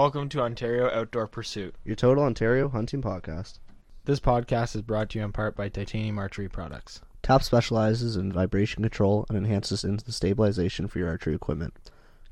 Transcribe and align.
Welcome 0.00 0.30
to 0.30 0.40
Ontario 0.40 0.88
Outdoor 0.88 1.26
Pursuit. 1.26 1.74
your 1.84 1.94
Total 1.94 2.24
Ontario 2.24 2.70
hunting 2.70 3.02
podcast. 3.02 3.58
This 4.06 4.18
podcast 4.18 4.74
is 4.74 4.80
brought 4.80 5.10
to 5.10 5.18
you 5.18 5.24
in 5.26 5.30
part 5.30 5.54
by 5.54 5.68
Titanium 5.68 6.18
Archery 6.18 6.48
Products. 6.48 7.02
TAP 7.22 7.42
specializes 7.42 8.16
in 8.16 8.32
vibration 8.32 8.82
control 8.82 9.26
and 9.28 9.36
enhances 9.36 9.82
the 9.82 10.10
stabilization 10.10 10.88
for 10.88 11.00
your 11.00 11.08
archery 11.10 11.34
equipment. 11.34 11.74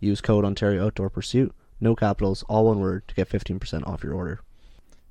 Use 0.00 0.23
code 0.23 0.46
Ontario 0.46 0.86
Outdoor 0.86 1.11
Pursuit, 1.11 1.54
no 1.79 1.95
capitals, 1.95 2.43
all 2.49 2.64
one 2.64 2.81
word, 2.81 3.07
to 3.07 3.14
get 3.14 3.29
15% 3.29 3.87
off 3.87 4.03
your 4.03 4.14
order. 4.14 4.41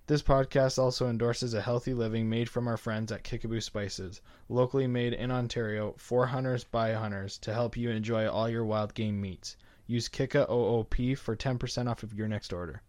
This 0.08 0.24
podcast 0.24 0.80
also 0.80 1.08
endorses 1.08 1.54
a 1.54 1.62
healthy 1.62 1.94
living 1.94 2.28
made 2.28 2.50
from 2.50 2.68
our 2.68 2.78
friends 2.78 3.12
at 3.12 3.24
Kickaboo 3.24 3.62
Spices, 3.62 4.20
locally 4.50 4.88
made 4.88 5.14
in 5.14 5.30
Ontario 5.30 5.94
for 6.00 6.26
hunters 6.26 6.64
by 6.64 6.94
hunters 6.94 7.38
to 7.38 7.54
help 7.54 7.78
you 7.78 7.92
enjoy 7.92 8.28
all 8.28 8.50
your 8.50 8.66
wild 8.66 8.96
game 8.96 9.22
meats. 9.22 9.58
Use 9.88 10.10
Kika 10.10 10.50
OOP 10.50 11.18
for 11.18 11.36
10% 11.36 11.90
off 11.90 12.04
of 12.04 12.14
your 12.14 12.28
next 12.28 12.52
order. 12.52 12.82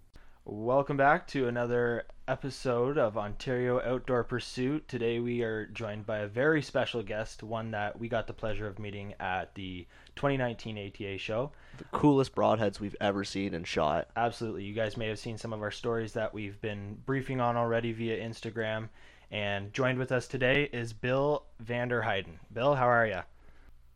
Welcome 0.45 0.97
back 0.97 1.29
to 1.29 1.47
another 1.47 2.07
episode 2.27 2.99
of 2.99 3.17
Ontario 3.17 3.81
Outdoor 3.81 4.25
Pursuit. 4.25 4.89
Today 4.89 5.21
we 5.21 5.43
are 5.43 5.67
joined 5.67 6.07
by 6.07 6.19
a 6.19 6.27
very 6.27 6.61
special 6.61 7.03
guest, 7.05 7.45
one 7.45 7.71
that 7.71 8.01
we 8.01 8.09
got 8.09 8.27
the 8.27 8.33
pleasure 8.33 8.67
of 8.67 8.81
meeting 8.81 9.15
at 9.21 9.55
the 9.55 9.87
2019 10.17 10.77
ATA 10.77 11.19
show. 11.19 11.53
The 11.77 11.85
coolest 11.93 12.35
broadheads 12.35 12.81
we've 12.81 12.97
ever 13.01 13.23
seen 13.23 13.55
and 13.55 13.65
shot. 13.65 14.09
Absolutely. 14.17 14.65
You 14.65 14.75
guys 14.75 14.97
may 14.97 15.07
have 15.07 15.21
seen 15.21 15.39
some 15.39 15.53
of 15.53 15.63
our 15.63 15.71
stories 15.71 16.15
that 16.15 16.35
we've 16.35 16.61
been 16.61 16.97
briefing 17.07 17.41
on 17.41 17.57
already 17.57 17.93
via 17.93 18.19
Instagram. 18.19 18.89
And 19.31 19.73
joined 19.73 19.99
with 19.99 20.11
us 20.11 20.27
today 20.27 20.69
is 20.73 20.93
Bill 20.93 21.45
Vanderheiden. 21.63 22.39
Bill, 22.53 22.75
how 22.75 22.89
are 22.89 23.07
you? 23.07 23.21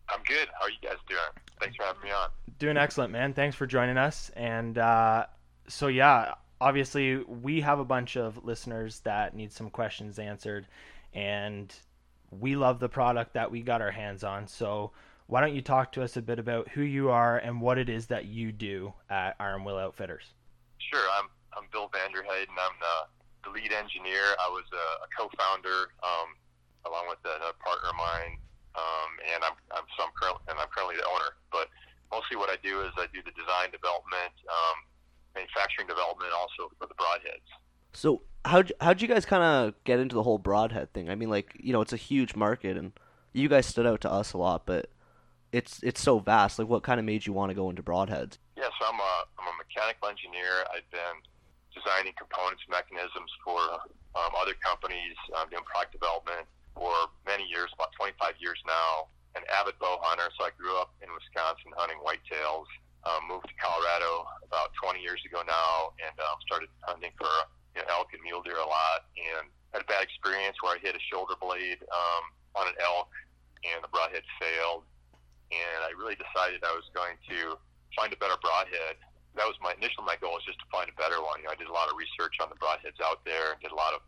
I'm 0.08 0.22
good. 0.24 0.48
How 0.56 0.66
are 0.66 0.70
you 0.70 0.76
guys 0.82 0.98
doing? 1.08 1.41
Thanks 1.62 1.76
for 1.76 1.84
having 1.84 2.02
me 2.02 2.10
on. 2.10 2.28
Doing 2.58 2.76
excellent, 2.76 3.12
man. 3.12 3.34
Thanks 3.34 3.54
for 3.54 3.66
joining 3.66 3.96
us. 3.96 4.30
And 4.34 4.76
uh, 4.78 5.26
so, 5.68 5.86
yeah, 5.86 6.34
obviously, 6.60 7.18
we 7.18 7.60
have 7.60 7.78
a 7.78 7.84
bunch 7.84 8.16
of 8.16 8.44
listeners 8.44 9.00
that 9.00 9.34
need 9.36 9.52
some 9.52 9.70
questions 9.70 10.18
answered. 10.18 10.66
And 11.14 11.72
we 12.30 12.56
love 12.56 12.80
the 12.80 12.88
product 12.88 13.34
that 13.34 13.50
we 13.50 13.62
got 13.62 13.80
our 13.80 13.92
hands 13.92 14.24
on. 14.24 14.48
So, 14.48 14.90
why 15.26 15.40
don't 15.40 15.54
you 15.54 15.62
talk 15.62 15.92
to 15.92 16.02
us 16.02 16.16
a 16.16 16.22
bit 16.22 16.38
about 16.38 16.68
who 16.68 16.82
you 16.82 17.10
are 17.10 17.38
and 17.38 17.60
what 17.60 17.78
it 17.78 17.88
is 17.88 18.06
that 18.06 18.26
you 18.26 18.50
do 18.50 18.92
at 19.08 19.36
Iron 19.38 19.64
Will 19.64 19.78
Outfitters? 19.78 20.24
Sure. 20.78 21.06
I'm 21.18 21.28
I'm 21.56 21.68
Bill 21.70 21.88
Vanderheiden. 21.92 22.56
I'm 22.56 22.76
the, 22.80 23.48
the 23.48 23.50
lead 23.50 23.72
engineer. 23.72 24.24
I 24.40 24.48
was 24.48 24.64
a, 24.72 25.04
a 25.04 25.08
co-founder 25.16 25.92
um, 26.02 26.28
along 26.86 27.08
with 27.08 27.18
another 27.24 27.52
partner 27.62 27.90
of 27.90 27.96
mine, 27.96 28.38
um, 28.74 29.10
and 29.34 29.44
I'm 29.44 29.56
I'm 29.70 29.86
so 29.96 30.04
I'm 30.04 30.14
currently 30.16 30.42
and 30.48 30.56
I'm 30.58 30.68
currently 30.72 30.96
the 30.96 31.08
owner. 31.08 31.36
But 31.50 31.68
mostly 32.12 32.36
what 32.36 32.50
I 32.50 32.56
do 32.62 32.80
is 32.82 32.92
I 32.96 33.08
do 33.12 33.24
the 33.24 33.32
design 33.32 33.72
development, 33.72 34.36
um, 34.46 34.76
manufacturing 35.34 35.88
development, 35.88 36.30
also 36.36 36.72
for 36.78 36.86
the 36.86 36.94
broadheads. 36.94 37.48
So, 37.92 38.22
how'd, 38.44 38.72
how'd 38.80 39.02
you 39.02 39.08
guys 39.08 39.24
kind 39.24 39.42
of 39.42 39.74
get 39.84 40.00
into 40.00 40.14
the 40.14 40.22
whole 40.22 40.38
broadhead 40.38 40.92
thing? 40.92 41.10
I 41.10 41.14
mean, 41.14 41.28
like, 41.28 41.56
you 41.60 41.72
know, 41.72 41.80
it's 41.80 41.92
a 41.92 42.00
huge 42.00 42.36
market, 42.36 42.76
and 42.76 42.92
you 43.32 43.48
guys 43.48 43.66
stood 43.66 43.86
out 43.86 44.00
to 44.02 44.12
us 44.12 44.32
a 44.32 44.38
lot, 44.38 44.64
but 44.66 44.88
it's 45.52 45.82
it's 45.82 46.00
so 46.00 46.18
vast. 46.18 46.58
Like, 46.58 46.68
what 46.68 46.82
kind 46.82 47.00
of 47.00 47.04
made 47.04 47.26
you 47.26 47.32
want 47.32 47.50
to 47.50 47.54
go 47.54 47.68
into 47.68 47.82
broadheads? 47.82 48.38
Yeah, 48.56 48.68
so 48.78 48.86
I'm 48.88 49.00
a 49.00 49.14
I'm 49.40 49.48
a 49.48 49.56
mechanical 49.60 50.08
engineer. 50.08 50.64
I've 50.72 50.88
been 50.90 51.20
designing 51.74 52.12
components, 52.16 52.62
mechanisms 52.68 53.32
for 53.44 53.60
um, 54.16 54.32
other 54.40 54.52
companies, 54.64 55.16
um, 55.36 55.48
doing 55.48 55.64
product 55.64 55.92
development 55.92 56.46
for 56.74 56.92
many 57.26 57.44
years, 57.48 57.70
about 57.74 57.92
25 57.98 58.36
years 58.40 58.58
now. 58.66 59.08
An 59.32 59.42
avid 59.48 59.80
bow 59.80 59.96
hunter, 60.04 60.28
so 60.36 60.44
I 60.44 60.52
grew 60.60 60.76
up 60.76 60.92
in 61.00 61.08
Wisconsin 61.08 61.72
hunting 61.72 61.96
whitetails. 62.04 62.68
Um, 63.02 63.26
moved 63.26 63.48
to 63.48 63.56
Colorado 63.56 64.28
about 64.44 64.76
20 64.78 65.00
years 65.00 65.18
ago 65.24 65.40
now, 65.42 65.96
and 65.98 66.12
um, 66.20 66.36
started 66.44 66.68
hunting 66.84 67.10
for 67.16 67.32
you 67.72 67.80
know, 67.80 67.88
elk 67.96 68.12
and 68.12 68.20
mule 68.22 68.44
deer 68.44 68.60
a 68.60 68.68
lot. 68.68 69.08
And 69.16 69.48
had 69.72 69.82
a 69.82 69.88
bad 69.88 70.04
experience 70.04 70.60
where 70.60 70.76
I 70.76 70.78
hit 70.84 70.92
a 70.92 71.02
shoulder 71.08 71.34
blade 71.40 71.80
um, 71.88 72.24
on 72.60 72.68
an 72.68 72.76
elk, 72.84 73.08
and 73.64 73.80
the 73.80 73.88
broadhead 73.88 74.22
failed. 74.36 74.84
And 75.48 75.80
I 75.84 75.96
really 75.96 76.16
decided 76.16 76.60
I 76.64 76.76
was 76.76 76.88
going 76.92 77.16
to 77.32 77.56
find 77.96 78.12
a 78.12 78.20
better 78.20 78.36
broadhead. 78.40 79.00
That 79.36 79.48
was 79.48 79.56
my 79.64 79.72
initial 79.72 80.04
my 80.04 80.20
goal 80.20 80.36
was 80.36 80.44
just 80.44 80.60
to 80.60 80.68
find 80.68 80.92
a 80.92 80.96
better 81.00 81.20
one. 81.24 81.40
You 81.40 81.48
know, 81.48 81.56
I 81.56 81.60
did 81.60 81.72
a 81.72 81.76
lot 81.76 81.88
of 81.88 81.96
research 81.96 82.36
on 82.40 82.52
the 82.52 82.58
broadheads 82.60 83.00
out 83.00 83.24
there, 83.24 83.56
and 83.56 83.58
did 83.64 83.72
a 83.72 83.80
lot 83.80 83.96
of 83.96 84.04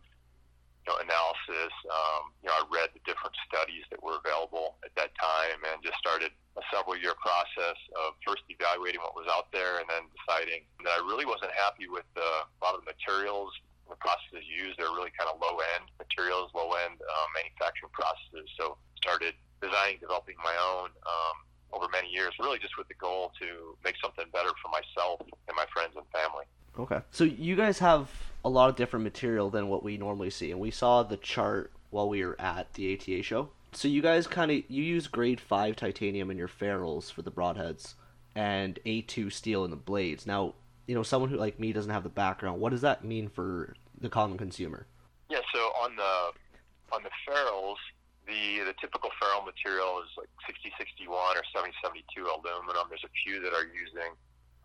you 0.84 0.92
know, 0.92 1.00
analysis. 1.00 1.72
Um, 1.88 2.36
you 2.44 2.52
know, 2.52 2.60
I 2.60 2.62
read 2.68 2.92
the 2.92 3.00
different 3.08 3.32
studies 3.48 3.88
that 3.88 4.04
were 4.04 4.20
available 4.20 4.76
at 4.84 4.92
that 5.00 5.16
time, 5.16 5.64
and 5.64 5.80
just 5.80 5.96
started 5.96 6.30
a 6.60 6.62
several-year 6.68 7.16
process 7.16 7.78
of 7.96 8.14
first 8.20 8.44
evaluating 8.52 9.00
what 9.00 9.16
was 9.16 9.24
out 9.32 9.48
there, 9.50 9.80
and 9.80 9.88
then 9.88 10.04
deciding 10.12 10.68
that 10.84 10.92
I 10.92 11.00
really 11.08 11.24
wasn't 11.24 11.56
happy 11.56 11.88
with 11.88 12.06
uh, 12.16 12.44
a 12.44 12.60
lot 12.60 12.76
of 12.76 12.84
the 12.84 12.92
materials. 12.92 13.50
The 13.88 13.96
processes 13.96 14.44
used 14.48 14.80
They're 14.80 14.92
really 14.92 15.12
kind 15.16 15.28
of 15.28 15.40
low-end 15.40 15.88
materials, 16.00 16.52
low-end 16.52 17.00
um, 17.00 17.28
manufacturing 17.36 17.92
processes. 17.92 18.48
So 18.56 18.76
started 18.96 19.36
designing, 19.60 20.00
developing 20.00 20.36
my 20.40 20.56
own 20.56 20.88
um, 21.04 21.36
over 21.72 21.88
many 21.92 22.08
years, 22.08 22.32
really 22.40 22.58
just 22.58 22.76
with 22.78 22.88
the 22.88 22.94
goal 22.94 23.32
to 23.40 23.76
make 23.84 23.96
something 24.00 24.24
better 24.32 24.52
for 24.60 24.72
myself 24.72 25.20
and 25.20 25.56
my 25.56 25.66
friends 25.72 25.92
and 25.96 26.06
family. 26.12 26.44
Okay. 26.78 27.00
So, 27.12 27.24
you 27.24 27.56
guys 27.56 27.78
have 27.78 28.08
a 28.44 28.48
lot 28.48 28.68
of 28.68 28.76
different 28.76 29.04
material 29.04 29.50
than 29.50 29.68
what 29.68 29.82
we 29.82 29.96
normally 29.96 30.30
see, 30.30 30.50
and 30.50 30.60
we 30.60 30.70
saw 30.70 31.02
the 31.02 31.16
chart 31.16 31.72
while 31.90 32.08
we 32.08 32.24
were 32.24 32.40
at 32.40 32.72
the 32.74 32.94
ATA 32.94 33.22
show. 33.22 33.48
So, 33.72 33.88
you 33.88 34.02
guys 34.02 34.26
kind 34.26 34.50
of 34.50 34.62
you 34.68 34.82
use 34.82 35.08
grade 35.08 35.40
five 35.40 35.76
titanium 35.76 36.30
in 36.30 36.36
your 36.36 36.48
ferrules 36.48 37.10
for 37.10 37.22
the 37.22 37.32
broadheads, 37.32 37.94
and 38.34 38.78
A2 38.84 39.32
steel 39.32 39.64
in 39.64 39.70
the 39.70 39.76
blades. 39.76 40.26
Now, 40.26 40.54
you 40.86 40.94
know, 40.94 41.02
someone 41.02 41.30
who 41.30 41.36
like 41.36 41.58
me 41.58 41.72
doesn't 41.72 41.90
have 41.90 42.02
the 42.02 42.08
background. 42.08 42.60
What 42.60 42.70
does 42.70 42.82
that 42.82 43.04
mean 43.04 43.28
for 43.28 43.74
the 44.00 44.08
common 44.08 44.38
consumer? 44.38 44.86
Yeah, 45.30 45.40
so 45.52 45.60
on 45.80 45.96
the 45.96 46.94
on 46.94 47.02
the 47.02 47.10
ferrules, 47.26 47.78
the 48.26 48.64
the 48.66 48.74
typical 48.80 49.10
ferrule 49.20 49.42
material 49.42 50.02
is 50.04 50.10
like 50.16 50.28
6061 50.46 51.08
or 51.36 51.42
7072 51.50 52.22
aluminum. 52.22 52.86
There's 52.88 53.04
a 53.04 53.14
few 53.24 53.40
that 53.40 53.54
are 53.54 53.64
using 53.64 54.12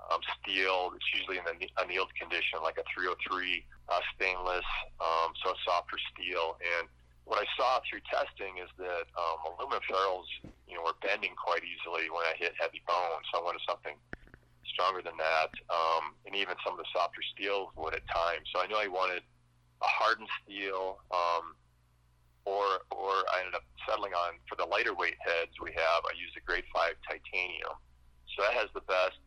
um, 0.08 0.22
steel. 0.40 0.92
It's 0.96 1.10
usually 1.14 1.38
in 1.38 1.46
the 1.46 1.70
annealed 1.82 2.14
condition, 2.16 2.64
like 2.64 2.80
a 2.80 2.86
303 2.96 3.20
uh, 3.90 4.00
stainless, 4.16 4.68
um, 5.00 5.36
so 5.44 5.54
softer 5.66 6.00
steel. 6.14 6.58
And 6.64 6.88
what 7.26 7.40
I 7.40 7.48
saw 7.60 7.80
through 7.86 8.02
testing 8.10 8.58
is 8.64 8.72
that 8.80 9.06
um, 9.14 9.54
aluminum 9.54 9.84
ferrules, 9.86 10.28
you 10.66 10.76
know, 10.76 10.84
were 10.84 10.98
bending 11.04 11.36
quite 11.38 11.62
easily 11.62 12.10
when 12.10 12.26
I 12.26 12.34
hit 12.38 12.58
heavy 12.58 12.82
bone. 12.88 13.22
So 13.30 13.40
I 13.40 13.44
wanted 13.44 13.62
something 13.68 13.96
stronger 14.74 15.02
than 15.02 15.18
that, 15.18 15.52
um, 15.70 16.14
and 16.26 16.34
even 16.36 16.56
some 16.64 16.78
of 16.78 16.80
the 16.80 16.90
softer 16.94 17.22
steels 17.36 17.70
would 17.76 17.94
at 17.94 18.06
times. 18.08 18.48
So 18.54 18.62
I 18.62 18.68
knew 18.68 18.78
I 18.78 18.88
wanted 18.88 19.22
a 19.82 19.90
hardened 19.90 20.30
steel. 20.44 21.00
Um, 21.12 21.56
or, 22.50 22.82
or 22.90 23.14
I 23.30 23.46
ended 23.46 23.54
up 23.54 23.68
settling 23.86 24.14
on 24.18 24.42
for 24.50 24.56
the 24.56 24.66
lighter 24.66 24.96
weight 24.98 25.20
heads 25.22 25.54
we 25.62 25.70
have. 25.78 26.02
I 26.10 26.18
use 26.18 26.34
a 26.34 26.42
grade 26.42 26.66
five 26.74 26.98
titanium, 27.06 27.78
so 28.34 28.42
that 28.42 28.58
has 28.58 28.74
the 28.74 28.82
best 28.90 29.22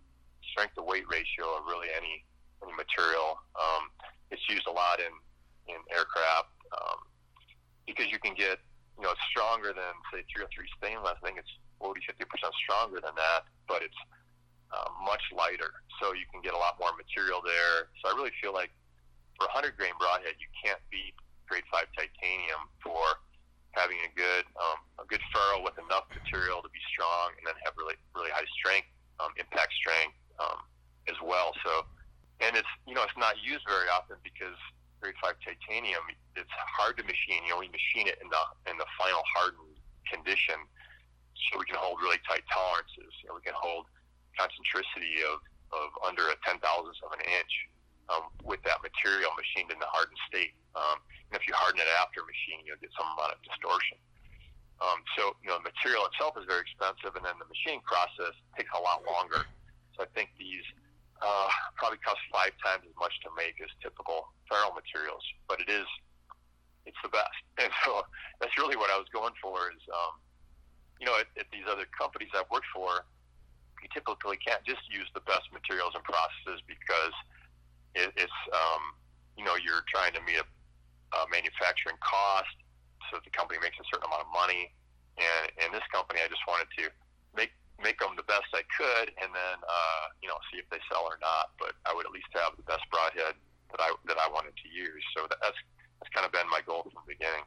strength 0.53 0.77
to 0.77 0.85
weight 0.85 1.09
ratio 1.09 1.57
of 1.57 1.65
really 1.65 1.89
any 1.97 2.23
any 2.63 2.77
material. 2.77 3.41
Um, 3.57 3.91
it's 4.31 4.45
used 4.49 4.69
a 4.69 4.75
lot 4.75 5.01
in 5.01 5.13
in 5.67 5.81
aircraft 5.91 6.53
um, 6.77 7.01
because 7.89 8.13
you 8.13 8.21
can 8.21 8.37
get 8.37 8.61
you 9.01 9.03
know 9.03 9.11
it's 9.11 9.27
stronger 9.33 9.73
than 9.73 9.93
say 10.13 10.23
303 10.31 10.53
stainless. 10.79 11.17
I 11.19 11.23
think 11.25 11.41
it's 11.41 11.51
40 11.81 12.05
50 12.07 12.25
percent 12.29 12.53
stronger 12.63 13.01
than 13.01 13.17
that, 13.17 13.49
but 13.67 13.83
it's 13.83 13.99
uh, 14.73 14.89
much 15.05 15.25
lighter, 15.37 15.85
so 16.01 16.17
you 16.17 16.25
can 16.33 16.41
get 16.41 16.55
a 16.55 16.61
lot 16.61 16.81
more 16.81 16.93
material 16.97 17.45
there. 17.45 17.93
So 18.01 18.09
I 18.09 18.17
really 18.17 18.33
feel 18.41 18.57
like 18.57 18.73
for 19.37 19.45
100 19.53 19.77
grain 19.77 19.93
broadhead, 20.01 20.39
you 20.41 20.49
can't 20.65 20.81
beat 20.89 21.13
grade 21.45 21.67
five 21.69 21.91
titanium 21.93 22.71
for 22.81 23.21
having 23.77 24.01
a 24.05 24.11
good 24.17 24.45
um, 24.57 24.81
a 25.01 25.05
good 25.09 25.21
ferrule 25.33 25.65
with 25.65 25.77
enough 25.81 26.09
material 26.13 26.65
to 26.65 26.71
be 26.73 26.81
strong 26.93 27.37
and 27.37 27.45
then 27.45 27.57
have 27.65 27.77
really 27.77 27.99
really 28.17 28.33
high 28.33 28.49
strength, 28.57 28.89
um, 29.21 29.33
impact 29.37 29.73
strength 29.77 30.17
um, 30.39 30.65
as 31.09 31.19
well. 31.21 31.53
So, 31.65 31.85
and 32.41 32.57
it's 32.57 32.69
you 32.87 32.95
know 32.95 33.03
it's 33.03 33.17
not 33.19 33.37
used 33.43 33.65
very 33.67 33.89
often 33.89 34.17
because 34.23 34.57
grade 35.01 35.19
five 35.19 35.35
titanium 35.43 36.03
it's 36.37 36.53
hard 36.79 36.97
to 36.97 37.05
machine. 37.05 37.43
You 37.45 37.59
we 37.59 37.69
machine 37.69 38.07
it 38.09 38.19
in 38.23 38.29
the 38.31 38.43
in 38.71 38.77
the 38.79 38.89
final 38.97 39.23
hardened 39.35 39.77
condition, 40.09 40.57
so 41.49 41.59
we 41.59 41.67
can 41.67 41.77
hold 41.77 42.01
really 42.01 42.21
tight 42.25 42.45
tolerances. 42.49 43.13
You 43.23 43.33
know, 43.33 43.37
we 43.37 43.45
can 43.45 43.57
hold 43.57 43.91
concentricity 44.39 45.21
of 45.27 45.43
of 45.73 45.89
under 46.07 46.29
a 46.33 46.37
ten 46.45 46.61
thousandth 46.61 47.01
of 47.05 47.13
an 47.17 47.25
inch 47.25 47.55
um, 48.09 48.33
with 48.45 48.61
that 48.65 48.81
material 48.83 49.31
machined 49.37 49.71
in 49.71 49.79
the 49.79 49.89
hardened 49.89 50.19
state. 50.29 50.57
Um, 50.73 51.05
and 51.31 51.37
if 51.37 51.45
you 51.49 51.53
harden 51.57 51.81
it 51.81 51.89
after 52.01 52.25
machining, 52.25 52.65
you'll 52.65 52.81
get 52.81 52.93
some 52.97 53.09
amount 53.17 53.37
of 53.37 53.41
distortion. 53.45 54.01
Um, 54.83 55.05
so, 55.15 55.37
you 55.45 55.49
know, 55.53 55.63
the 55.63 55.71
material 55.71 56.09
itself 56.11 56.35
is 56.35 56.45
very 56.49 56.67
expensive, 56.67 57.15
and 57.15 57.23
then 57.23 57.39
the 57.39 57.47
machining 57.47 57.85
process 57.87 58.35
takes 58.59 58.73
a 58.75 58.83
lot 58.83 59.07
longer. 59.07 59.47
So 59.97 60.05
I 60.05 60.09
think 60.15 60.31
these 60.39 60.65
uh, 61.21 61.49
probably 61.77 61.99
cost 62.03 62.19
five 62.33 62.53
times 62.59 62.83
as 62.89 62.97
much 62.99 63.15
to 63.23 63.31
make 63.37 63.61
as 63.63 63.71
typical 63.79 64.33
ferrule 64.51 64.75
materials, 64.75 65.23
but 65.47 65.61
it 65.61 65.71
is, 65.71 65.87
it's 66.87 66.99
the 67.03 67.13
best. 67.13 67.39
And 67.63 67.71
so 67.85 68.03
that's 68.41 68.57
really 68.59 68.75
what 68.75 68.91
I 68.91 68.99
was 68.99 69.07
going 69.13 69.37
for 69.39 69.71
is, 69.71 69.83
um, 69.93 70.19
you 70.99 71.07
know, 71.07 71.15
at, 71.21 71.29
at 71.39 71.47
these 71.53 71.69
other 71.69 71.87
companies 71.95 72.33
I've 72.35 72.51
worked 72.51 72.67
for, 72.75 73.07
you 73.83 73.89
typically 73.91 74.39
can't 74.39 74.63
just 74.63 74.83
use 74.89 75.07
the 75.13 75.21
best 75.27 75.51
materials 75.53 75.93
and 75.95 76.03
processes 76.07 76.63
because 76.71 77.15
it, 77.99 78.15
it's 78.15 78.41
um, 78.55 78.95
you 79.37 79.45
know 79.45 79.59
you're 79.59 79.83
trying 79.91 80.15
to 80.15 80.23
meet 80.23 80.39
a, 80.39 80.47
a 81.19 81.21
manufacturing 81.29 81.99
cost, 81.99 82.55
so 83.11 83.19
that 83.19 83.25
the 83.27 83.35
company 83.35 83.59
makes 83.59 83.77
a 83.77 83.87
certain 83.91 84.07
amount 84.07 84.25
of 84.25 84.31
money. 84.33 84.71
And 85.19 85.45
in 85.61 85.69
this 85.75 85.85
company, 85.93 86.25
I 86.25 86.29
just 86.31 86.41
wanted 86.49 86.71
to 86.79 86.89
make 87.37 87.53
make 87.83 87.99
them 87.99 88.15
the 88.17 88.23
best 88.25 88.49
I 88.55 88.63
could, 88.79 89.11
and 89.21 89.31
then 89.35 89.57
uh, 89.67 90.05
you 90.23 90.29
know 90.29 90.39
see 90.53 90.59
if 90.59 90.69
they 90.71 90.79
sell 90.91 91.03
or 91.05 91.19
not. 91.21 91.51
But 91.59 91.75
I 91.87 91.95
would 91.95 92.07
at 92.07 92.13
least 92.13 92.31
have 92.35 92.57
the 92.57 92.63
best 92.65 92.83
broadhead 92.91 93.35
that 93.71 93.81
I 93.81 93.91
that 94.07 94.19
I 94.19 94.29
wanted 94.33 94.55
to 94.57 94.69
use. 94.71 95.03
So 95.17 95.27
that's 95.29 95.59
that's 96.01 96.11
kind 96.15 96.27
of 96.27 96.33
been 96.33 96.49
my 96.51 96.61
goal 96.67 96.83
from 96.83 97.03
the 97.07 97.13
beginning. 97.15 97.45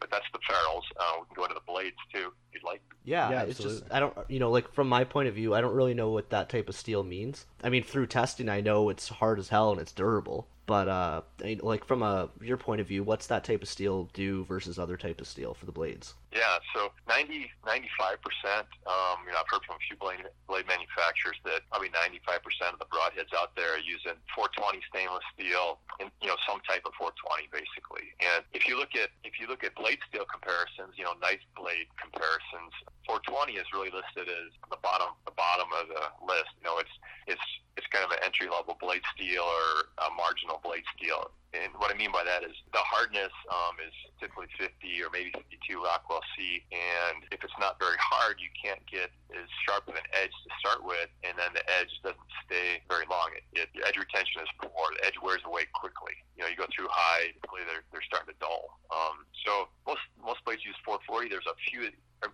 But 0.00 0.10
that's 0.12 0.26
the 0.32 0.38
ferrules. 0.48 0.84
Uh, 0.94 1.14
we 1.20 1.26
can 1.26 1.34
go 1.34 1.42
into 1.42 1.54
the 1.54 1.66
blades 1.66 1.96
too, 2.14 2.30
if 2.48 2.54
you'd 2.54 2.62
like. 2.62 2.80
Yeah, 3.04 3.30
Yeah, 3.30 3.42
it's 3.42 3.58
just. 3.58 3.82
I 3.90 3.98
don't 3.98 4.16
you 4.28 4.38
know 4.38 4.50
like 4.50 4.72
from 4.72 4.88
my 4.88 5.02
point 5.02 5.26
of 5.28 5.34
view, 5.34 5.54
I 5.54 5.60
don't 5.60 5.74
really 5.74 5.94
know 5.94 6.10
what 6.10 6.30
that 6.30 6.48
type 6.48 6.68
of 6.68 6.76
steel 6.76 7.02
means. 7.02 7.46
I 7.64 7.68
mean, 7.68 7.82
through 7.82 8.06
testing, 8.06 8.48
I 8.48 8.60
know 8.60 8.90
it's 8.90 9.08
hard 9.08 9.38
as 9.40 9.48
hell 9.48 9.72
and 9.72 9.80
it's 9.80 9.92
durable. 9.92 10.46
But 10.66 10.86
uh, 10.86 11.22
I- 11.42 11.58
like 11.62 11.84
from 11.84 12.02
a 12.02 12.28
your 12.42 12.58
point 12.58 12.80
of 12.82 12.86
view, 12.86 13.02
what's 13.02 13.26
that 13.28 13.42
type 13.42 13.62
of 13.62 13.68
steel 13.68 14.08
do 14.12 14.44
versus 14.44 14.78
other 14.78 14.96
type 14.98 15.20
of 15.20 15.26
steel 15.26 15.54
for 15.54 15.64
the 15.66 15.72
blades? 15.72 16.14
Yeah, 16.32 16.58
so 16.74 16.92
90, 17.18 17.50
95%, 17.66 18.62
um, 18.86 19.26
you 19.26 19.34
know, 19.34 19.42
I've 19.42 19.50
heard 19.50 19.66
from 19.66 19.74
a 19.74 19.82
few 19.82 19.98
blade, 19.98 20.22
blade 20.46 20.70
manufacturers 20.70 21.34
that 21.42 21.66
probably 21.66 21.90
95% 21.90 22.38
of 22.70 22.78
the 22.78 22.86
broadheads 22.86 23.34
out 23.34 23.58
there 23.58 23.74
are 23.74 23.82
using 23.82 24.14
420 24.38 24.78
stainless 24.86 25.26
steel 25.34 25.82
and, 25.98 26.14
you 26.22 26.30
know, 26.30 26.38
some 26.46 26.62
type 26.62 26.86
of 26.86 26.94
420 26.94 27.50
basically. 27.50 28.14
And 28.22 28.46
if 28.54 28.70
you 28.70 28.78
look 28.78 28.94
at, 28.94 29.10
if 29.26 29.42
you 29.42 29.50
look 29.50 29.66
at 29.66 29.74
blade 29.74 29.98
steel 30.06 30.30
comparisons, 30.30 30.94
you 30.94 31.02
know, 31.02 31.18
knife 31.18 31.42
blade 31.58 31.90
comparisons, 31.98 32.70
420 33.10 33.58
is 33.58 33.66
really 33.74 33.90
listed 33.90 34.30
as 34.30 34.54
the 34.70 34.78
bottom, 34.78 35.18
the 35.26 35.34
bottom 35.34 35.66
of 35.74 35.90
the 35.90 36.14
list. 36.22 36.54
You 36.62 36.70
know, 36.70 36.78
it's, 36.78 36.94
it's, 37.26 37.48
it's 37.74 37.90
kind 37.90 38.06
of 38.06 38.14
an 38.14 38.22
entry 38.22 38.46
level 38.46 38.78
blade 38.78 39.02
steel 39.10 39.42
or 39.42 39.90
a 40.06 40.14
marginal 40.14 40.62
blade 40.62 40.86
steel. 40.94 41.34
And 41.56 41.72
what 41.80 41.88
I 41.88 41.96
mean 41.96 42.12
by 42.12 42.28
that 42.28 42.44
is 42.44 42.52
the 42.76 42.84
hardness 42.84 43.32
um, 43.48 43.80
is 43.80 43.94
typically 44.20 44.52
50 44.60 44.68
or 45.00 45.08
maybe 45.08 45.32
52 45.32 45.80
Rockwell 45.80 46.20
C. 46.36 46.60
And 46.68 47.24
if 47.32 47.40
it's 47.40 47.56
not 47.56 47.80
very 47.80 47.96
hard, 47.96 48.36
you 48.36 48.52
can't 48.52 48.84
get 48.84 49.08
as 49.32 49.48
sharp 49.64 49.88
of 49.88 49.96
an 49.96 50.04
edge 50.12 50.34
to 50.44 50.50
start 50.60 50.84
with, 50.84 51.08
and 51.24 51.32
then 51.40 51.56
the 51.56 51.64
edge 51.80 51.88
doesn't 52.04 52.32
stay 52.44 52.84
very 52.84 53.08
long. 53.08 53.32
It, 53.32 53.44
it, 53.56 53.68
the 53.72 53.80
edge 53.88 53.96
retention 53.96 54.44
is 54.44 54.52
poor. 54.60 54.92
The 55.00 55.08
edge 55.08 55.16
wears 55.24 55.40
away 55.48 55.64
quickly. 55.72 56.20
You 56.36 56.44
know, 56.44 56.48
you 56.52 56.56
go 56.56 56.68
through 56.68 56.92
high, 56.92 57.32
typically 57.40 57.64
they're, 57.64 57.84
they're 57.96 58.04
starting 58.04 58.28
to 58.28 58.38
dull. 58.44 58.76
Um, 58.92 59.24
so 59.48 59.72
most 59.88 60.04
most 60.20 60.44
blades 60.44 60.68
use 60.68 60.76
440. 60.84 61.32
There's 61.32 61.48
a 61.48 61.56
few 61.72 61.88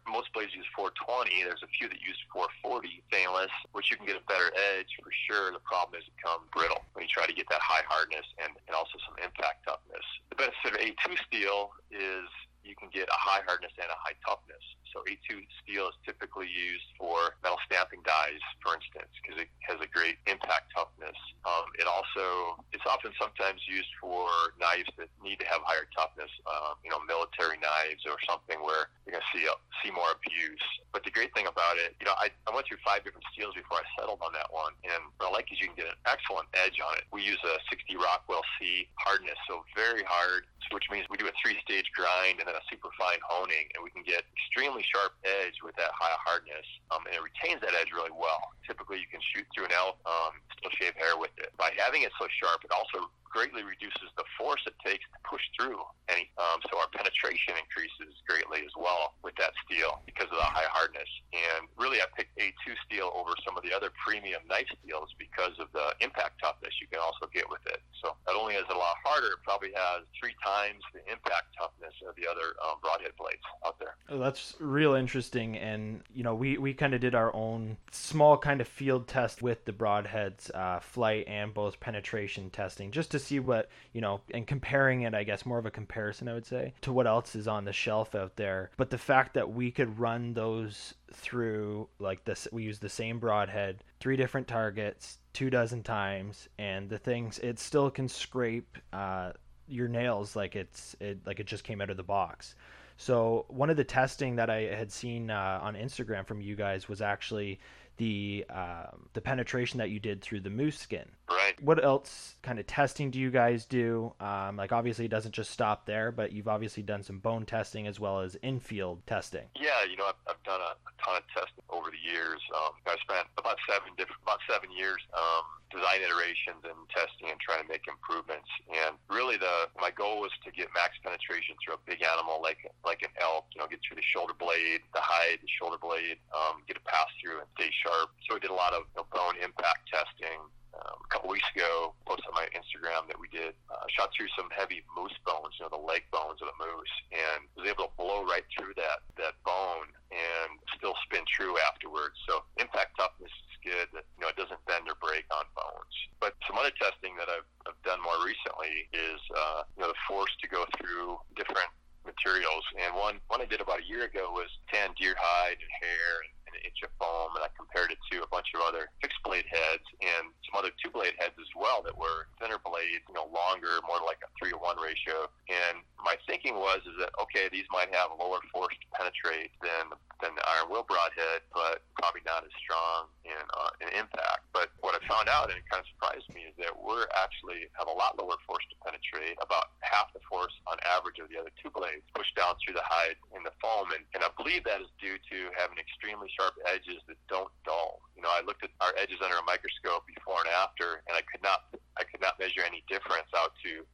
most 0.08 0.32
blades 0.32 0.54
use 0.54 0.66
420. 0.76 1.44
There's 1.44 1.62
a 1.62 1.70
few 1.76 1.88
that 1.88 2.00
use 2.00 2.16
440 2.32 3.04
stainless, 3.12 3.52
which 3.76 3.90
you 3.92 3.96
can 3.96 4.06
get 4.08 4.16
a 4.16 4.24
better 4.24 4.48
edge 4.74 4.90
for 5.02 5.12
sure. 5.28 5.52
The 5.52 5.64
problem 5.64 6.00
is 6.00 6.06
it 6.08 6.16
becomes 6.16 6.48
brittle 6.52 6.80
when 6.96 7.04
you 7.04 7.10
try 7.12 7.28
to 7.28 7.36
get 7.36 7.48
that 7.52 7.60
high 7.60 7.84
hardness 7.84 8.24
and, 8.40 8.56
and 8.66 8.72
also 8.72 8.96
some 9.04 9.16
impact 9.20 9.68
toughness. 9.68 10.06
The 10.32 10.36
benefit 10.40 10.72
of 10.72 10.80
A2 10.80 11.04
steel 11.28 11.76
is 11.92 12.26
you 12.64 12.72
can 12.74 12.88
get 12.88 13.06
a 13.12 13.18
high 13.20 13.44
hardness 13.44 13.76
and 13.76 13.88
a 13.92 13.98
high 14.00 14.16
toughness. 14.24 14.64
So 14.94 15.04
A2 15.04 15.44
steel 15.60 15.90
is 15.90 15.96
typically 16.06 16.48
used 16.48 16.86
for 16.96 17.36
metal 17.42 17.58
stamping 17.66 18.00
dies, 18.06 18.40
for 18.62 18.78
instance, 18.78 19.10
because 19.20 19.42
it 19.42 19.50
has 19.66 19.82
a 19.82 19.90
great 19.90 20.16
impact 20.30 20.72
toughness. 20.72 21.18
Um, 21.44 21.66
it 21.76 21.84
also 21.84 22.56
it's 22.72 22.83
often 22.94 23.10
sometimes 23.18 23.58
used 23.66 23.90
for 23.98 24.54
knives 24.62 24.86
that 24.94 25.10
need 25.18 25.42
to 25.42 25.46
have 25.50 25.58
higher 25.66 25.90
toughness, 25.90 26.30
um, 26.46 26.78
you 26.86 26.90
know, 26.94 27.02
military 27.02 27.58
knives 27.58 28.06
or 28.06 28.14
something 28.22 28.62
where 28.62 28.86
you're 29.02 29.18
going 29.18 29.26
to 29.26 29.32
see 29.34 29.42
see 29.82 29.90
more 29.90 30.14
abuse. 30.14 30.62
But 30.94 31.02
the 31.02 31.10
great 31.10 31.34
thing 31.34 31.50
about 31.50 31.74
it, 31.82 31.98
you 31.98 32.06
know, 32.06 32.14
I, 32.14 32.30
I 32.46 32.54
went 32.54 32.70
through 32.70 32.78
five 32.86 33.02
different 33.02 33.26
steels 33.34 33.58
before 33.58 33.82
I 33.82 33.86
settled 33.98 34.22
on 34.22 34.30
that 34.38 34.46
one, 34.54 34.78
and 34.86 35.10
what 35.18 35.28
I 35.28 35.30
like 35.34 35.50
is 35.50 35.58
you 35.58 35.66
can 35.66 35.74
get 35.74 35.90
an 35.90 35.98
excellent 36.06 36.46
edge 36.54 36.78
on 36.78 36.94
it. 36.94 37.10
We 37.10 37.26
use 37.26 37.42
a 37.42 37.58
60 37.66 37.98
Rockwell 37.98 38.46
C 38.56 38.86
hardness, 39.02 39.36
so 39.50 39.66
very 39.74 40.06
hard, 40.06 40.46
which 40.72 40.88
means 40.90 41.04
we 41.10 41.16
do 41.16 41.26
a 41.26 41.34
three-stage 41.42 41.90
grind 41.92 42.38
and 42.40 42.46
then 42.48 42.56
a 42.56 42.64
super 42.70 42.88
fine 42.96 43.20
honing, 43.24 43.68
and 43.74 43.82
we 43.82 43.90
can 43.90 44.02
get 44.02 44.24
extremely 44.36 44.84
sharp 44.86 45.12
edge 45.24 45.60
with 45.60 45.74
that 45.76 45.90
high 45.92 46.16
hardness, 46.22 46.66
um, 46.92 47.02
and 47.06 47.14
it 47.16 47.22
retains 47.22 47.60
that 47.60 47.74
edge 47.74 47.92
really 47.92 48.14
well. 48.14 48.54
Typically, 48.66 49.00
you 49.02 49.08
can 49.10 49.20
shoot 49.34 49.44
through 49.52 49.66
an 49.68 49.74
elf, 49.74 49.98
um, 50.06 50.38
still 50.56 50.72
shave 50.78 50.94
hair 50.94 51.18
with 51.18 51.34
it. 51.36 51.50
By 51.58 51.74
having 51.76 52.02
it 52.02 52.12
so 52.16 52.26
sharp, 52.30 52.64
it 52.64 52.70
also 52.70 53.10
greatly 53.34 53.66
reduces 53.66 54.14
the 54.14 54.22
force 54.38 54.62
it 54.62 54.78
takes 54.86 55.02
to 55.10 55.18
push 55.26 55.42
through 55.58 55.82
any. 56.06 56.30
Um, 56.38 56.62
so 56.70 56.78
our 56.78 56.86
penetration 56.94 57.58
increases 57.58 58.14
greatly 58.30 58.62
as 58.62 58.70
well 58.78 59.18
with 59.26 59.34
that 59.42 59.50
steel 59.66 59.98
because 60.06 60.30
of 60.30 60.38
the 60.38 60.46
high 60.46 60.70
hardness. 60.70 61.10
And 61.34 61.66
really, 61.74 61.98
I 61.98 62.06
picked 62.14 62.38
A2 62.38 62.78
steel 62.86 63.10
over 63.10 63.34
some 63.42 63.58
of 63.58 63.66
the 63.66 63.74
other 63.74 63.90
premium 64.06 64.46
knife 64.46 64.70
steels 64.78 65.10
because 65.18 65.58
of 65.58 65.66
the 65.74 65.98
impact 65.98 66.38
toughness 66.38 66.78
you 66.78 66.86
can 66.86 67.02
also 67.02 67.26
get 67.34 67.50
with 67.50 67.66
it. 67.66 67.82
So 67.98 68.14
not 68.30 68.38
only 68.38 68.54
is 68.54 68.62
it 68.70 68.74
a 68.74 68.78
lot 68.78 68.94
harder, 69.02 69.34
it 69.34 69.42
probably 69.42 69.74
has 69.74 70.06
three 70.14 70.38
times 70.38 70.78
the 70.94 71.02
impact 71.10 71.58
toughness 71.58 71.94
of 72.06 72.14
the 72.14 72.30
other 72.30 72.54
um, 72.62 72.78
broadhead 72.82 73.18
blades 73.18 73.42
out 73.66 73.78
there. 73.82 73.98
Oh, 74.08 74.18
that's 74.22 74.54
real 74.60 74.94
interesting, 74.94 75.56
and 75.56 76.02
you 76.14 76.22
know, 76.22 76.34
we 76.34 76.58
we 76.58 76.74
kind 76.74 76.94
of 76.94 77.00
did 77.00 77.14
our 77.14 77.34
own 77.34 77.78
small 77.90 78.38
kind 78.38 78.60
of 78.60 78.68
field 78.68 79.08
test 79.08 79.42
with 79.42 79.64
the 79.64 79.72
broadheads, 79.72 80.54
uh, 80.54 80.78
flight 80.80 81.26
and 81.26 81.52
both 81.52 81.80
penetration 81.80 82.50
testing, 82.50 82.90
just 82.90 83.10
to 83.10 83.18
see 83.24 83.40
what 83.40 83.68
you 83.92 84.00
know, 84.00 84.20
and 84.32 84.46
comparing 84.46 85.02
it, 85.02 85.14
I 85.14 85.24
guess, 85.24 85.46
more 85.46 85.58
of 85.58 85.66
a 85.66 85.70
comparison, 85.70 86.28
I 86.28 86.34
would 86.34 86.46
say, 86.46 86.74
to 86.82 86.92
what 86.92 87.06
else 87.06 87.34
is 87.34 87.48
on 87.48 87.64
the 87.64 87.72
shelf 87.72 88.14
out 88.14 88.36
there. 88.36 88.70
But 88.76 88.90
the 88.90 88.98
fact 88.98 89.34
that 89.34 89.52
we 89.52 89.70
could 89.70 89.98
run 89.98 90.34
those 90.34 90.94
through 91.12 91.88
like 91.98 92.24
this, 92.24 92.48
we 92.52 92.62
use 92.62 92.78
the 92.78 92.88
same 92.88 93.18
broadhead, 93.18 93.82
three 94.00 94.16
different 94.16 94.48
targets, 94.48 95.18
two 95.32 95.50
dozen 95.50 95.82
times, 95.82 96.48
and 96.58 96.88
the 96.88 96.98
things 96.98 97.38
it 97.38 97.58
still 97.58 97.90
can 97.90 98.08
scrape 98.08 98.78
uh, 98.92 99.32
your 99.66 99.88
nails 99.88 100.36
like 100.36 100.56
it's 100.56 100.94
it 101.00 101.18
like 101.26 101.40
it 101.40 101.46
just 101.46 101.64
came 101.64 101.80
out 101.80 101.90
of 101.90 101.96
the 101.96 102.02
box. 102.02 102.54
So 102.96 103.44
one 103.48 103.70
of 103.70 103.76
the 103.76 103.84
testing 103.84 104.36
that 104.36 104.50
I 104.50 104.62
had 104.62 104.92
seen 104.92 105.30
uh, 105.30 105.58
on 105.62 105.74
Instagram 105.74 106.26
from 106.26 106.40
you 106.40 106.54
guys 106.54 106.88
was 106.88 107.02
actually 107.02 107.58
the 107.96 108.44
um, 108.50 109.08
the 109.12 109.20
penetration 109.20 109.78
that 109.78 109.90
you 109.90 110.00
did 110.00 110.22
through 110.22 110.40
the 110.40 110.50
moose 110.50 110.78
skin. 110.78 111.06
Right. 111.28 111.54
What 111.62 111.82
else 111.82 112.36
kind 112.42 112.58
of 112.58 112.66
testing 112.66 113.10
do 113.10 113.18
you 113.18 113.30
guys 113.30 113.64
do? 113.64 114.12
Um, 114.20 114.56
like 114.56 114.72
obviously 114.72 115.06
it 115.06 115.10
doesn't 115.10 115.32
just 115.32 115.50
stop 115.50 115.86
there, 115.86 116.12
but 116.12 116.32
you've 116.32 116.48
obviously 116.48 116.82
done 116.82 117.02
some 117.02 117.18
bone 117.18 117.46
testing 117.46 117.86
as 117.86 117.98
well 117.98 118.20
as 118.20 118.36
infield 118.42 119.06
testing. 119.06 119.46
Yeah, 119.56 119.84
you 119.88 119.96
know, 119.96 120.06
I've, 120.06 120.20
I've 120.28 120.42
done 120.44 120.60
a, 120.60 120.74
a 120.74 120.92
ton 121.04 121.16
of 121.16 121.24
testing 121.32 121.64
over 121.70 121.90
the 121.90 122.12
years. 122.12 122.40
Um, 122.54 122.72
I 122.86 122.96
spent 123.00 123.26
about 123.38 123.56
seven 123.68 123.90
different, 123.96 124.20
about 124.22 124.40
seven 124.50 124.70
years 124.76 125.00
um, 125.14 125.44
design 125.74 126.06
iterations 126.06 126.62
and 126.62 126.78
testing 126.94 127.28
and 127.34 127.38
trying 127.42 127.66
to 127.66 127.68
make 127.68 127.82
improvements. 127.90 128.46
And 128.70 128.94
really, 129.10 129.36
the 129.36 129.66
my 129.80 129.90
goal 129.90 130.22
was 130.22 130.30
to 130.46 130.54
get 130.54 130.70
max 130.70 130.94
penetration 131.02 131.58
through 131.58 131.80
a 131.80 131.82
big 131.82 132.00
animal 132.06 132.38
like 132.38 132.62
like 132.86 133.02
an 133.02 133.10
elk. 133.18 133.50
You 133.54 133.60
know, 133.60 133.66
get 133.66 133.82
through 133.82 133.98
the 133.98 134.06
shoulder 134.06 134.34
blade, 134.38 134.86
the 134.94 135.02
hide, 135.02 135.42
the 135.42 135.50
shoulder 135.50 135.76
blade, 135.80 136.22
um, 136.30 136.62
get 136.70 136.78
a 136.78 136.84
pass 136.86 137.10
through 137.18 137.42
and 137.42 137.48
stay 137.58 137.70
sharp. 137.84 138.10
So 138.24 138.34
we 138.34 138.40
did 138.40 138.50
a 138.50 138.56
lot 138.56 138.72
of 138.72 138.88
bone 138.96 139.36
impact 139.44 139.92
testing. 139.92 140.40
Um, 140.74 140.98
a 141.06 141.08
couple 141.14 141.30
weeks 141.30 141.46
ago, 141.54 141.94
posted 142.02 142.26
on 142.26 142.34
my 142.34 142.50
Instagram 142.50 143.06
that 143.06 143.14
we 143.14 143.30
did 143.30 143.54
uh, 143.70 143.86
shot 143.94 144.10
through 144.10 144.26
some 144.34 144.50
heavy 144.50 144.82
moose 144.98 145.14
bones, 145.22 145.54
you 145.54 145.62
know, 145.62 145.70
the 145.70 145.78
leg 145.78 146.02
bones 146.10 146.42
of 146.42 146.50
the 146.50 146.58
moose, 146.58 146.94
and 147.14 147.46
was 147.54 147.70
able 147.70 147.86
to 147.86 147.94
blow 147.94 148.26
right 148.26 148.42
through 148.50 148.74
that 148.74 149.06
that 149.14 149.38
bone 149.46 149.86
and 150.10 150.58
still 150.74 150.98
spin 151.06 151.22
true 151.30 151.54
afterwards. 151.62 152.18
So 152.26 152.42
impact 152.58 152.98
toughness 152.98 153.30
is 153.30 153.54
good. 153.62 153.86
That 153.94 154.02
you 154.18 154.26
know 154.26 154.34
it 154.34 154.38
doesn't 154.40 154.58
bend 154.66 154.90
or 154.90 154.98
break 154.98 155.22
on 155.30 155.46
bones. 155.54 155.94
But 156.18 156.34
some 156.42 156.58
other 156.58 156.74
testing 156.74 157.14
that 157.22 157.30
I've, 157.30 157.46
I've 157.70 157.78
done 157.86 158.02
more 158.02 158.18
recently 158.26 158.90
is 158.90 159.22
uh, 159.30 159.62
you 159.78 159.86
know 159.86 159.94
the 159.94 160.02
force 160.10 160.34
to 160.42 160.50
go 160.50 160.66
through 160.74 161.22
different 161.38 161.70
materials. 162.04 162.64
And 162.76 162.94
one 162.94 163.16
one 163.28 163.40
I 163.40 163.48
did 163.48 163.60
about 163.60 163.80
a 163.80 163.86
year 163.88 164.04
ago 164.04 164.30
was 164.32 164.48
tan 164.72 164.92
deer 165.00 165.16
hide 165.16 165.58
and 165.58 165.72
hair 165.80 166.10
and, 166.24 166.32
and 166.48 166.52
an 166.60 166.62
inch 166.68 166.80
of 166.84 166.92
foam, 167.00 167.32
and 167.34 167.42
I 167.42 167.50
compared 167.56 167.90
it 167.90 168.00
to 168.12 168.22
a 168.22 168.28
bunch 168.28 168.52
of 168.54 168.60
other 168.60 168.92
fixed 169.00 169.20
blade 169.24 169.48
heads 169.48 169.84
and 170.04 170.30
some 170.44 170.60
other 170.60 170.70
two 170.78 170.92
blade 170.92 171.16
heads 171.18 171.34
as 171.40 171.50
well 171.56 171.80
that 171.82 171.96
were 171.96 172.28
thinner 172.38 172.60
blades, 172.60 173.04
you 173.08 173.16
know, 173.16 173.26
longer, 173.32 173.80
more 173.88 174.04
like 174.04 174.20
a 174.22 174.30
three 174.36 174.52
to 174.52 174.60
one 174.60 174.76
ratio. 174.76 175.26
And 175.48 175.80
my 176.04 176.20
thinking 176.28 176.60
was 176.60 176.84
is 176.84 176.96
that 177.00 177.10
okay, 177.20 177.48
these 177.48 177.66
might 177.72 177.88
have 177.96 178.12
a 178.12 178.16
lower 178.20 178.44
force 178.52 178.76
to 178.76 178.86
penetrate 178.92 179.56
than 179.64 179.96
than 180.22 180.36
the 180.36 180.44
iron 180.46 180.70
will 180.70 180.86
broadhead, 180.86 181.42
but 181.52 181.82
probably 181.98 182.22
not 182.28 182.44
as 182.44 182.54
strong 182.60 183.08
in 183.24 183.44
uh, 183.56 183.72
in 183.80 183.88
impact. 183.96 184.46
But 184.52 184.70
what 184.84 184.94
I 184.94 185.02
found 185.08 185.26
out, 185.26 185.50
and 185.50 185.58
it 185.58 185.66
kind 185.66 185.82
of 185.82 185.88
surprised 185.90 186.28
me, 186.30 186.46
is 186.46 186.56
that 186.60 186.70
we're 186.70 187.08
actually 187.18 187.66
have 187.74 187.88
a 187.88 187.96
lot 187.96 188.14
lower 188.20 188.38
force 188.46 188.62
to 188.70 188.76
penetrate, 188.84 189.40
about 189.40 189.74
half 189.82 190.12
the 190.12 190.22
force 190.28 190.54
on 190.68 190.76
average 190.84 191.18
of 191.18 191.32
the 191.32 191.40
other 191.40 191.50
two 191.58 191.72
blades 191.72 192.04
pushed 192.14 192.34
down 192.34 192.54
through 192.62 192.74
the 192.74 192.86
hide 192.86 193.18
in 193.36 193.42
the 193.42 193.54
foam. 193.60 193.90
And, 193.92 194.02
and 194.14 194.22
I 194.24 194.30
believe 194.38 194.64
that 194.64 194.80
is 194.80 194.90
due 194.98 195.18
to 195.18 195.38
having 195.58 195.78
extremely 195.78 196.30
sharp 196.32 196.54
edges 196.66 197.02
that 197.06 197.18
don't 197.28 197.50
dull. 197.64 198.02
You 198.16 198.22
know, 198.22 198.32
I 198.32 198.42
looked 198.42 198.64
at 198.64 198.70
our 198.80 198.94
edges 198.96 199.18
under 199.22 199.36
a 199.36 199.46
microscope 199.46 200.06
before 200.06 200.42
and 200.42 200.50
after, 200.56 201.02
and 201.06 201.14
I 201.14 201.22
could 201.26 201.42
not 201.42 201.70
I 201.98 202.02
could 202.04 202.20
not 202.20 202.38
measure 202.38 202.62
any 202.66 202.82
difference 202.88 203.30
out 203.36 203.54
to 203.62 203.86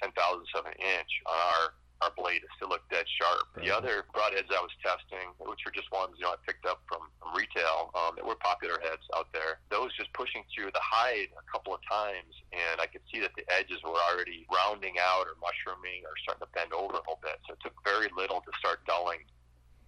ten 0.00 0.12
thousandths 0.12 0.52
of 0.56 0.66
an 0.66 0.76
inch 0.78 1.12
on 1.26 1.36
our 1.36 1.66
our 2.02 2.10
blade. 2.18 2.42
It 2.42 2.50
still 2.58 2.68
looked 2.74 2.90
dead 2.90 3.06
sharp. 3.06 3.46
sharp. 3.54 3.62
The 3.62 3.70
other 3.70 4.04
broadheads 4.10 4.50
I 4.50 4.58
was 4.58 4.74
testing, 4.82 5.30
which 5.38 5.62
were 5.62 5.70
just 5.70 5.86
ones 5.94 6.18
you 6.18 6.26
know 6.26 6.34
I 6.34 6.40
picked 6.42 6.66
up 6.66 6.82
from, 6.90 7.06
from 7.22 7.30
retail, 7.38 7.94
um, 7.94 8.18
that 8.18 8.26
were 8.26 8.36
popular 8.42 8.82
heads 8.82 9.06
out 9.14 9.30
there. 9.30 9.62
Those 9.70 9.94
just 9.94 10.10
pushing 10.12 10.42
through 10.50 10.74
the 10.74 10.82
hide 10.82 11.30
a 11.38 11.44
couple 11.46 11.72
of 11.72 11.80
times, 11.86 12.34
and 12.50 12.82
I 12.82 12.90
could 12.90 13.06
see 13.06 13.22
that 13.22 13.32
the 13.38 13.46
edges 13.46 13.78
were 13.86 13.96
already 14.10 14.44
rounding 14.50 14.98
out 14.98 15.30
or 15.30 15.38
mushrooming 15.38 16.02
or 16.02 16.18
starting 16.26 16.42
to 16.42 16.50
bend 16.50 16.74
over 16.74 16.98
a 16.98 17.02
little 17.06 17.22
bit. 17.22 17.38
So 17.46 17.54
it 17.54 17.62
took 17.62 17.78
very 17.86 18.10
little 18.18 18.42
to 18.42 18.52
start 18.58 18.82
dulling 18.84 19.22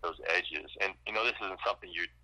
those 0.06 0.16
edges. 0.30 0.70
And 0.80 0.94
you 1.10 1.12
know, 1.12 1.26
this 1.26 1.36
isn't 1.42 1.60
something 1.66 1.90
you'd 1.90 2.14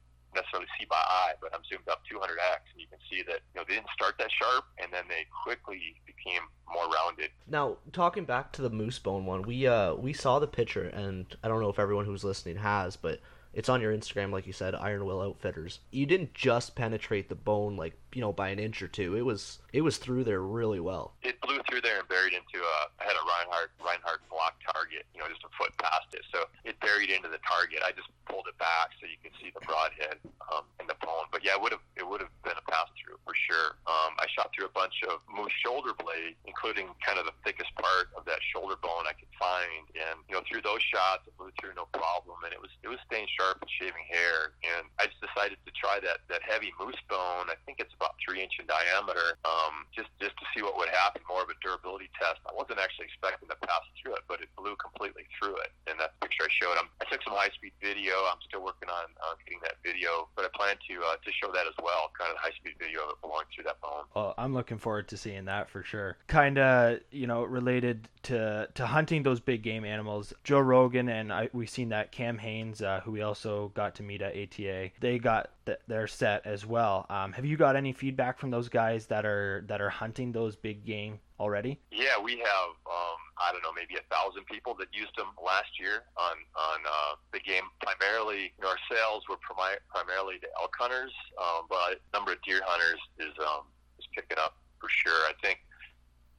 by 1.00 1.12
eye, 1.12 1.32
but 1.40 1.50
I'm 1.54 1.62
zoomed 1.68 1.88
up 1.88 2.02
200x, 2.10 2.72
and 2.72 2.80
you 2.80 2.86
can 2.88 2.98
see 3.10 3.22
that 3.22 3.40
you 3.54 3.60
know 3.60 3.64
they 3.66 3.74
didn't 3.74 3.90
start 3.94 4.14
that 4.18 4.30
sharp, 4.30 4.64
and 4.82 4.92
then 4.92 5.04
they 5.08 5.26
quickly 5.42 5.96
became 6.06 6.42
more 6.72 6.84
rounded. 6.84 7.30
Now, 7.48 7.78
talking 7.92 8.24
back 8.24 8.52
to 8.52 8.62
the 8.62 8.70
moose 8.70 8.98
bone 8.98 9.26
one, 9.26 9.42
we 9.42 9.66
uh 9.66 9.94
we 9.94 10.12
saw 10.12 10.38
the 10.38 10.46
picture, 10.46 10.84
and 10.84 11.26
I 11.42 11.48
don't 11.48 11.60
know 11.60 11.70
if 11.70 11.78
everyone 11.78 12.04
who's 12.04 12.24
listening 12.24 12.56
has, 12.56 12.96
but 12.96 13.20
it's 13.52 13.68
on 13.68 13.80
your 13.80 13.92
Instagram, 13.96 14.30
like 14.30 14.46
you 14.46 14.52
said, 14.52 14.74
Iron 14.76 15.04
Will 15.04 15.20
Outfitters. 15.20 15.80
You 15.90 16.06
didn't 16.06 16.34
just 16.34 16.76
penetrate 16.76 17.28
the 17.28 17.34
bone 17.34 17.76
like 17.76 17.94
you 18.14 18.20
know 18.20 18.32
by 18.32 18.48
an 18.50 18.58
inch 18.58 18.82
or 18.82 18.88
two. 18.88 19.16
It 19.16 19.22
was 19.22 19.58
it 19.72 19.80
was 19.80 19.98
through 19.98 20.24
there 20.24 20.42
really 20.42 20.80
well. 20.80 21.14
It 21.22 21.40
blew 21.40 21.58
through 21.68 21.80
there 21.80 21.98
and 21.98 22.08
buried 22.08 22.32
into 22.32 22.64
a 22.64 23.02
I 23.02 23.04
had 23.04 23.16
a 23.16 23.24
Rinehart 23.26 23.68
Rinehart 23.80 24.28
block 24.30 24.54
target, 24.90 25.06
you 25.14 25.20
know, 25.20 25.28
just 25.30 25.46
a 25.46 25.52
foot 25.54 25.70
past 25.78 26.10
it. 26.12 26.26
So 26.34 26.50
it 26.64 26.78
buried 26.80 27.10
into 27.10 27.30
the 27.30 27.38
target. 27.46 27.78
I 27.86 27.94
just 27.94 28.10
pulled 28.26 28.50
it 28.50 28.58
back 28.58 28.90
so 28.98 29.06
you 29.06 29.18
could 29.22 29.34
see 29.38 29.54
the 29.54 29.62
broadhead 29.62 30.18
um, 30.50 30.66
and 30.82 30.90
the 30.90 30.98
bone. 30.98 31.30
But 31.30 31.46
yeah, 31.46 31.54
it 31.54 31.62
would 31.62 31.72
have 31.72 31.84
it 31.94 32.02
would 32.02 32.20
have 32.20 32.34
been 32.42 32.58
a 32.58 32.66
pass 32.70 32.90
through 32.98 33.22
for 33.22 33.34
sure. 33.34 33.78
Um, 33.86 34.18
I 34.18 34.26
shot 34.34 34.50
through 34.50 34.66
a 34.66 34.74
bunch 34.74 34.94
of 35.06 35.22
moose 35.30 35.54
shoulder 35.62 35.94
blade, 35.94 36.34
including 36.46 36.90
kind 37.06 37.22
of 37.22 37.26
the 37.30 37.36
thickest 37.46 37.70
part 37.78 38.10
of 38.18 38.26
that 38.26 38.42
shoulder 38.50 38.74
bone 38.82 39.06
I 39.06 39.14
could 39.14 39.30
find, 39.38 39.86
and 39.94 40.18
you 40.26 40.34
know 40.34 40.42
through 40.50 40.66
those 40.66 40.82
shots 40.82 41.26
it 41.30 41.34
blew 41.38 41.54
through 41.62 41.78
no 41.78 41.86
problem, 41.94 42.42
and 42.42 42.50
it 42.50 42.58
was 42.58 42.70
it 42.82 42.90
was 42.90 42.98
staying 43.06 43.30
sharp 43.38 43.62
and 43.62 43.70
shaving 43.78 44.06
hair. 44.10 44.58
And 44.66 44.90
I 44.98 45.06
just 45.06 45.22
decided 45.22 45.62
to 45.62 45.72
try 45.78 46.02
that 46.02 46.26
that 46.26 46.42
heavy 46.42 46.74
moose 46.82 46.98
bone. 47.06 47.46
I 47.46 47.58
think 47.62 47.78
it's 47.78 47.94
about 47.94 48.18
three 48.18 48.42
inch 48.42 48.58
in 48.58 48.66
diameter, 48.66 49.38
um, 49.46 49.86
just 49.94 50.10
just 50.18 50.34
to 50.42 50.44
see 50.50 50.62
what 50.66 50.74
would 50.74 50.90
happen, 50.90 51.22
more 51.30 51.46
of 51.46 51.50
a 51.50 51.56
durability 51.62 52.10
test. 52.18 52.42
I 52.48 52.54
wasn't 52.54 52.82
actually 52.82 53.06
expecting 53.06 53.46
to 53.48 53.58
pass 53.62 53.84
through 54.00 54.16
it, 54.16 54.24
but 54.26 54.40
it 54.40 54.48
blew 54.56 54.76
completely 54.80 55.24
through 55.38 55.56
it. 55.56 55.70
And 55.86 55.98
that 56.00 56.18
picture 56.20 56.44
I 56.44 56.50
showed 56.50 56.76
him, 56.76 56.88
I 57.00 57.04
took 57.10 57.22
some 57.22 57.34
high 57.34 57.52
speed 57.54 57.72
video. 57.80 58.12
I'm 58.30 58.40
still 58.46 58.64
working 58.64 58.88
on 58.88 59.12
on 59.28 59.36
getting 59.44 59.60
that 59.62 59.76
video, 59.84 60.28
but 60.36 60.44
I 60.44 60.48
plan 60.56 60.76
to 60.88 60.94
uh, 61.04 61.16
to 61.22 61.30
show 61.32 61.52
that 61.52 61.66
as 61.66 61.76
well, 61.82 62.10
kind 62.18 62.30
of 62.32 62.38
high 62.38 62.54
speed 62.56 62.74
video 62.78 63.04
of 63.04 63.10
it 63.10 63.20
blowing 63.22 63.46
through 63.54 63.64
that 63.64 63.80
bone. 63.80 64.04
Well, 64.14 64.34
I'm 64.38 64.54
looking 64.54 64.78
forward 64.78 65.08
to 65.08 65.16
seeing 65.16 65.44
that 65.46 65.70
for 65.70 65.82
sure. 65.82 66.16
Kind 66.26 66.58
of, 66.58 67.00
you 67.10 67.26
know, 67.26 67.44
related 67.44 68.08
to 68.24 68.68
to 68.74 68.86
hunting 68.86 69.22
those 69.22 69.40
big 69.40 69.62
game 69.62 69.84
animals. 69.84 70.32
Joe 70.44 70.60
Rogan 70.60 71.08
and 71.08 71.32
I, 71.32 71.48
we've 71.52 71.70
seen 71.70 71.90
that 71.90 72.12
Cam 72.12 72.38
Hanes, 72.38 72.82
uh, 72.82 73.00
who 73.04 73.12
we 73.12 73.22
also 73.22 73.72
got 73.74 73.94
to 73.96 74.02
meet 74.02 74.22
at 74.22 74.36
ATA, 74.36 74.90
they 75.00 75.18
got 75.18 75.50
th- 75.66 75.78
their 75.86 76.06
set 76.06 76.46
as 76.46 76.66
well. 76.66 77.06
Um, 77.08 77.32
have 77.32 77.44
you 77.44 77.56
got 77.56 77.76
any 77.76 77.92
feedback 77.92 78.38
from 78.38 78.50
those 78.50 78.68
guys 78.68 79.06
that 79.06 79.24
are 79.24 79.64
that 79.68 79.80
are 79.80 79.90
hunting 79.90 80.32
those 80.32 80.56
big 80.56 80.84
game 80.84 81.20
already? 81.38 81.80
Yeah, 81.90 82.18
we 82.22 82.38
have. 82.38 82.70
Um, 82.86 83.18
I 83.40 83.52
don't 83.52 83.64
know, 83.64 83.72
maybe 83.72 83.96
a 83.96 84.04
thousand 84.12 84.44
people 84.46 84.76
that 84.78 84.92
used 84.92 85.16
them 85.16 85.32
last 85.40 85.80
year 85.80 86.04
on 86.16 86.36
on 86.54 86.78
uh, 86.84 87.12
the 87.32 87.40
game. 87.40 87.64
Primarily, 87.80 88.52
you 88.52 88.60
know, 88.60 88.68
our 88.68 88.82
sales 88.92 89.24
were 89.28 89.40
primi- 89.40 89.80
primarily 89.88 90.38
to 90.44 90.48
elk 90.60 90.76
hunters, 90.78 91.12
um, 91.40 91.64
but 91.68 92.04
number 92.12 92.36
of 92.36 92.40
deer 92.44 92.60
hunters 92.64 93.00
is 93.18 93.32
um, 93.40 93.64
is 93.98 94.06
picking 94.14 94.38
up 94.38 94.60
for 94.78 94.88
sure. 94.92 95.24
I 95.24 95.32
think 95.40 95.64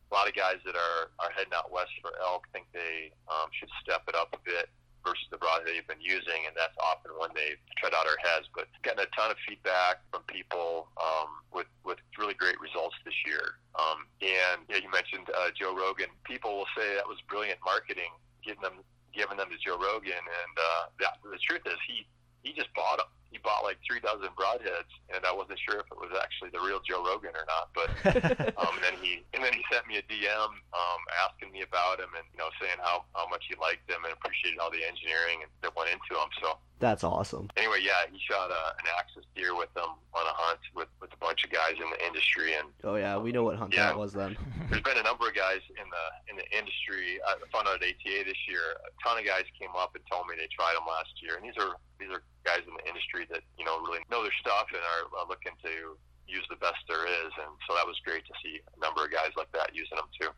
a 0.09 0.13
lot 0.13 0.29
of 0.29 0.35
guys 0.35 0.61
that 0.65 0.77
are 0.77 1.09
are 1.17 1.31
heading 1.33 1.53
out 1.57 1.73
west 1.73 1.91
for 2.01 2.13
elk 2.21 2.45
think 2.53 2.69
they 2.73 3.11
um, 3.27 3.49
should 3.51 3.69
step 3.81 4.05
it 4.07 4.15
up 4.15 4.29
a 4.33 4.41
bit 4.45 4.69
versus 5.03 5.25
the 5.31 5.37
broadhead 5.37 5.73
they've 5.73 5.87
been 5.87 6.01
using, 6.01 6.47
and 6.47 6.53
that's 6.55 6.75
often 6.79 7.11
when 7.17 7.29
they 7.33 7.57
tread 7.77 7.93
out 7.93 8.05
our 8.05 8.19
heads. 8.21 8.47
But 8.53 8.67
getting 8.83 9.01
a 9.03 9.09
ton 9.15 9.31
of 9.31 9.37
feedback 9.47 10.01
from 10.11 10.23
people 10.27 10.89
um, 10.97 11.41
with 11.53 11.69
with 11.83 11.97
really 12.17 12.35
great 12.35 12.59
results 12.61 12.95
this 13.05 13.17
year. 13.25 13.61
Um, 13.77 14.05
and 14.21 14.65
yeah, 14.69 14.81
you 14.81 14.89
mentioned 14.91 15.29
uh, 15.33 15.49
Joe 15.57 15.73
Rogan. 15.73 16.11
People 16.23 16.57
will 16.57 16.71
say 16.77 16.95
that 16.95 17.07
was 17.07 17.17
brilliant 17.27 17.59
marketing, 17.65 18.11
giving 18.45 18.61
them 18.61 18.83
giving 19.13 19.37
them 19.37 19.49
to 19.51 19.59
Joe 19.59 19.77
Rogan, 19.77 20.23
and 20.23 20.53
uh, 20.55 20.83
that, 21.03 21.19
the 21.23 21.39
truth 21.43 21.63
is 21.65 21.77
he 21.87 22.07
he 22.43 22.53
just 22.53 22.73
bought 22.73 22.97
them. 22.97 23.11
He 23.31 23.39
bought 23.39 23.63
like 23.63 23.79
three 23.87 24.03
dozen 24.03 24.29
broadheads, 24.35 24.91
and 25.07 25.23
I 25.23 25.31
wasn't 25.31 25.59
sure 25.63 25.79
if 25.79 25.87
it 25.87 25.95
was 25.95 26.11
actually 26.19 26.51
the 26.51 26.59
real 26.59 26.83
Joe 26.83 26.99
Rogan 26.99 27.31
or 27.31 27.47
not. 27.47 27.71
But 27.71 27.89
um, 28.59 28.75
and 28.75 28.83
then 28.83 28.95
he 28.99 29.23
and 29.33 29.39
then 29.39 29.55
he 29.55 29.63
sent 29.71 29.87
me 29.87 29.97
a 29.97 30.05
DM 30.05 30.51
um, 30.75 31.01
asking 31.23 31.55
me 31.55 31.63
about 31.63 32.03
him 32.03 32.11
and 32.11 32.27
you 32.35 32.39
know 32.43 32.51
saying 32.59 32.77
how 32.83 33.07
how 33.15 33.31
much 33.31 33.47
he 33.47 33.55
liked 33.55 33.87
them 33.87 34.03
and 34.03 34.11
appreciated 34.11 34.59
all 34.59 34.69
the 34.69 34.83
engineering 34.83 35.47
that 35.63 35.71
went 35.79 35.89
into 35.95 36.11
them. 36.11 36.27
So 36.43 36.59
That's 36.81 37.03
awesome. 37.05 37.47
anyway, 37.55 37.79
yeah, 37.85 38.09
he 38.11 38.17
shot 38.19 38.49
uh, 38.51 38.73
an 38.81 38.85
axis 38.97 39.23
deer 39.37 39.55
with 39.55 39.71
them 39.77 39.93
on 40.17 40.25
a 40.25 40.33
hunt 40.35 40.59
with 40.75 40.89
with 40.99 41.13
a 41.13 41.17
bunch 41.21 41.45
of 41.45 41.51
guys 41.53 41.77
in 41.77 41.85
the 41.93 42.01
industry, 42.05 42.55
and 42.57 42.67
Oh 42.83 42.95
yeah, 42.97 43.15
we 43.21 43.31
know 43.31 43.43
what 43.45 43.55
hunt 43.55 43.73
Yeah. 43.73 43.93
that 43.93 43.97
was 43.97 44.11
then. 44.13 44.35
there's 44.69 44.81
been 44.81 44.97
a 44.97 45.03
number 45.05 45.29
of 45.29 45.35
guys 45.37 45.61
in 45.69 45.85
the 45.87 46.05
in 46.27 46.35
the 46.41 46.47
industry. 46.57 47.21
I 47.23 47.37
found 47.53 47.69
out 47.69 47.77
at 47.79 47.87
ATA 47.87 48.25
this 48.25 48.41
year, 48.49 48.75
a 48.81 48.89
ton 49.05 49.15
of 49.21 49.25
guys 49.25 49.45
came 49.57 49.71
up 49.77 49.93
and 49.95 50.03
told 50.11 50.25
me 50.27 50.35
they 50.35 50.49
tried 50.51 50.73
them 50.75 50.89
last 50.89 51.13
year, 51.21 51.37
and 51.37 51.45
these 51.45 51.55
are 51.61 51.77
these 52.01 52.09
are 52.09 52.25
guys 52.43 52.65
in 52.67 52.73
the 52.73 52.85
industry 52.89 53.29
that 53.29 53.45
you 53.57 53.63
know 53.63 53.79
really 53.85 54.01
know 54.09 54.25
their 54.25 54.35
stuff 54.41 54.67
and 54.73 54.81
are, 54.81 55.05
are 55.21 55.27
looking 55.29 55.53
to 55.63 55.95
use 56.27 56.45
the 56.49 56.55
best 56.57 56.81
there 56.89 57.05
is, 57.05 57.31
and 57.37 57.51
so 57.69 57.75
that 57.77 57.85
was 57.85 57.95
great 58.03 58.25
to 58.25 58.33
see 58.41 58.57
a 58.57 58.79
number 58.81 59.05
of 59.05 59.11
guys 59.13 59.29
like 59.37 59.51
that 59.53 59.69
using 59.77 59.95
them 59.97 60.09
too. 60.19 60.29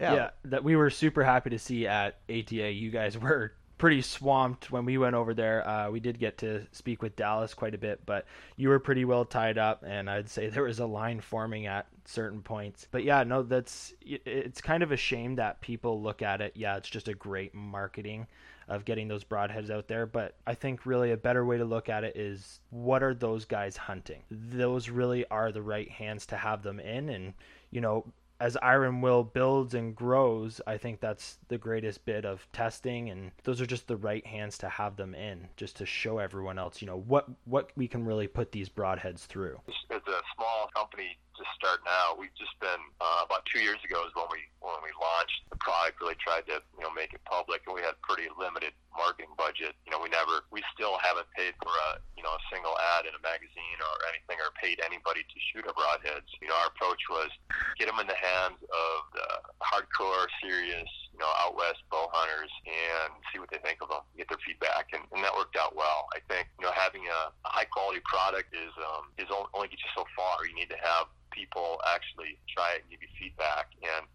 Yeah. 0.00 0.30
that 0.46 0.64
we 0.64 0.74
were 0.74 0.90
super 0.90 1.22
happy 1.22 1.50
to 1.50 1.58
see 1.58 1.86
at 1.86 2.18
ATA. 2.30 2.70
You 2.72 2.90
guys 2.90 3.18
were 3.18 3.52
pretty 3.82 4.00
swamped 4.00 4.70
when 4.70 4.84
we 4.84 4.96
went 4.96 5.16
over 5.16 5.34
there. 5.34 5.68
Uh, 5.68 5.90
we 5.90 5.98
did 5.98 6.16
get 6.16 6.38
to 6.38 6.64
speak 6.70 7.02
with 7.02 7.16
Dallas 7.16 7.52
quite 7.52 7.74
a 7.74 7.78
bit, 7.78 8.00
but 8.06 8.26
you 8.54 8.68
were 8.68 8.78
pretty 8.78 9.04
well 9.04 9.24
tied 9.24 9.58
up, 9.58 9.82
and 9.84 10.08
I'd 10.08 10.30
say 10.30 10.48
there 10.48 10.62
was 10.62 10.78
a 10.78 10.86
line 10.86 11.20
forming 11.20 11.66
at 11.66 11.88
certain 12.04 12.42
points. 12.42 12.86
But 12.88 13.02
yeah, 13.02 13.24
no, 13.24 13.42
that's 13.42 13.92
it's 14.00 14.60
kind 14.60 14.84
of 14.84 14.92
a 14.92 14.96
shame 14.96 15.34
that 15.34 15.60
people 15.60 16.00
look 16.00 16.22
at 16.22 16.40
it. 16.40 16.52
Yeah, 16.54 16.76
it's 16.76 16.88
just 16.88 17.08
a 17.08 17.14
great 17.14 17.56
marketing 17.56 18.28
of 18.68 18.84
getting 18.84 19.08
those 19.08 19.24
broadheads 19.24 19.68
out 19.68 19.88
there. 19.88 20.06
But 20.06 20.36
I 20.46 20.54
think 20.54 20.86
really 20.86 21.10
a 21.10 21.16
better 21.16 21.44
way 21.44 21.58
to 21.58 21.64
look 21.64 21.88
at 21.88 22.04
it 22.04 22.16
is 22.16 22.60
what 22.70 23.02
are 23.02 23.14
those 23.14 23.46
guys 23.46 23.76
hunting? 23.76 24.22
Those 24.30 24.90
really 24.90 25.26
are 25.28 25.50
the 25.50 25.60
right 25.60 25.90
hands 25.90 26.24
to 26.26 26.36
have 26.36 26.62
them 26.62 26.78
in, 26.78 27.08
and 27.08 27.34
you 27.72 27.80
know 27.80 28.04
as 28.42 28.56
Iron 28.60 29.00
Will 29.00 29.22
builds 29.22 29.72
and 29.72 29.94
grows, 29.94 30.60
I 30.66 30.76
think 30.76 30.98
that's 30.98 31.38
the 31.46 31.58
greatest 31.58 32.04
bit 32.04 32.24
of 32.24 32.44
testing, 32.52 33.08
and 33.08 33.30
those 33.44 33.60
are 33.60 33.66
just 33.66 33.86
the 33.86 33.96
right 33.96 34.26
hands 34.26 34.58
to 34.58 34.68
have 34.68 34.96
them 34.96 35.14
in, 35.14 35.46
just 35.56 35.76
to 35.76 35.86
show 35.86 36.18
everyone 36.18 36.58
else, 36.58 36.82
you 36.82 36.88
know, 36.88 36.98
what 36.98 37.28
what 37.44 37.70
we 37.76 37.86
can 37.86 38.04
really 38.04 38.26
put 38.26 38.50
these 38.50 38.68
broadheads 38.68 39.20
through. 39.20 39.60
As 39.90 40.02
a 40.08 40.20
small 40.34 40.68
company 40.74 41.16
just 41.36 41.50
starting 41.56 41.88
out, 41.88 42.18
we've 42.18 42.34
just 42.36 42.54
been 42.60 42.82
uh, 43.00 43.24
about 43.24 43.44
two 43.48 43.60
years 43.60 43.80
ago 43.84 44.04
is 44.04 44.12
when 44.14 44.28
we 44.30 44.44
when 44.60 44.78
we 44.84 44.92
launched 44.96 45.42
the 45.50 45.58
product. 45.58 46.00
Really 46.00 46.18
tried 46.20 46.46
to 46.52 46.60
you 46.76 46.82
know 46.82 46.92
make 46.92 47.12
it 47.12 47.22
public, 47.24 47.64
and 47.66 47.74
we 47.74 47.82
had 47.82 47.96
pretty 48.04 48.28
limited 48.36 48.76
marketing 48.96 49.32
budget. 49.36 49.72
You 49.88 49.90
know, 49.92 50.00
we 50.00 50.12
never, 50.12 50.44
we 50.52 50.60
still 50.76 51.00
haven't 51.00 51.28
paid 51.32 51.56
for 51.64 51.72
a 51.92 52.00
you 52.16 52.22
know 52.22 52.32
a 52.32 52.42
single 52.52 52.76
ad 52.96 53.08
in 53.08 53.16
a 53.16 53.22
magazine 53.24 53.78
or 53.80 53.94
anything, 54.12 54.38
or 54.40 54.52
paid 54.60 54.80
anybody 54.84 55.24
to 55.24 55.36
shoot 55.50 55.64
our 55.64 55.74
broadheads. 55.74 56.28
You 56.40 56.52
know, 56.52 56.56
our 56.60 56.68
approach 56.70 57.00
was 57.08 57.32
get 57.80 57.88
them 57.88 57.98
in 57.98 58.08
the 58.08 58.18
hands 58.18 58.60
of 58.60 58.98
the 59.16 59.28
hardcore, 59.64 60.28
serious, 60.44 60.88
you 61.12 61.20
know, 61.20 61.30
out 61.40 61.56
west 61.56 61.80
bow 61.90 62.08
hunters 62.12 62.52
and 62.68 63.12
see 63.32 63.40
what 63.40 63.48
they 63.50 63.60
think 63.64 63.80
of 63.80 63.88
them, 63.88 64.04
get 64.16 64.28
their 64.28 64.40
feedback, 64.44 64.92
and, 64.92 65.04
and 65.12 65.24
that 65.24 65.32
worked 65.34 65.56
out 65.56 65.74
well. 65.74 66.08
I 66.12 66.20
think 66.28 66.48
you 66.60 66.68
know 66.68 66.74
having 66.76 67.04
a, 67.08 67.32
high 67.48 67.68
quality 67.68 68.00
product 68.08 68.52
is 68.56 68.72
um, 68.80 69.12
is 69.18 69.28
only, 69.28 69.68
gets 69.68 69.84
you 69.84 69.92
so 69.96 70.04
far. 70.16 70.44
You 70.48 70.54
need 70.54 70.70
to 70.72 70.80
have 70.80 71.08
people 71.32 71.80
actually 71.88 72.38
try 72.52 72.78
it 72.78 72.84
and 72.84 72.90
give 72.92 73.02
you 73.02 73.10
feedback. 73.18 73.72
And 73.82 74.06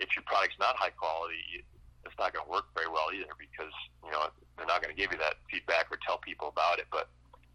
if 0.00 0.16
your 0.16 0.24
product's 0.26 0.58
not 0.58 0.74
high 0.76 0.92
quality, 0.96 1.62
it's 2.04 2.18
not 2.18 2.32
going 2.32 2.44
to 2.44 2.50
work 2.50 2.66
very 2.74 2.90
well 2.90 3.14
either 3.14 3.30
because 3.38 3.72
you 4.02 4.10
know 4.10 4.26
they're 4.56 4.66
not 4.66 4.82
going 4.82 4.90
to 4.94 4.98
give 4.98 5.12
you 5.12 5.18
that 5.18 5.38
feedback 5.46 5.86
or 5.90 5.98
tell 6.02 6.18
people 6.18 6.48
about 6.48 6.78
it. 6.82 6.86
But 6.90 7.08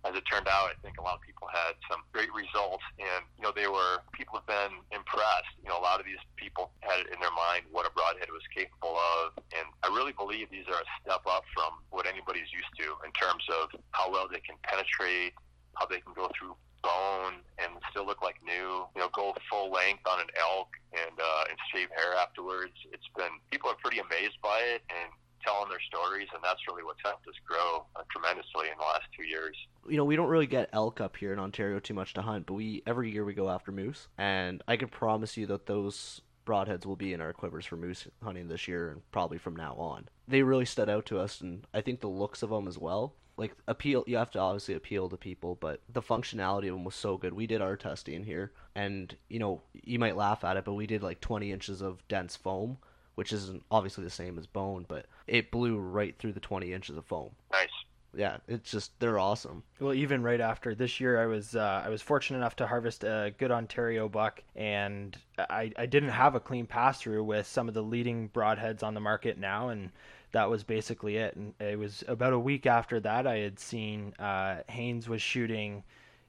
as 0.06 0.16
it 0.16 0.24
turned 0.30 0.48
out, 0.48 0.72
I 0.72 0.78
think 0.80 0.96
a 1.00 1.04
lot 1.04 1.20
of 1.20 1.24
people 1.26 1.52
had 1.52 1.76
some 1.92 2.06
great 2.16 2.32
results, 2.32 2.84
and 2.96 3.28
you 3.36 3.44
know 3.44 3.52
they 3.52 3.68
were 3.68 4.00
people 4.14 4.40
have 4.40 4.48
been 4.48 4.80
impressed. 4.96 5.52
You 5.60 5.70
know, 5.70 5.78
a 5.80 5.84
lot 5.84 6.00
of 6.00 6.06
these 6.08 6.22
people 6.40 6.72
had 6.80 7.04
in 7.12 7.20
their 7.20 7.34
mind 7.36 7.68
what 7.72 7.84
a 7.84 7.92
broadhead 7.92 8.32
was 8.32 8.46
capable 8.56 8.96
of, 8.96 9.36
and 9.52 9.68
I 9.84 9.92
really 9.92 10.16
believe 10.16 10.48
these 10.48 10.70
are 10.72 10.80
a 10.80 10.88
step 11.04 11.28
up 11.28 11.44
from 11.52 11.84
what 11.92 12.08
anybody's 12.08 12.48
used 12.54 12.72
to 12.80 12.96
in 13.04 13.12
terms 13.12 13.44
of 13.52 13.76
how 13.92 14.08
well 14.08 14.32
they 14.32 14.40
can 14.40 14.56
penetrate, 14.64 15.36
how 15.76 15.86
they 15.86 16.00
can 16.00 16.16
go 16.16 16.32
through 16.38 16.56
bone 16.84 17.42
and 17.58 17.72
still 17.92 18.06
look 18.06 18.22
like 18.22 18.36
new. 18.46 18.86
You 18.96 19.02
know, 19.02 19.10
go 19.14 19.36
full 19.50 19.72
length 19.72 20.04
on 20.08 20.20
an 20.20 20.28
elk 20.40 20.70
and 20.94 21.18
uh, 21.20 21.44
and 21.50 21.58
shave 21.74 21.90
hair 21.96 22.14
afterwards. 22.16 22.74
It's 22.92 23.08
been 23.16 23.32
people 23.52 23.70
are 23.70 23.78
pretty 23.82 24.00
amazed 24.00 24.38
by 24.42 24.60
it 24.60 24.82
and 24.90 25.12
telling 25.46 25.70
their 25.70 25.80
stories, 25.88 26.28
and 26.34 26.44
that's 26.44 26.60
really 26.68 26.84
what's 26.84 27.00
helped 27.04 27.28
us 27.28 27.36
grow 27.48 27.86
uh, 27.96 28.02
tremendously 28.12 28.68
in 28.68 28.78
the 28.78 28.84
last 28.84 29.06
two 29.16 29.24
years. 29.26 29.56
you 29.88 29.96
know, 29.96 30.04
we 30.04 30.16
don't 30.16 30.28
really 30.28 30.48
get 30.48 30.70
elk 30.74 31.00
up 31.00 31.16
here 31.16 31.32
in 31.32 31.40
Ontario 31.40 31.80
too 31.80 31.94
much 31.94 32.14
to 32.16 32.22
hunt, 32.22 32.46
but 32.48 32.56
we 32.56 32.84
every 32.86 33.12
year 33.12 33.24
we 33.24 33.34
go 33.34 33.50
after 33.50 33.72
moose, 33.72 34.08
and 34.18 34.64
I 34.68 34.76
can 34.78 34.90
promise 34.90 35.38
you 35.38 35.46
that 35.48 35.66
those 35.68 36.22
broadheads 36.46 36.86
will 36.86 36.96
be 36.96 37.12
in 37.14 37.20
our 37.22 37.34
quivers 37.34 37.66
for 37.66 37.76
moose 37.76 38.08
hunting 38.24 38.48
this 38.48 38.68
year 38.70 38.90
and 38.90 39.02
probably 39.12 39.38
from 39.38 39.54
now 39.56 39.74
on. 39.76 40.08
they 40.30 40.42
really 40.44 40.66
stood 40.66 40.90
out 40.90 41.06
to 41.08 41.20
us, 41.20 41.42
and 41.42 41.66
I 41.74 41.82
think 41.82 42.00
the 42.00 42.08
looks 42.08 42.42
of 42.42 42.50
them 42.50 42.68
as 42.68 42.78
well. 42.78 43.14
Like 43.38 43.56
appeal, 43.68 44.04
you 44.08 44.18
have 44.18 44.32
to 44.32 44.40
obviously 44.40 44.74
appeal 44.74 45.10
to 45.10 45.18
people, 45.18 45.56
but 45.56 45.82
the 45.88 46.02
functionality 46.02 46.68
of 46.68 46.74
them 46.74 46.84
was 46.84 46.96
so 46.96 47.18
good. 47.18 47.34
We 47.34 47.48
did 47.48 47.62
our 47.62 47.76
testing 47.76 48.24
here, 48.24 48.52
and 48.76 49.16
you 49.30 49.40
know 49.40 49.62
you 49.74 50.00
might 50.00 50.18
laugh 50.18 50.44
at 50.44 50.58
it, 50.58 50.66
but 50.66 50.74
we 50.74 50.88
did 50.88 51.04
like 51.04 51.22
20 51.22 51.52
inches 51.52 51.82
of 51.82 52.06
dense 52.08 52.36
foam, 52.36 52.78
which 53.16 53.32
isn't 53.32 53.64
obviously 53.70 54.04
the 54.04 54.10
same 54.10 54.38
as 54.40 54.48
bone, 54.48 54.86
but 54.88 55.06
it 55.28 55.52
blew 55.52 55.78
right 55.78 56.18
through 56.18 56.34
the 56.34 56.40
20 56.40 56.74
inches 56.74 56.98
of 56.98 57.06
foam. 57.06 57.32
Nice. 57.52 57.70
Yeah, 58.16 58.38
it's 58.48 58.72
just 58.72 59.00
they're 59.00 59.20
awesome. 59.20 59.64
Well, 59.80 59.94
even 59.94 60.24
right 60.24 60.42
after 60.42 60.74
this 60.74 61.00
year, 61.00 61.22
I 61.22 61.28
was 61.28 61.56
uh, 61.56 61.84
I 61.86 61.90
was 61.90 62.02
fortunate 62.02 62.40
enough 62.40 62.56
to 62.58 62.68
harvest 62.68 63.04
a 63.04 63.34
good 63.38 63.52
Ontario 63.52 64.10
buck, 64.10 64.42
and 64.56 65.16
I 65.38 65.72
I 65.78 65.86
didn't 65.86 66.10
have 66.10 66.34
a 66.34 66.40
clean 66.40 66.66
pass 66.66 67.00
through 67.00 67.24
with 67.24 67.46
some 67.46 67.68
of 67.68 67.76
the 67.76 67.84
leading 67.84 68.30
broadheads 68.30 68.82
on 68.82 68.96
the 68.96 69.00
market 69.00 69.38
now, 69.38 69.70
and 69.70 69.92
that 70.38 70.52
was 70.52 70.64
basically 70.64 71.18
it. 71.18 71.36
And 71.36 71.56
it 71.60 71.80
was 71.80 72.04
about 72.08 72.32
a 72.32 72.38
week 72.38 72.68
after 72.68 73.00
that 73.00 73.26
I 73.26 73.38
had 73.38 73.60
seen 73.60 74.14
uh, 74.20 74.58
Hanes 74.68 75.10
was 75.10 75.20
shooting 75.20 75.84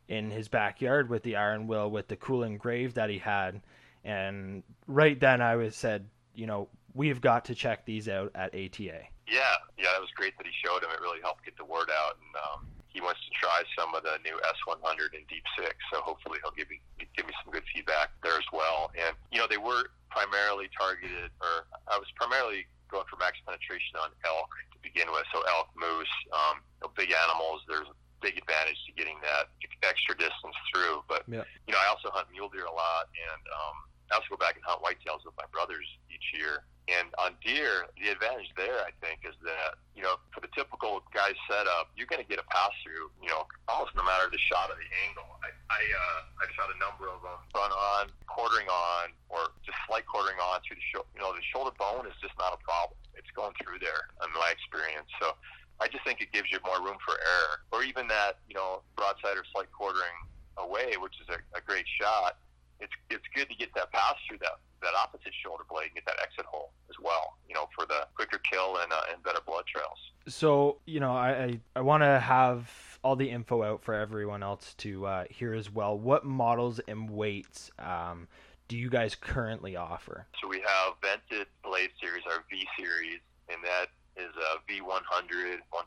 in 0.09 0.31
his 0.31 0.49
backyard 0.49 1.11
with 1.11 1.23
the 1.25 1.37
iron 1.37 1.67
will 1.67 1.91
with 1.91 2.09
the 2.09 2.17
cooling 2.17 2.57
grave 2.57 2.95
that 2.95 3.11
he 3.11 3.19
had, 3.19 3.61
and 4.05 4.63
right 4.87 5.21
then 5.21 5.43
I 5.43 5.57
was 5.57 5.77
said, 5.77 6.09
you 6.35 6.47
know, 6.47 6.69
we've 6.95 7.21
got 7.21 7.45
to 7.45 7.55
check 7.55 7.85
these 7.85 8.09
out 8.09 8.33
at 8.35 8.55
ATA. 8.55 9.05
Yeah, 9.29 9.55
yeah, 9.77 9.93
that 9.93 10.01
was 10.01 10.09
great 10.17 10.33
that 10.39 10.47
he 10.47 10.53
showed 10.65 10.83
him. 10.83 10.89
It 10.91 11.03
really 11.03 11.21
helped 11.21 11.45
get 11.45 11.59
the 11.59 11.67
word 11.67 11.91
out, 11.93 12.17
and 12.17 12.33
um, 12.41 12.67
he 12.89 13.03
wants 13.03 13.21
to 13.21 13.31
try 13.39 13.61
some 13.79 13.95
of 13.95 14.03
the 14.03 14.17
new 14.25 14.41
S100 14.41 15.13
and 15.13 15.29
Deep 15.29 15.45
Six. 15.59 15.77
So 15.93 16.01
hopefully 16.01 16.39
he'll 16.43 16.57
give 16.57 16.71
me 16.71 16.81
give 17.15 17.27
me 17.27 17.35
some 17.45 17.53
good 17.53 17.65
feedback 17.75 18.09
there 18.23 18.39
as 18.39 18.49
well. 18.55 18.91
And 18.97 19.15
you 19.31 19.39
know, 19.39 19.47
they 19.47 19.59
were 19.59 19.93
primarily 20.09 20.71
targeted, 20.73 21.29
or 21.43 21.69
I 21.87 21.99
was 21.99 22.09
primarily 22.17 22.65
going 22.89 23.07
for 23.09 23.17
max 23.21 23.39
penetration 23.45 23.97
on 24.01 24.11
elk 24.25 24.51
to 24.73 24.79
begin 24.83 25.09
with. 25.13 25.25
So 25.33 25.45
elk, 25.47 25.69
moose, 25.77 26.15
um, 26.33 26.61
you 26.81 26.89
know, 26.89 26.91
big 26.97 27.13
animals. 27.13 27.63
There's 27.69 27.89
a 27.89 27.97
big 28.21 28.37
advantage 28.41 28.79
to 28.89 28.93
getting 28.97 29.21
that 29.23 29.53
extra 29.87 30.17
distance 30.19 30.57
through. 30.73 31.05
But 31.09 31.23
Yeah. 31.29 31.45
you 31.67 31.73
know, 31.73 31.81
I 31.81 31.89
also 31.89 32.11
hunt 32.11 32.31
mule 32.33 32.49
deer 32.49 32.67
a 32.67 32.73
lot, 32.73 33.07
and 33.13 33.43
um, 33.49 33.77
I 34.11 34.17
also 34.17 34.33
go 34.33 34.41
back 34.41 34.57
and 34.57 34.65
hunt 34.65 34.81
whitetails 34.81 35.25
with 35.25 35.37
my 35.37 35.45
brothers 35.53 35.87
each 36.09 36.33
year. 36.33 36.65
And 36.89 37.13
on 37.21 37.37
deer, 37.45 37.85
the 38.01 38.09
advantage 38.09 38.49
there, 38.57 38.81
I 38.81 38.97
think, 39.05 39.21
is 39.29 39.37
that 39.45 39.77
you 39.93 40.01
know, 40.01 40.17
for 40.33 40.41
the 40.41 40.49
typical 40.57 41.05
guy 41.13 41.37
setup, 41.45 41.93
you're 41.93 42.09
going 42.09 42.25
to 42.25 42.31
get 42.31 42.41
a 42.41 42.49
pass 42.49 42.73
through. 42.81 43.13
You 43.21 43.29
know, 43.29 43.45
almost 43.69 43.93
no 43.93 44.01
matter 44.09 44.33
the 44.33 44.41
shot 44.41 44.73
of 44.73 44.81
the 44.81 44.89
angle. 45.05 45.29
I 45.45 45.53
I, 45.69 45.83
uh, 45.85 46.21
I 46.41 46.45
shot 46.57 46.73
a 46.73 46.79
number 46.81 47.13
of 47.13 47.21
them 47.21 47.37
front 47.53 47.77
on, 47.77 48.09
quartering 48.25 48.73
on, 48.73 49.13
or 49.29 49.53
just 49.69 49.77
slight 49.85 50.09
quartering 50.09 50.41
on 50.41 50.65
through 50.65 50.81
the 50.81 50.89
shoulder. 50.89 51.13
You 51.13 51.21
know, 51.21 51.37
the 51.37 51.45
shoulder 51.53 51.77
bone 51.77 52.09
is 52.09 52.17
just 52.25 52.33
not 52.41 52.57
a 52.57 52.61
problem. 52.65 52.97
It's 53.13 53.29
going 53.37 53.53
through 53.61 53.85
there, 53.85 54.09
in 54.25 54.33
my 54.33 54.49
experience. 54.49 55.13
So. 55.21 55.37
I 55.81 55.87
just 55.87 56.03
think 56.03 56.21
it 56.21 56.33
gives 56.33 56.51
you 56.51 56.59
more 56.67 56.83
room 56.83 56.99
for 57.07 57.15
error, 57.15 57.63
or 57.71 57.85
even 57.87 58.09
that 58.09 58.43
you 58.49 58.55
know 58.59 58.83
broadside 58.97 59.39
or 59.39 59.47
slight 59.55 59.71
quartering 59.71 60.11
away, 60.59 60.99
which 60.99 61.15
is 61.23 61.29
a, 61.31 61.39
a 61.57 61.63
great 61.63 61.87
shot. 61.87 62.37
It's 62.81 62.93
it's 63.11 63.25
good 63.35 63.49
to 63.49 63.57
get 63.57 63.75
that 63.75 63.93
pass 63.93 64.15
through 64.27 64.39
that 64.39 64.59
that 64.83 64.95
opposite 65.03 65.33
shoulder 65.43 65.65
blade 65.69 65.87
and 65.87 65.95
get 65.95 66.07
that 66.07 66.21
exit 66.23 66.47
hole 66.47 66.73
as 66.89 66.97
well. 67.03 67.39
You 67.49 67.55
know, 67.55 67.69
for 67.75 67.87
the 67.87 68.07
quicker 68.15 68.39
kill 68.51 68.79
and 68.79 68.93
uh, 68.93 69.13
and 69.13 69.23
better 69.23 69.41
blood 69.47 69.65
trails. 69.67 69.99
So 70.29 70.79
you 70.87 71.01
know, 71.01 71.13
I 71.13 71.31
I, 71.31 71.61
I 71.77 71.81
want 71.81 72.03
to 72.03 72.21
have 72.21 72.71
all 73.03 73.17
the 73.17 73.31
info 73.31 73.63
out 73.63 73.83
for 73.83 73.95
everyone 73.95 74.43
else 74.43 74.75
to 74.79 75.07
uh, 75.07 75.25
hear 75.31 75.55
as 75.55 75.71
well. 75.71 75.99
What 75.99 76.25
models 76.25 76.81
and 76.89 77.11
weights 77.11 77.71
um, 77.79 78.29
do 78.69 78.77
you 78.77 78.91
guys 78.91 79.15
currently 79.15 79.77
offer? 79.77 80.27
So 80.41 80.49
we 80.49 80.61
have 80.61 80.95
vented 81.01 81.47
blade 81.65 81.91
series, 82.01 82.23
our 82.27 82.45
V 82.51 82.67
series, 82.79 83.21
and 83.49 83.63
that 83.65 83.87
is 84.19 84.35
a 84.35 84.59
V100, 84.67 85.63
125, 85.71 85.79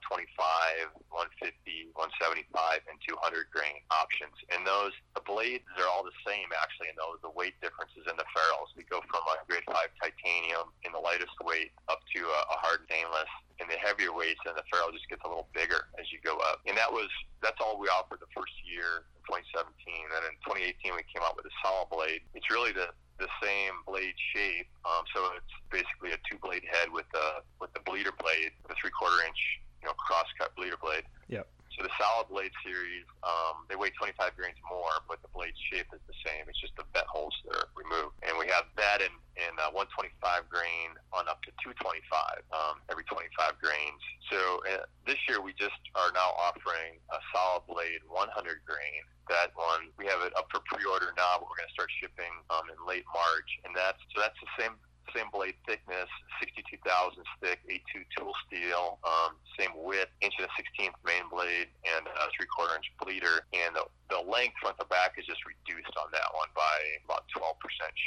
150, 1.11 1.91
175, 1.93 2.79
and 2.87 2.95
200 3.03 3.51
grain 3.51 3.83
options. 3.91 4.33
And 4.49 4.63
those, 4.63 4.95
the 5.13 5.23
blades 5.27 5.67
are 5.75 5.87
all 5.91 6.07
the 6.07 6.15
same 6.23 6.47
actually, 6.55 6.89
and 6.89 6.97
those 6.97 7.19
the 7.19 7.35
weight 7.35 7.59
differences 7.59 8.07
in 8.07 8.15
the 8.15 8.25
ferrules. 8.31 8.71
We 8.79 8.87
go 8.87 9.03
from 9.11 9.21
a 9.27 9.43
grade 9.45 9.67
five 9.67 9.91
titanium 9.99 10.71
in 10.87 10.95
the 10.95 11.03
lightest 11.03 11.35
weight 11.43 11.75
up 11.91 11.99
to 12.15 12.21
a, 12.23 12.39
a 12.55 12.57
hard 12.63 12.87
stainless 12.87 13.29
in 13.59 13.67
the 13.67 13.77
heavier 13.77 14.15
weights, 14.15 14.41
and 14.47 14.55
the 14.55 14.65
ferrule 14.71 14.95
just 14.95 15.05
gets 15.11 15.21
a 15.21 15.29
little 15.29 15.51
bigger 15.53 15.91
as 15.99 16.09
you 16.09 16.17
go 16.23 16.39
up. 16.41 16.63
And 16.65 16.73
that 16.79 16.89
was 16.89 17.11
that's 17.43 17.59
all 17.59 17.77
we 17.77 17.91
offered 17.91 18.23
the 18.23 18.31
first 18.31 18.55
year 18.63 19.05
in 19.13 19.21
2017. 19.27 19.67
And 19.75 20.23
in 20.31 20.35
2018 20.47 20.95
we 20.95 21.05
came 21.11 21.21
out 21.21 21.35
with 21.35 21.45
a 21.45 21.55
solid 21.59 21.91
blade. 21.91 22.23
It's 22.33 22.47
really 22.49 22.71
the 22.71 22.95
the 23.21 23.29
same 23.37 23.85
blade 23.85 24.17
shape. 24.33 24.67
Um, 24.83 25.05
so 25.13 25.21
it's 25.37 25.55
basically 25.69 26.11
a 26.11 26.19
two 26.25 26.41
blade 26.41 26.65
head 26.65 26.89
with 26.91 27.05
the 27.13 27.45
with 27.61 27.71
the 27.73 27.79
bleeder 27.85 28.11
blade, 28.17 28.51
the 28.67 28.75
three 28.81 28.91
quarter 28.91 29.21
inch 29.23 29.37
you 29.81 29.87
know 29.87 29.93
cross 29.93 30.25
cut 30.37 30.55
bleeder 30.57 30.81
blade. 30.81 31.05
Yep. 31.29 31.47
So 31.81 31.89
the 31.89 31.97
solid 31.97 32.29
blade 32.29 32.53
series, 32.61 33.09
um, 33.25 33.65
they 33.65 33.73
weigh 33.73 33.89
25 33.97 34.37
grains 34.37 34.61
more, 34.69 35.01
but 35.09 35.17
the 35.25 35.33
blade 35.33 35.57
shape 35.73 35.89
is 35.89 36.03
the 36.05 36.13
same. 36.21 36.45
It's 36.45 36.61
just 36.61 36.77
the 36.77 36.85
vent 36.93 37.09
holes 37.09 37.33
that 37.49 37.57
are 37.57 37.73
removed, 37.73 38.21
and 38.21 38.37
we 38.37 38.45
have 38.53 38.69
that 38.77 39.01
in 39.01 39.09
in 39.33 39.57
uh, 39.57 39.73
125 39.73 40.13
grain 40.45 40.93
on 41.09 41.25
up 41.25 41.41
to 41.41 41.49
225 41.65 42.05
um, 42.53 42.85
every 42.93 43.01
25 43.09 43.33
grains. 43.57 43.97
So 44.29 44.61
uh, 44.69 44.85
this 45.09 45.17
year 45.25 45.41
we 45.41 45.57
just 45.57 45.81
are 45.97 46.13
now 46.13 46.37
offering 46.37 47.01
a 47.09 47.17
solid 47.33 47.65
blade 47.65 48.05
100 48.05 48.29
grain. 48.61 49.01
That 49.25 49.49
one 49.57 49.89
we 49.97 50.05
have 50.05 50.21
it 50.21 50.37
up 50.37 50.53
for 50.53 50.61
pre-order 50.69 51.17
now, 51.17 51.41
but 51.41 51.49
we're 51.49 51.65
going 51.65 51.73
to 51.73 51.77
start 51.81 51.89
shipping 51.97 52.45
um, 52.53 52.69
in 52.69 52.77
late 52.85 53.09
March, 53.09 53.49
and 53.65 53.73
that's 53.73 53.97
so 54.13 54.21
that's 54.21 54.37
the 54.37 54.53
same 54.53 54.77
same 55.15 55.27
blade 55.33 55.55
thickness, 55.67 56.07
62 56.39 56.77
thousandths 56.85 57.29
thick, 57.41 57.59
A2 57.67 58.05
tool 58.15 58.33
steel, 58.47 58.99
um, 59.03 59.35
same 59.59 59.71
width, 59.75 60.11
inch 60.21 60.33
and 60.39 60.47
a 60.47 60.51
sixteenth 60.55 60.95
main 61.05 61.27
blade, 61.29 61.67
and 61.83 62.07
a 62.07 62.25
three 62.33 62.47
quarter 62.47 62.75
inch 62.75 62.87
bleeder. 63.01 63.45
And 63.53 63.75
the, 63.75 63.85
the 64.09 64.21
length 64.23 64.57
front 64.61 64.79
to 64.79 64.87
back 64.87 65.17
is 65.19 65.25
just 65.25 65.43
reduced 65.45 65.93
on 65.99 66.09
that 66.11 66.29
one 66.33 66.49
by 66.55 66.77
about 67.05 67.27
12% 67.35 67.55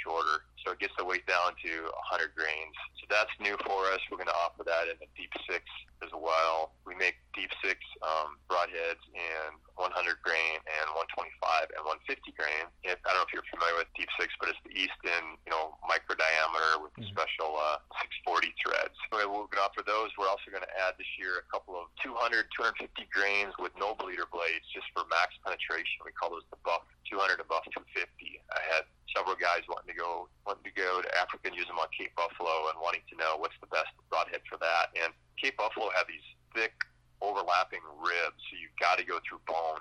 shorter. 0.05 0.45
So 0.65 0.73
it 0.73 0.81
gets 0.81 0.97
the 0.97 1.05
weight 1.05 1.27
down 1.29 1.53
to 1.65 1.73
100 2.17 2.33
grains. 2.33 2.77
So 3.01 3.09
that's 3.13 3.33
new 3.37 3.57
for 3.69 3.85
us. 3.93 4.01
We're 4.09 4.21
going 4.21 4.33
to 4.33 4.41
offer 4.41 4.65
that 4.65 4.89
in 4.89 4.97
the 4.97 5.09
deep 5.13 5.33
six 5.45 5.65
as 6.01 6.13
well. 6.13 6.73
We 6.89 6.97
make 6.97 7.21
deep 7.37 7.53
six 7.61 7.81
um, 8.01 8.41
broadheads 8.49 9.01
in 9.13 9.57
100 9.77 9.93
grain 10.25 10.57
and 10.65 10.87
125 11.17 11.73
and 11.77 11.83
150 11.85 12.33
grain. 12.37 12.65
If, 12.85 13.01
I 13.05 13.13
don't 13.13 13.25
know 13.25 13.29
if 13.29 13.33
you're 13.33 13.49
familiar 13.53 13.81
with 13.81 13.93
deep 13.97 14.09
six, 14.17 14.33
but 14.41 14.53
it's 14.53 14.61
the 14.65 14.73
Easton, 14.73 15.37
you 15.45 15.53
know, 15.53 15.77
micro 15.85 16.17
diameter 16.17 16.84
with 16.85 16.93
Mhm. 17.01 17.09
special 17.09 17.57
uh, 17.57 17.79
640 18.01 18.53
threads. 18.61 18.93
We're 19.11 19.25
going 19.25 19.49
to 19.57 19.63
offer 19.65 19.81
those. 19.83 20.13
We're 20.21 20.29
also 20.29 20.51
going 20.53 20.63
to 20.63 20.75
add 20.85 20.95
this 21.01 21.09
year 21.19 21.39
a 21.41 21.47
couple 21.51 21.81
of 21.81 21.89
200, 22.05 22.51
250 22.53 23.07
grains 23.09 23.57
with 23.59 23.73
no 23.81 23.95
bleeder 23.97 24.27
blades 24.27 24.69
just 24.69 24.87
for 24.93 25.05
max 25.09 25.33
penetration. 25.43 26.05
We 26.05 26.13
call 26.13 26.31
those 26.31 26.45
the 26.51 26.61
buff 26.63 26.85
200 27.09 27.41
and 27.41 27.49
buff 27.49 27.65
250. 27.73 28.43
I 28.53 28.61
had 28.69 28.85
several 29.17 29.35
guys 29.37 29.65
wanting 29.69 29.95
to 29.95 29.99
go 29.99 30.29
wanting 30.45 30.65
to 30.65 30.77
go 30.77 31.01
to 31.01 31.09
Africa 31.19 31.49
and 31.49 31.57
use 31.57 31.67
them 31.67 31.79
on 31.79 31.89
Cape 31.97 32.15
Buffalo 32.15 32.69
and 32.69 32.79
wanting 32.81 33.03
to 33.09 33.17
know 33.17 33.37
what's 33.39 33.57
the 33.61 33.67
best 33.73 33.89
broadhead 34.11 34.43
for 34.49 34.59
that. 34.59 34.93
And 35.01 35.15
Cape 35.41 35.57
Buffalo 35.57 35.89
have 35.97 36.07
these 36.07 36.25
thick 36.53 36.75
overlapping 37.23 37.81
ribs, 37.97 38.43
so 38.51 38.57
you've 38.61 38.77
got 38.77 38.99
to 38.99 39.05
go 39.05 39.19
through 39.27 39.41
bone 39.47 39.81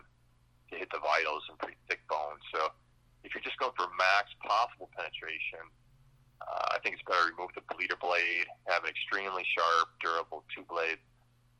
to 0.72 0.78
hit 0.78 0.90
the 0.92 1.00
vitals 1.00 1.44
and 1.50 1.58
pretty 1.60 1.78
thick 1.90 2.00
bone. 2.08 2.40
So 2.54 2.72
if 3.24 3.34
you're 3.36 3.44
just 3.44 3.58
going 3.58 3.74
for 3.76 3.88
max 3.98 4.32
possible 4.40 4.90
penetration, 4.96 5.60
uh, 6.44 6.76
I 6.76 6.78
think 6.84 6.96
it's 7.00 7.06
better 7.08 7.30
to 7.30 7.36
remove 7.36 7.56
the 7.56 7.64
bleeder 7.72 8.00
blade, 8.00 8.48
have 8.68 8.84
an 8.84 8.92
extremely 8.92 9.48
sharp, 9.56 9.88
durable 10.04 10.44
two 10.52 10.68
blade 10.68 11.00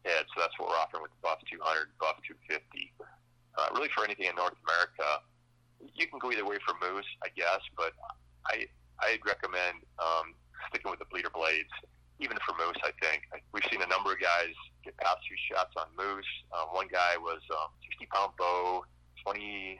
head. 0.04 0.28
So 0.36 0.44
that's 0.44 0.54
what 0.60 0.70
we're 0.70 0.80
offering 0.80 1.04
with 1.04 1.16
the 1.16 1.24
Buff 1.24 1.40
200, 1.48 1.96
Buff 2.00 2.20
250. 2.28 2.92
Uh, 3.56 3.70
really, 3.76 3.90
for 3.96 4.04
anything 4.04 4.28
in 4.28 4.36
North 4.36 4.58
America, 4.66 5.24
you 5.94 6.08
can 6.08 6.20
go 6.20 6.32
either 6.32 6.46
way 6.46 6.58
for 6.66 6.76
moose, 6.82 7.08
I 7.24 7.30
guess, 7.36 7.62
but 7.78 7.94
I 8.48 8.68
I'd 9.00 9.24
recommend 9.26 9.84
um, 10.00 10.36
sticking 10.70 10.92
with 10.92 11.00
the 11.00 11.10
bleeder 11.12 11.32
blades, 11.34 11.72
even 12.20 12.38
for 12.46 12.56
moose. 12.56 12.78
I 12.84 12.92
think 13.04 13.24
we've 13.52 13.66
seen 13.72 13.82
a 13.82 13.88
number 13.88 14.14
of 14.14 14.20
guys 14.20 14.54
get 14.84 14.96
pass 14.98 15.18
through 15.28 15.40
shots 15.50 15.74
on 15.78 15.88
moose. 15.98 16.30
Um, 16.52 16.72
one 16.72 16.88
guy 16.92 17.18
was 17.18 17.42
um, 17.52 17.72
60 17.90 18.06
pound 18.12 18.32
bow, 18.38 18.86
26 19.24 19.80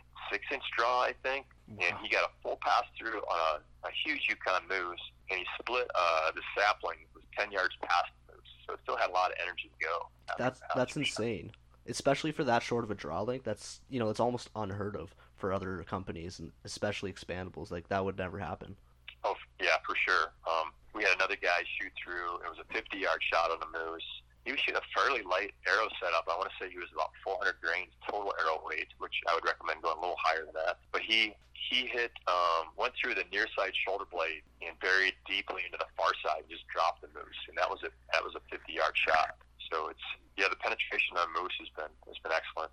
inch 0.52 0.64
draw, 0.78 1.02
I 1.04 1.14
think, 1.24 1.46
and 1.80 1.94
he 2.02 2.10
got 2.10 2.30
a 2.30 2.32
full 2.42 2.58
pass 2.62 2.84
through 3.00 3.20
on 3.20 3.40
a, 3.40 3.52
a 3.86 3.92
huge 4.06 4.28
Yukon 4.30 4.64
moose, 4.68 5.00
and 5.30 5.40
he 5.40 5.46
split 5.60 5.88
uh, 5.96 6.32
the 6.36 6.42
sapling 6.56 6.98
was 7.14 7.24
10 7.38 7.52
yards 7.52 7.76
past 7.82 8.12
the 8.28 8.34
moose, 8.34 8.48
so 8.66 8.74
it 8.74 8.80
still 8.84 8.98
had 8.98 9.10
a 9.10 9.14
lot 9.14 9.32
of 9.32 9.38
energy 9.42 9.70
to 9.80 9.86
go. 9.86 10.08
That's 10.38 10.62
that's 10.76 10.94
through 10.94 11.04
shot. 11.06 11.20
insane, 11.20 11.52
especially 11.88 12.32
for 12.32 12.44
that 12.44 12.64
short 12.64 12.84
of 12.84 12.92
a 12.92 12.96
draw 12.96 13.22
length. 13.22 13.46
That's 13.46 13.82
you 13.90 14.00
know 14.00 14.10
it's 14.10 14.20
almost 14.20 14.50
unheard 14.56 14.96
of 14.96 15.16
for 15.36 15.52
other 15.52 15.84
companies 15.84 16.40
and 16.40 16.52
especially 16.64 17.12
expandables. 17.12 17.72
Like 17.72 17.90
that 17.90 18.04
would 18.04 18.18
never 18.18 18.40
happen. 18.40 18.76
Oh, 19.24 19.36
yeah, 19.62 19.78
for 19.86 19.96
sure. 19.96 20.32
Um, 20.48 20.72
we 20.94 21.04
had 21.04 21.16
another 21.16 21.38
guy 21.42 21.64
shoot 21.80 21.92
through. 22.02 22.36
It 22.46 22.50
was 22.50 22.60
a 22.60 22.74
50 22.74 22.98
yard 22.98 23.20
shot 23.32 23.52
on 23.52 23.60
the 23.60 23.68
moose, 23.78 24.04
he 24.46 24.52
was 24.52 24.60
shooting 24.60 24.80
a 24.80 24.88
fairly 24.92 25.24
light 25.24 25.56
arrow 25.68 25.88
setup. 26.00 26.28
I 26.28 26.36
want 26.36 26.52
to 26.52 26.56
say 26.60 26.70
he 26.70 26.80
was 26.80 26.92
about 26.92 27.16
400 27.24 27.56
grains 27.64 27.96
total 28.04 28.36
arrow 28.40 28.60
weight, 28.68 28.92
which 29.00 29.16
I 29.28 29.36
would 29.36 29.48
recommend 29.48 29.82
going 29.82 29.98
a 29.98 30.02
little 30.02 30.20
higher 30.20 30.44
than 30.44 30.56
that. 30.60 30.84
But 30.92 31.02
he 31.02 31.36
he 31.54 31.88
hit 31.88 32.12
um, 32.28 32.76
went 32.76 32.94
through 33.00 33.16
the 33.16 33.24
near 33.32 33.48
side 33.56 33.72
shoulder 33.88 34.06
blade 34.12 34.44
and 34.60 34.76
buried 34.84 35.16
deeply 35.24 35.64
into 35.66 35.80
the 35.80 35.88
far 35.96 36.12
side, 36.20 36.44
and 36.44 36.50
just 36.52 36.68
dropped 36.68 37.02
the 37.02 37.12
moose, 37.16 37.42
and 37.48 37.58
that 37.58 37.70
was 37.70 37.80
a 37.88 37.92
that 38.12 38.24
was 38.24 38.36
a 38.36 38.44
50 38.52 38.68
yard 38.72 38.94
shot. 39.00 39.40
So 39.72 39.88
it's 39.88 40.08
yeah, 40.38 40.52
the 40.52 40.60
penetration 40.60 41.16
on 41.18 41.28
moose 41.32 41.56
has 41.60 41.72
been 41.76 41.94
has 42.08 42.20
been 42.20 42.36
excellent. 42.36 42.72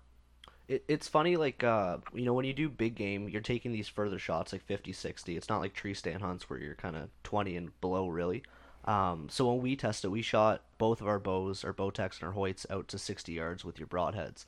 It, 0.67 0.83
it's 0.87 1.07
funny, 1.07 1.35
like 1.37 1.63
uh, 1.63 1.97
you 2.13 2.25
know, 2.25 2.33
when 2.33 2.45
you 2.45 2.53
do 2.53 2.69
big 2.69 2.95
game, 2.95 3.29
you're 3.29 3.41
taking 3.41 3.71
these 3.71 3.87
further 3.87 4.19
shots, 4.19 4.53
like 4.53 4.63
50, 4.63 4.93
60. 4.93 5.37
It's 5.37 5.49
not 5.49 5.59
like 5.59 5.73
tree 5.73 5.93
stand 5.93 6.21
hunts 6.21 6.49
where 6.49 6.59
you're 6.59 6.75
kind 6.75 6.95
of 6.95 7.09
20 7.23 7.55
and 7.57 7.81
below, 7.81 8.07
really. 8.07 8.43
Um, 8.85 9.27
so 9.29 9.47
when 9.47 9.61
we 9.61 9.75
tested, 9.75 10.11
we 10.11 10.21
shot 10.21 10.63
both 10.77 11.01
of 11.01 11.07
our 11.07 11.19
bows, 11.19 11.63
our 11.63 11.73
Bowtechs 11.73 12.19
and 12.19 12.27
our 12.27 12.33
Hoyts, 12.33 12.65
out 12.69 12.87
to 12.89 12.97
60 12.97 13.31
yards 13.31 13.63
with 13.63 13.77
your 13.77 13.87
broadheads. 13.87 14.45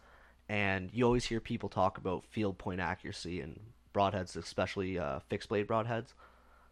And 0.50 0.90
you 0.94 1.06
always 1.06 1.26
hear 1.26 1.40
people 1.40 1.70
talk 1.70 1.98
about 1.98 2.26
field 2.26 2.58
point 2.58 2.82
accuracy 2.82 3.40
and 3.42 3.60
broadheads, 3.94 4.36
especially 4.36 4.98
uh, 4.98 5.20
fixed 5.30 5.50
blade 5.50 5.68
broadheads. 5.68 6.14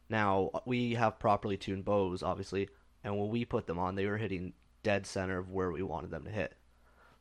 Now 0.09 0.49
we 0.65 0.95
have 0.95 1.19
properly 1.19 1.55
tuned 1.55 1.85
bows, 1.85 2.23
obviously, 2.23 2.69
and 3.03 3.17
when 3.17 3.29
we 3.29 3.45
put 3.45 3.67
them 3.67 3.79
on, 3.79 3.95
they 3.95 4.05
were 4.07 4.17
hitting 4.17 4.53
dead 4.83 5.05
center 5.05 5.37
of 5.37 5.51
where 5.51 5.71
we 5.71 5.83
wanted 5.83 6.11
them 6.11 6.25
to 6.25 6.31
hit. 6.31 6.55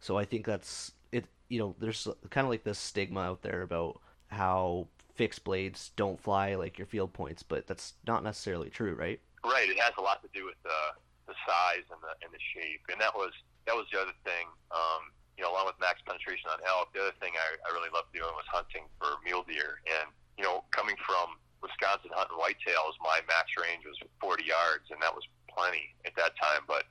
So 0.00 0.16
I 0.16 0.24
think 0.24 0.46
that's 0.46 0.92
it. 1.12 1.26
You 1.48 1.58
know, 1.60 1.76
there's 1.78 2.08
kind 2.30 2.46
of 2.46 2.50
like 2.50 2.64
this 2.64 2.78
stigma 2.78 3.20
out 3.20 3.42
there 3.42 3.62
about 3.62 4.00
how 4.28 4.88
fixed 5.14 5.44
blades 5.44 5.90
don't 5.96 6.20
fly 6.20 6.54
like 6.54 6.78
your 6.78 6.86
field 6.86 7.12
points, 7.12 7.42
but 7.42 7.66
that's 7.66 7.94
not 8.06 8.24
necessarily 8.24 8.70
true, 8.70 8.94
right? 8.94 9.20
Right. 9.44 9.68
It 9.68 9.80
has 9.80 9.96
a 9.96 10.04
lot 10.04 10.20
to 10.22 10.30
do 10.36 10.44
with 10.44 10.60
the 10.62 10.80
the 11.28 11.36
size 11.46 11.86
and 11.88 12.00
the 12.02 12.12
and 12.20 12.30
the 12.34 12.42
shape, 12.52 12.82
and 12.90 13.00
that 13.00 13.14
was 13.14 13.32
that 13.64 13.74
was 13.76 13.86
the 13.92 14.00
other 14.00 14.16
thing. 14.24 14.50
Um, 14.74 15.14
you 15.38 15.46
know, 15.46 15.56
along 15.56 15.72
with 15.72 15.80
max 15.80 16.04
penetration 16.04 16.52
on 16.52 16.60
elk, 16.68 16.92
the 16.92 17.00
other 17.00 17.16
thing 17.16 17.32
I, 17.32 17.56
I 17.64 17.72
really 17.72 17.88
loved 17.88 18.12
doing 18.12 18.28
was 18.36 18.44
hunting 18.52 18.84
for 19.00 19.16
mule 19.24 19.40
deer. 19.48 19.80
And 19.88 20.12
you 20.36 20.44
know, 20.44 20.68
coming 20.68 21.00
from 21.00 21.40
Wisconsin 21.64 22.12
hunting 22.12 22.36
whitetails, 22.36 23.00
my 23.00 23.24
max 23.24 23.48
range 23.56 23.88
was 23.88 23.96
40 24.20 24.44
yards, 24.44 24.92
and 24.92 25.00
that 25.00 25.12
was 25.12 25.24
plenty 25.48 25.96
at 26.04 26.12
that 26.20 26.36
time. 26.36 26.68
But 26.68 26.84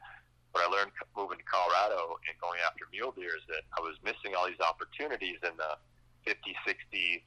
what 0.51 0.65
I 0.65 0.67
learned 0.69 0.89
moving 1.13 1.37
to 1.37 1.45
Colorado 1.45 2.17
and 2.25 2.33
going 2.41 2.57
after 2.65 2.89
mule 2.89 3.13
deer 3.13 3.37
is 3.37 3.45
that 3.53 3.69
I 3.77 3.85
was 3.85 3.97
missing 4.01 4.33
all 4.33 4.49
these 4.49 4.61
opportunities 4.61 5.37
in 5.45 5.53
the 5.57 5.77
50, 6.25 6.41
60, 6.65 7.21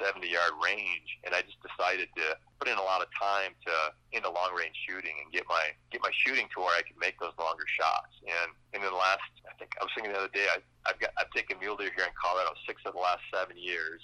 70 0.00 0.26
yard 0.28 0.52
range, 0.62 1.18
and 1.24 1.34
I 1.34 1.42
just 1.42 1.58
decided 1.60 2.08
to 2.16 2.36
put 2.58 2.68
in 2.68 2.78
a 2.78 2.82
lot 2.82 3.02
of 3.02 3.08
time 3.16 3.52
to 3.66 3.74
into 4.12 4.30
long 4.30 4.52
range 4.56 4.76
shooting 4.88 5.16
and 5.20 5.32
get 5.32 5.44
my 5.48 5.72
get 5.90 6.00
my 6.00 6.12
shooting 6.24 6.48
to 6.54 6.60
where 6.60 6.74
I 6.76 6.82
could 6.82 6.98
make 7.00 7.18
those 7.20 7.36
longer 7.38 7.64
shots. 7.66 8.16
And, 8.24 8.52
and 8.72 8.80
in 8.84 8.88
the 8.88 8.96
last, 8.96 9.28
I 9.48 9.54
think 9.56 9.76
I 9.80 9.84
was 9.84 9.92
thinking 9.94 10.12
the 10.12 10.20
other 10.24 10.32
day, 10.32 10.46
I, 10.50 10.60
I've 10.88 10.98
got 11.00 11.10
I've 11.16 11.30
taken 11.32 11.58
mule 11.58 11.76
deer 11.76 11.92
here 11.94 12.06
in 12.06 12.14
Colorado 12.16 12.56
six 12.64 12.82
of 12.84 12.94
the 12.94 13.02
last 13.02 13.24
seven 13.32 13.56
years, 13.56 14.00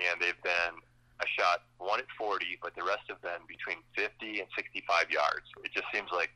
and 0.00 0.20
they've 0.20 0.40
been 0.42 0.80
I 1.20 1.28
shot 1.36 1.68
one 1.76 2.00
at 2.00 2.08
40, 2.16 2.64
but 2.64 2.72
the 2.74 2.82
rest 2.82 3.04
have 3.12 3.20
been 3.20 3.44
between 3.44 3.84
50 3.92 4.40
and 4.40 4.48
65 4.56 5.12
yards. 5.12 5.44
It 5.60 5.72
just 5.76 5.84
seems 5.92 6.08
like 6.08 6.32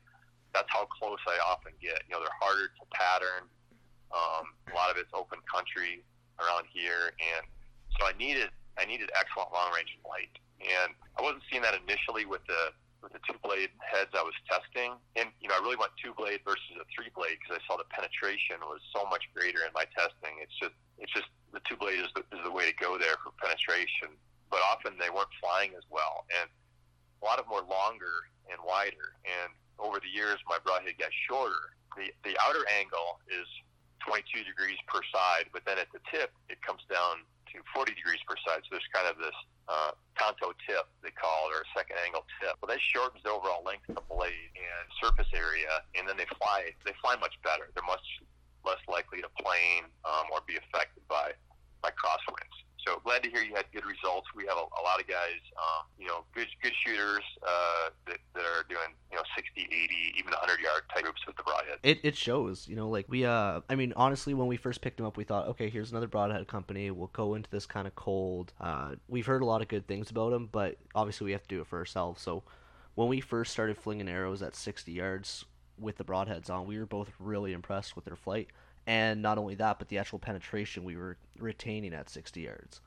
that's 0.52 0.68
how 0.68 0.84
close 0.92 1.18
I 1.24 1.40
often 1.48 1.72
get. 1.80 2.04
You 2.04 2.14
know, 2.14 2.20
they're 2.20 2.40
harder 2.40 2.68
to 2.68 2.84
pattern. 2.92 3.48
Um, 4.12 4.52
a 4.68 4.76
lot 4.76 4.92
of 4.92 5.00
it's 5.00 5.10
open 5.16 5.40
country 5.48 6.04
around 6.38 6.68
here, 6.70 7.16
and 7.16 7.42
so 7.98 8.06
I 8.06 8.12
needed 8.20 8.52
I 8.78 8.84
needed 8.84 9.10
excellent 9.14 9.52
long 9.52 9.72
range 9.72 9.94
and 9.94 10.04
light. 10.06 10.34
And 10.60 10.94
I 11.18 11.22
wasn't 11.22 11.42
seeing 11.50 11.62
that 11.62 11.74
initially 11.76 12.26
with 12.26 12.44
the 12.46 12.74
with 13.04 13.12
the 13.12 13.20
two 13.28 13.36
blade 13.44 13.68
heads 13.84 14.16
I 14.16 14.24
was 14.24 14.32
testing. 14.48 14.96
And 15.14 15.28
you 15.38 15.52
know, 15.52 15.54
I 15.54 15.60
really 15.60 15.76
went 15.76 15.92
two 16.00 16.16
blade 16.16 16.40
versus 16.40 16.72
a 16.80 16.88
three 16.88 17.12
blade 17.12 17.36
because 17.36 17.60
I 17.60 17.62
saw 17.68 17.76
the 17.76 17.86
penetration 17.92 18.64
was 18.64 18.80
so 18.96 19.04
much 19.12 19.28
greater 19.36 19.60
in 19.60 19.70
my 19.76 19.84
testing. 19.92 20.40
It's 20.40 20.56
just 20.56 20.74
it's 20.96 21.12
just 21.12 21.28
the 21.52 21.60
two 21.68 21.76
blade 21.76 22.00
is 22.00 22.10
the, 22.16 22.24
is 22.32 22.42
the 22.42 22.50
way 22.50 22.64
to 22.64 22.74
go 22.80 22.96
there 22.96 23.20
for 23.20 23.36
penetration. 23.36 24.16
But 24.48 24.64
often 24.72 24.96
they 24.96 25.12
weren't 25.12 25.32
flying 25.38 25.76
as 25.76 25.84
well, 25.92 26.24
and 26.32 26.48
a 26.48 27.22
lot 27.24 27.38
of 27.38 27.44
were 27.52 27.66
longer 27.66 28.32
and 28.48 28.56
wider. 28.64 29.20
And 29.26 29.52
over 29.76 30.00
the 30.00 30.08
years, 30.08 30.40
my 30.48 30.56
broadhead 30.64 30.96
got 30.96 31.12
shorter. 31.28 31.76
The 32.00 32.08
the 32.24 32.34
outer 32.40 32.64
angle 32.72 33.20
is 33.28 33.46
22 34.08 34.44
degrees 34.48 34.80
per 34.88 35.00
side, 35.12 35.52
but 35.52 35.64
then 35.68 35.76
at 35.76 35.92
the 35.92 36.00
tip 36.08 36.32
it 36.48 36.60
comes 36.64 36.82
down 36.88 37.24
to 37.54 37.62
40 37.70 37.94
degrees 37.94 38.20
per 38.26 38.34
side. 38.42 38.66
So 38.66 38.74
there's 38.74 38.90
kind 38.90 39.06
of 39.06 39.16
this 39.16 39.36
uh, 39.70 39.94
tanto 40.18 40.52
tip, 40.66 40.90
they 41.00 41.14
call 41.14 41.48
it, 41.48 41.56
or 41.56 41.62
a 41.62 41.70
second 41.72 41.96
angle 42.02 42.26
tip. 42.42 42.58
Well, 42.58 42.68
that 42.68 42.82
shortens 42.82 43.22
the 43.22 43.30
overall 43.30 43.62
length 43.62 43.86
of 43.88 43.96
the 43.96 44.06
blade 44.10 44.50
and 44.58 44.84
surface 44.98 45.30
area, 45.30 45.82
and 45.94 46.04
then 46.04 46.18
they 46.18 46.28
fly. 46.36 46.74
They 46.82 46.92
fly 46.98 47.14
much 47.16 47.38
better. 47.46 47.70
They're 47.72 47.86
much 47.86 48.04
less 48.66 48.80
likely 48.88 49.20
to 49.22 49.30
plane 49.38 49.86
um, 50.04 50.32
or 50.32 50.40
be 50.46 50.56
affected 50.56 51.06
by 51.06 51.36
by 51.84 51.92
crosswinds. 51.92 52.63
So 52.86 53.00
glad 53.02 53.22
to 53.22 53.30
hear 53.30 53.42
you 53.42 53.54
had 53.54 53.64
good 53.72 53.86
results. 53.86 54.28
We 54.36 54.44
have 54.46 54.58
a, 54.58 54.60
a 54.60 54.82
lot 54.84 55.00
of 55.00 55.06
guys, 55.06 55.40
um, 55.56 55.86
you 55.98 56.06
know, 56.06 56.24
good 56.34 56.48
good 56.62 56.72
shooters 56.84 57.22
uh, 57.42 57.90
that, 58.06 58.18
that 58.34 58.44
are 58.44 58.64
doing, 58.68 58.92
you 59.10 59.16
know, 59.16 59.22
60, 59.34 59.62
80, 59.62 59.94
even 60.18 60.32
100 60.32 60.60
yard 60.60 60.82
type 60.92 61.04
groups 61.04 61.22
with 61.26 61.36
the 61.36 61.42
broadhead. 61.42 61.78
It 61.82 62.00
it 62.02 62.16
shows, 62.16 62.68
you 62.68 62.76
know, 62.76 62.88
like 62.90 63.06
we 63.08 63.24
uh 63.24 63.60
I 63.70 63.74
mean 63.74 63.94
honestly 63.96 64.34
when 64.34 64.48
we 64.48 64.56
first 64.56 64.82
picked 64.82 64.98
them 64.98 65.06
up 65.06 65.16
we 65.16 65.24
thought, 65.24 65.48
okay, 65.48 65.70
here's 65.70 65.90
another 65.92 66.08
broadhead 66.08 66.46
company. 66.46 66.90
We'll 66.90 67.08
go 67.08 67.34
into 67.34 67.48
this 67.50 67.64
kind 67.66 67.86
of 67.86 67.94
cold. 67.94 68.52
Uh 68.60 68.96
we've 69.08 69.26
heard 69.26 69.42
a 69.42 69.46
lot 69.46 69.62
of 69.62 69.68
good 69.68 69.86
things 69.86 70.10
about 70.10 70.30
them, 70.30 70.48
but 70.52 70.76
obviously 70.94 71.24
we 71.24 71.32
have 71.32 71.42
to 71.42 71.48
do 71.48 71.60
it 71.62 71.66
for 71.66 71.78
ourselves. 71.78 72.20
So 72.20 72.42
when 72.94 73.08
we 73.08 73.20
first 73.20 73.52
started 73.52 73.78
flinging 73.78 74.08
arrows 74.08 74.42
at 74.42 74.54
60 74.54 74.92
yards 74.92 75.44
with 75.78 75.96
the 75.96 76.04
broadheads 76.04 76.50
on, 76.50 76.66
we 76.66 76.78
were 76.78 76.86
both 76.86 77.12
really 77.18 77.52
impressed 77.52 77.96
with 77.96 78.04
their 78.04 78.16
flight 78.16 78.48
and 78.86 79.22
not 79.22 79.38
only 79.38 79.54
that, 79.56 79.78
but 79.78 79.88
the 79.88 79.98
actual 79.98 80.18
penetration 80.18 80.84
we 80.84 80.96
were 80.96 81.16
retaining 81.38 81.94
at 81.94 82.10
60 82.10 82.40
yards. 82.40 82.80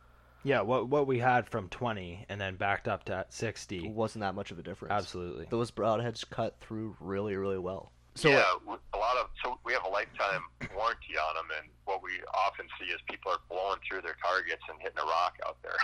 Yeah, 0.43 0.61
what 0.61 0.87
what 0.87 1.07
we 1.07 1.19
had 1.19 1.49
from 1.49 1.67
20 1.67 2.25
and 2.29 2.39
then 2.39 2.55
backed 2.55 2.87
up 2.87 3.03
to 3.05 3.25
60 3.29 3.89
wasn't 3.89 4.21
that 4.21 4.35
much 4.35 4.51
of 4.51 4.59
a 4.59 4.63
difference. 4.63 4.93
Absolutely, 4.93 5.47
those 5.49 5.71
broadheads 5.71 6.23
cut 6.29 6.55
through 6.61 6.95
really, 6.99 7.35
really 7.35 7.57
well. 7.57 7.91
So 8.15 8.29
yeah, 8.29 8.45
a 8.65 8.97
lot 8.97 9.17
of 9.17 9.29
so 9.43 9.59
we 9.65 9.73
have 9.73 9.83
a 9.83 9.89
lifetime 9.89 10.41
warranty 10.75 11.17
on 11.19 11.35
them, 11.35 11.45
and 11.61 11.69
what 11.85 12.01
we 12.01 12.11
often 12.33 12.65
see 12.79 12.89
is 12.89 12.99
people 13.09 13.31
are 13.31 13.37
blowing 13.49 13.77
through 13.87 14.01
their 14.01 14.15
targets 14.23 14.63
and 14.69 14.81
hitting 14.81 14.97
a 14.97 15.05
rock 15.05 15.37
out 15.45 15.57
there. 15.61 15.77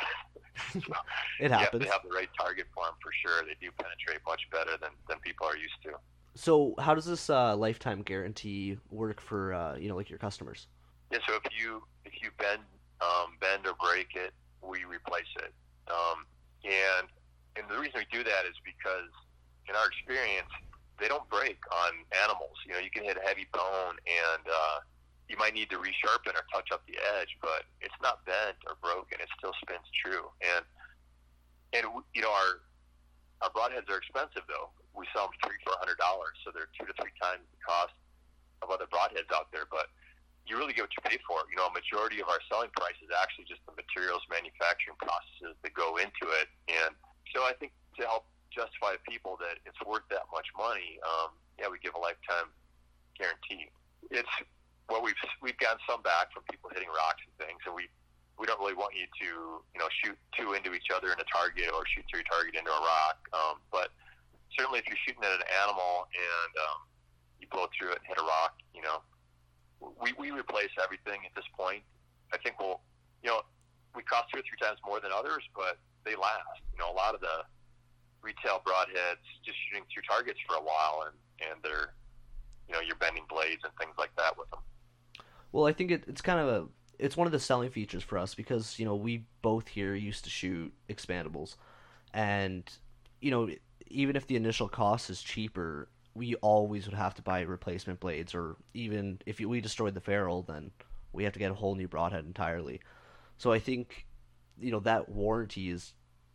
so 0.81 0.93
it 1.39 1.51
happens. 1.51 1.83
They 1.83 1.91
have 1.91 2.01
the 2.01 2.15
right 2.15 2.29
target 2.39 2.65
for 2.73 2.85
them 2.85 2.95
for 3.03 3.11
sure. 3.21 3.45
They 3.45 3.53
do 3.61 3.69
penetrate 3.77 4.25
much 4.25 4.49
better 4.49 4.77
than 4.81 4.97
than 5.09 5.19
people 5.19 5.45
are 5.45 5.57
used 5.57 5.77
to. 5.83 5.93
So 6.35 6.73
how 6.79 6.95
does 6.95 7.05
this 7.05 7.29
uh, 7.29 7.55
lifetime 7.55 8.01
guarantee 8.01 8.77
work 8.89 9.21
for 9.21 9.53
uh, 9.53 9.75
you 9.75 9.89
know 9.89 9.95
like 9.95 10.09
your 10.09 10.19
customers? 10.19 10.67
Yeah, 11.11 11.19
so 11.27 11.35
if 11.35 11.43
you 11.57 11.83
if 12.05 12.13
you 12.21 12.29
bend 12.39 12.61
um, 13.01 13.37
bend 13.39 13.67
or 13.67 13.75
break 13.79 14.15
it, 14.15 14.33
we 14.61 14.85
replace 14.85 15.29
it. 15.37 15.53
Um, 15.87 16.25
and 16.63 17.07
and 17.55 17.69
the 17.69 17.77
reason 17.77 18.01
we 18.01 18.07
do 18.11 18.23
that 18.23 18.45
is 18.45 18.57
because 18.65 19.13
in 19.69 19.75
our 19.75 19.85
experience, 19.85 20.49
they 20.99 21.07
don't 21.07 21.29
break 21.29 21.59
on 21.71 21.91
animals. 22.23 22.57
You 22.65 22.73
know, 22.73 22.79
you 22.79 22.89
can 22.89 23.03
hit 23.03 23.17
a 23.17 23.25
heavy 23.25 23.45
bone 23.53 23.95
and 24.09 24.43
uh, 24.49 24.79
you 25.29 25.37
might 25.37 25.53
need 25.53 25.69
to 25.69 25.77
resharpen 25.77 26.33
or 26.33 26.45
touch 26.49 26.73
up 26.73 26.81
the 26.89 26.97
edge, 27.19 27.37
but 27.41 27.69
it's 27.79 27.95
not 28.01 28.25
bent 28.25 28.57
or 28.65 28.75
broken. 28.81 29.21
It 29.21 29.29
still 29.37 29.53
spins 29.61 29.85
true. 30.01 30.33
And 30.41 30.65
and 31.73 31.85
you 32.15 32.21
know 32.21 32.33
our 32.33 32.65
our 33.45 33.51
broadheads 33.53 33.89
are 33.89 33.97
expensive 33.97 34.49
though 34.49 34.73
we 35.03 35.11
sell 35.11 35.27
them 35.27 35.35
three 35.43 35.59
four 35.67 35.75
hundred 35.83 35.99
dollars, 35.99 36.39
so 36.47 36.55
they're 36.55 36.71
two 36.79 36.87
to 36.87 36.95
three 36.95 37.11
times 37.19 37.43
the 37.51 37.59
cost 37.59 37.91
of 38.63 38.71
other 38.71 38.87
broadheads 38.87 39.27
out 39.35 39.51
there. 39.51 39.67
But 39.67 39.91
you 40.47 40.55
really 40.55 40.71
get 40.71 40.87
what 40.87 40.95
you 40.95 41.03
pay 41.03 41.19
for. 41.27 41.43
You 41.51 41.59
know, 41.59 41.67
a 41.67 41.75
majority 41.75 42.23
of 42.23 42.31
our 42.31 42.39
selling 42.47 42.71
price 42.71 42.95
is 43.03 43.11
actually 43.11 43.51
just 43.51 43.59
the 43.67 43.75
materials 43.75 44.23
manufacturing 44.31 44.95
processes 44.95 45.59
that 45.59 45.75
go 45.75 45.99
into 45.99 46.31
it. 46.39 46.47
And 46.71 46.95
so 47.35 47.43
I 47.43 47.51
think 47.59 47.75
to 47.99 48.07
help 48.07 48.31
justify 48.47 48.95
people 49.03 49.35
that 49.43 49.59
it's 49.67 49.79
worth 49.83 50.07
that 50.07 50.23
much 50.31 50.47
money, 50.55 50.99
um, 51.03 51.35
yeah, 51.59 51.67
we 51.67 51.83
give 51.83 51.99
a 51.99 52.01
lifetime 52.01 52.47
guarantee. 53.19 53.67
It's 54.07 54.31
well, 54.87 55.03
we've 55.03 55.19
we've 55.43 55.59
gotten 55.59 55.83
some 55.83 55.99
back 55.99 56.31
from 56.31 56.47
people 56.47 56.71
hitting 56.71 56.91
rocks 56.91 57.23
and 57.27 57.35
things, 57.43 57.59
and 57.67 57.75
we 57.75 57.91
we 58.39 58.47
don't 58.47 58.59
really 58.59 58.75
want 58.75 58.95
you 58.95 59.07
to 59.19 59.27
you 59.63 59.79
know 59.79 59.87
shoot 60.03 60.15
two 60.35 60.55
into 60.55 60.71
each 60.71 60.91
other 60.91 61.11
in 61.11 61.19
a 61.19 61.27
target 61.27 61.71
or 61.71 61.83
shoot 61.91 62.03
through 62.07 62.23
target 62.23 62.55
into 62.55 62.71
a 62.71 62.81
rock. 62.83 63.19
Um, 63.31 63.63
but 63.71 63.95
certainly 64.57 64.79
if 64.79 64.87
you're 64.87 64.99
shooting 65.05 65.23
at 65.23 65.31
an 65.31 65.47
animal 65.63 66.07
and 66.13 66.51
um, 66.57 66.79
you 67.39 67.47
blow 67.51 67.67
through 67.73 67.91
it 67.91 67.99
and 68.03 68.07
hit 68.07 68.17
a 68.17 68.25
rock, 68.25 68.59
you 68.73 68.81
know, 68.81 69.01
we, 69.79 70.13
we 70.17 70.31
replace 70.31 70.71
everything 70.81 71.21
at 71.25 71.33
this 71.35 71.47
point. 71.57 71.83
I 72.31 72.37
think 72.37 72.59
we'll, 72.59 72.81
you 73.21 73.29
know, 73.29 73.41
we 73.95 74.03
cost 74.03 74.31
two 74.33 74.39
or 74.39 74.45
three 74.45 74.57
times 74.61 74.79
more 74.85 74.99
than 74.99 75.11
others, 75.11 75.43
but 75.55 75.77
they 76.05 76.15
last. 76.15 76.63
You 76.73 76.79
know, 76.79 76.91
a 76.91 76.97
lot 76.97 77.13
of 77.13 77.21
the 77.21 77.45
retail 78.21 78.61
broadheads 78.65 79.21
just 79.45 79.57
shooting 79.67 79.85
through 79.93 80.03
targets 80.07 80.39
for 80.47 80.55
a 80.55 80.63
while, 80.63 81.05
and 81.05 81.15
and 81.45 81.61
they're, 81.61 81.93
you 82.67 82.73
know, 82.73 82.81
you're 82.81 82.95
bending 82.95 83.25
blades 83.29 83.61
and 83.63 83.73
things 83.77 83.93
like 83.97 84.15
that 84.17 84.37
with 84.37 84.49
them. 84.49 84.61
Well, 85.51 85.65
I 85.65 85.73
think 85.73 85.91
it, 85.91 86.03
it's 86.07 86.21
kind 86.21 86.39
of 86.39 86.47
a 86.47 86.67
it's 86.97 87.17
one 87.17 87.27
of 87.27 87.33
the 87.33 87.39
selling 87.39 87.69
features 87.69 88.03
for 88.03 88.17
us 88.17 88.33
because 88.33 88.79
you 88.79 88.85
know 88.85 88.95
we 88.95 89.25
both 89.41 89.67
here 89.67 89.93
used 89.93 90.23
to 90.23 90.29
shoot 90.29 90.73
expandables, 90.89 91.55
and 92.13 92.63
you 93.21 93.31
know 93.31 93.49
even 93.87 94.15
if 94.15 94.27
the 94.27 94.35
initial 94.35 94.67
cost 94.67 95.09
is 95.09 95.21
cheaper, 95.21 95.89
we 96.15 96.35
always 96.35 96.85
would 96.85 96.95
have 96.95 97.15
to 97.15 97.21
buy 97.21 97.41
replacement 97.41 97.99
blades, 97.99 98.35
or 98.35 98.55
even 98.73 99.19
if 99.25 99.39
we 99.39 99.61
destroyed 99.61 99.93
the 99.93 100.01
ferrule, 100.01 100.43
then 100.43 100.71
we 101.11 101.23
have 101.23 101.33
to 101.33 101.39
get 101.39 101.51
a 101.51 101.55
whole 101.55 101.75
new 101.75 101.87
broadhead 101.87 102.25
entirely. 102.25 102.81
So 103.37 103.51
I 103.51 103.59
think, 103.59 104.05
you 104.59 104.71
know, 104.71 104.79
that 104.81 105.09
warranty 105.09 105.69
is 105.69 105.93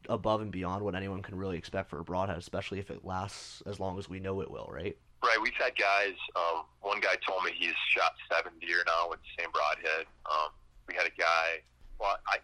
above 0.09 0.41
and 0.41 0.51
beyond 0.51 0.85
what 0.85 0.95
anyone 0.95 1.23
can 1.23 1.37
really 1.37 1.57
expect 1.57 1.91
for 1.91 1.99
a 1.99 2.05
broadhead, 2.05 2.39
especially 2.39 2.79
if 2.79 2.91
it 2.91 3.05
lasts 3.05 3.63
as 3.67 3.79
long 3.79 3.99
as 3.99 4.09
we 4.09 4.21
know 4.21 4.41
it 4.41 4.51
will, 4.51 4.69
right? 4.71 4.97
Right. 5.23 5.39
We've 5.43 5.53
had 5.55 5.73
guys. 5.77 6.15
Um, 6.37 6.65
one 6.81 7.01
guy 7.01 7.17
told 7.27 7.45
me 7.45 7.51
he's 7.57 7.75
shot 7.97 8.13
seven 8.31 8.53
deer 8.61 8.83
now 8.87 9.11
with 9.11 9.19
the 9.21 9.43
same 9.43 9.51
broadhead. 9.53 10.07
Um, 10.31 10.51
we 10.87 10.95
had 10.95 11.07
a 11.07 11.17
guy. 11.19 11.63
Well, 11.99 12.17
I 12.29 12.39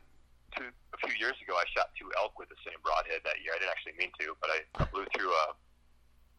two 0.56 0.70
a 0.94 0.98
few 1.02 1.14
years 1.18 1.34
ago 1.42 1.58
I 1.58 1.66
shot 1.74 1.90
two 1.98 2.10
elk 2.18 2.38
with 2.38 2.48
the 2.48 2.60
same 2.62 2.78
broadhead 2.82 3.22
that 3.26 3.42
year. 3.42 3.54
I 3.54 3.58
didn't 3.58 3.74
actually 3.74 3.98
mean 3.98 4.14
to, 4.22 4.34
but 4.38 4.50
I, 4.50 4.58
I 4.78 4.82
blew 4.90 5.06
through 5.14 5.30
a 5.30 5.46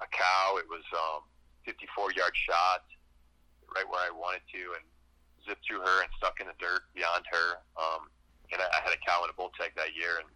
a 0.03 0.07
cow. 0.11 0.59
It 0.59 0.67
was 0.67 0.83
um, 0.91 1.23
54 1.63 2.11
yard 2.15 2.35
shot 2.35 2.83
right 3.71 3.87
where 3.87 4.03
I 4.03 4.11
wanted 4.11 4.43
to, 4.55 4.61
and 4.75 4.83
zipped 5.43 5.63
through 5.67 5.83
her 5.83 5.97
and 6.03 6.09
stuck 6.17 6.39
in 6.39 6.47
the 6.47 6.57
dirt 6.57 6.87
beyond 6.95 7.27
her. 7.27 7.59
Um, 7.75 8.07
and 8.53 8.61
I, 8.61 8.67
I 8.71 8.79
had 8.85 8.93
a 8.93 9.01
cow 9.03 9.23
in 9.25 9.29
a 9.29 9.35
bull 9.35 9.51
tag 9.57 9.75
that 9.75 9.95
year, 9.97 10.21
and 10.21 10.29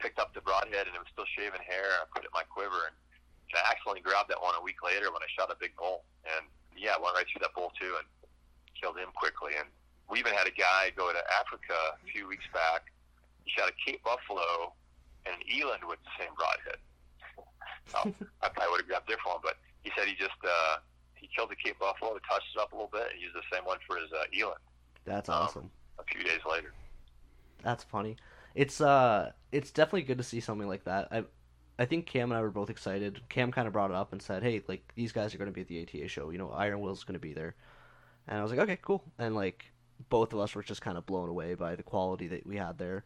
picked 0.00 0.18
up 0.18 0.32
the 0.32 0.44
broadhead, 0.44 0.88
and 0.88 0.94
it 0.96 1.00
was 1.00 1.10
still 1.12 1.28
shaving 1.36 1.62
hair. 1.62 2.00
I 2.00 2.08
put 2.10 2.24
it 2.24 2.32
in 2.32 2.36
my 2.36 2.44
quiver, 2.48 2.88
and, 2.88 2.96
and 3.52 3.56
I 3.60 3.70
accidentally 3.70 4.04
grabbed 4.04 4.32
that 4.32 4.40
one 4.40 4.56
a 4.56 4.62
week 4.64 4.80
later 4.84 5.12
when 5.12 5.22
I 5.24 5.28
shot 5.36 5.52
a 5.52 5.58
big 5.60 5.76
bull. 5.76 6.04
And 6.24 6.48
yeah, 6.76 6.96
went 7.00 7.16
right 7.16 7.28
through 7.28 7.44
that 7.44 7.54
bull 7.54 7.72
too, 7.76 8.00
and 8.00 8.06
killed 8.76 8.96
him 8.96 9.12
quickly. 9.14 9.56
And 9.56 9.68
we 10.10 10.18
even 10.18 10.32
had 10.34 10.46
a 10.46 10.54
guy 10.54 10.90
go 10.96 11.12
to 11.12 11.22
Africa 11.38 11.94
a 11.94 12.06
few 12.10 12.26
weeks 12.26 12.44
back. 12.52 12.90
He 13.44 13.50
shot 13.54 13.70
a 13.70 13.76
Cape 13.86 14.02
buffalo 14.02 14.74
and 15.24 15.34
an 15.36 15.42
eland 15.46 15.86
with 15.86 15.98
the 16.02 16.12
same 16.18 16.34
broadhead. 16.34 16.80
so 17.86 17.98
I 18.42 18.48
probably 18.50 18.70
would 18.72 18.80
have 18.82 18.88
grabbed 18.88 19.06
different 19.06 19.40
one, 19.40 19.42
but 19.42 19.56
he 19.82 19.90
said 19.96 20.08
he 20.08 20.14
just 20.14 20.36
uh, 20.44 20.82
he 21.14 21.28
killed 21.34 21.50
the 21.50 21.56
Cape 21.56 21.78
buffalo, 21.78 22.18
touched 22.28 22.50
it 22.54 22.60
up 22.60 22.72
a 22.72 22.74
little 22.74 22.90
bit, 22.92 23.06
and 23.12 23.20
used 23.20 23.34
the 23.34 23.46
same 23.52 23.64
one 23.64 23.78
for 23.86 23.96
his 23.96 24.10
uh, 24.12 24.26
eland. 24.34 24.60
That's 25.04 25.28
awesome. 25.28 25.70
Um, 25.98 26.02
a 26.02 26.04
few 26.04 26.22
days 26.24 26.40
later. 26.48 26.72
That's 27.62 27.84
funny. 27.84 28.16
It's 28.54 28.80
uh, 28.80 29.32
it's 29.52 29.70
definitely 29.70 30.02
good 30.02 30.18
to 30.18 30.24
see 30.24 30.40
something 30.40 30.68
like 30.68 30.84
that. 30.84 31.08
I, 31.12 31.24
I 31.78 31.84
think 31.86 32.06
Cam 32.06 32.32
and 32.32 32.38
I 32.38 32.42
were 32.42 32.50
both 32.50 32.68
excited. 32.68 33.20
Cam 33.28 33.52
kind 33.52 33.66
of 33.66 33.72
brought 33.72 33.90
it 33.90 33.96
up 33.96 34.12
and 34.12 34.20
said, 34.20 34.42
"Hey, 34.42 34.62
like 34.66 34.92
these 34.96 35.12
guys 35.12 35.34
are 35.34 35.38
going 35.38 35.50
to 35.50 35.54
be 35.54 35.60
at 35.60 35.68
the 35.68 35.82
ATA 35.82 36.08
show. 36.08 36.30
You 36.30 36.38
know, 36.38 36.50
Iron 36.50 36.80
Will's 36.80 37.04
going 37.04 37.14
to 37.14 37.20
be 37.20 37.32
there." 37.32 37.54
And 38.26 38.38
I 38.38 38.42
was 38.42 38.50
like, 38.50 38.60
"Okay, 38.60 38.78
cool." 38.82 39.04
And 39.18 39.34
like 39.34 39.70
both 40.08 40.32
of 40.32 40.40
us 40.40 40.54
were 40.54 40.62
just 40.62 40.80
kind 40.80 40.96
of 40.96 41.06
blown 41.06 41.28
away 41.28 41.54
by 41.54 41.76
the 41.76 41.82
quality 41.82 42.28
that 42.28 42.46
we 42.46 42.56
had 42.56 42.78
there. 42.78 43.04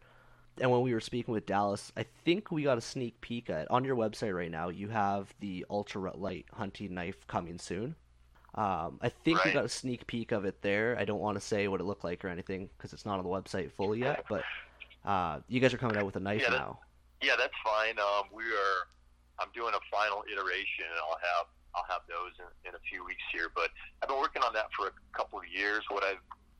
And 0.61 0.71
when 0.71 0.81
we 0.81 0.93
were 0.93 1.01
speaking 1.01 1.33
with 1.33 1.45
Dallas, 1.45 1.91
I 1.97 2.05
think 2.23 2.49
we 2.49 2.63
got 2.63 2.77
a 2.77 2.81
sneak 2.81 3.19
peek 3.19 3.49
at 3.49 3.69
on 3.69 3.83
your 3.83 3.95
website 3.95 4.33
right 4.33 4.49
now. 4.49 4.69
You 4.69 4.87
have 4.87 5.33
the 5.41 5.65
ultra 5.69 6.15
light 6.15 6.45
hunting 6.53 6.93
knife 6.93 7.27
coming 7.27 7.59
soon. 7.59 7.95
Um, 8.55 8.99
I 9.01 9.09
think 9.09 9.39
right. 9.39 9.47
we 9.47 9.51
got 9.51 9.65
a 9.65 9.69
sneak 9.69 10.07
peek 10.07 10.31
of 10.31 10.45
it 10.45 10.61
there. 10.61 10.97
I 10.97 11.03
don't 11.03 11.19
want 11.19 11.35
to 11.35 11.45
say 11.45 11.67
what 11.67 11.81
it 11.81 11.83
looked 11.83 12.05
like 12.05 12.23
or 12.23 12.29
anything 12.29 12.69
because 12.77 12.93
it's 12.93 13.05
not 13.05 13.19
on 13.19 13.23
the 13.25 13.29
website 13.29 13.71
fully 13.73 13.99
yet. 13.99 14.23
But 14.29 14.43
uh, 15.03 15.39
you 15.49 15.59
guys 15.59 15.73
are 15.73 15.77
coming 15.77 15.97
out 15.97 16.05
with 16.05 16.15
a 16.15 16.21
knife 16.21 16.41
yeah, 16.41 16.51
that, 16.51 16.59
now. 16.59 16.79
Yeah, 17.21 17.35
that's 17.37 17.53
fine. 17.63 17.99
Um, 17.99 18.31
we 18.33 18.43
are. 18.43 18.87
I'm 19.39 19.49
doing 19.53 19.73
a 19.75 19.83
final 19.91 20.23
iteration, 20.31 20.87
and 20.87 20.99
I'll 21.03 21.19
have 21.19 21.47
I'll 21.75 21.87
have 21.91 22.07
those 22.07 22.31
in, 22.39 22.69
in 22.69 22.75
a 22.75 22.81
few 22.89 23.03
weeks 23.03 23.23
here. 23.33 23.51
But 23.53 23.71
I've 24.01 24.07
been 24.07 24.19
working 24.19 24.41
on 24.41 24.53
that 24.53 24.71
for 24.71 24.87
a 24.87 24.95
couple 25.11 25.39
of 25.39 25.45
years. 25.51 25.83
What 25.89 26.03
I 26.03 26.15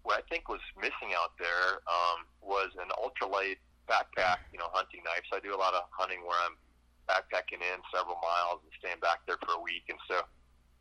what 0.05 0.21
I 0.21 0.23
think 0.29 0.45
was 0.47 0.61
missing 0.77 1.17
out 1.17 1.33
there 1.41 1.81
um, 1.89 2.29
was 2.39 2.69
an 2.77 2.93
ultralight 3.01 3.57
backpack. 3.89 4.45
You 4.53 4.61
know, 4.61 4.69
hunting 4.69 5.01
knives. 5.01 5.25
I 5.33 5.41
do 5.41 5.57
a 5.57 5.59
lot 5.59 5.73
of 5.73 5.89
hunting 5.89 6.21
where 6.21 6.37
I'm 6.45 6.53
backpacking 7.09 7.65
in 7.65 7.81
several 7.89 8.21
miles 8.21 8.61
and 8.61 8.71
staying 8.77 9.01
back 9.01 9.25
there 9.25 9.41
for 9.41 9.57
a 9.57 9.61
week, 9.61 9.89
and 9.89 9.97
so 10.05 10.21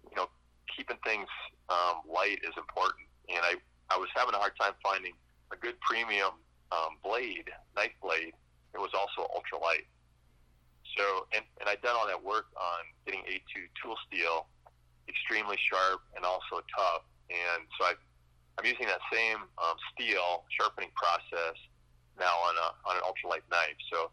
you 0.05 0.17
know, 0.17 0.29
keeping 0.69 1.01
things 1.03 1.29
um, 1.73 2.05
light 2.05 2.45
is 2.45 2.53
important. 2.61 3.09
And 3.33 3.41
I 3.41 3.57
I 3.89 3.97
was 3.97 4.13
having 4.13 4.37
a 4.37 4.41
hard 4.41 4.53
time 4.61 4.77
finding 4.85 5.17
a 5.53 5.57
good 5.57 5.81
premium 5.81 6.37
um, 6.73 7.01
blade, 7.01 7.49
knife 7.77 7.97
blade. 8.05 8.37
It 8.77 8.81
was 8.81 8.93
also 8.93 9.29
ultralight. 9.33 9.89
So, 10.99 11.27
and, 11.35 11.43
and 11.61 11.69
I'd 11.69 11.83
done 11.83 11.97
all 11.97 12.07
that 12.07 12.23
work 12.23 12.47
on 12.55 12.81
getting 13.07 13.23
A2 13.27 13.67
tool 13.83 13.97
steel 14.07 14.47
extremely 15.09 15.59
sharp 15.71 16.01
and 16.17 16.25
also 16.25 16.63
tough. 16.75 17.05
And 17.31 17.67
so 17.79 17.87
I, 17.87 17.95
I'm 18.59 18.65
using 18.65 18.87
that 18.87 19.03
same 19.13 19.39
um, 19.59 19.77
steel 19.93 20.45
sharpening 20.59 20.91
process 20.95 21.59
now 22.19 22.35
on 22.47 22.55
a 22.55 22.69
on 22.89 22.97
an 22.97 23.03
ultralight 23.03 23.43
knife. 23.51 23.79
So 23.93 24.11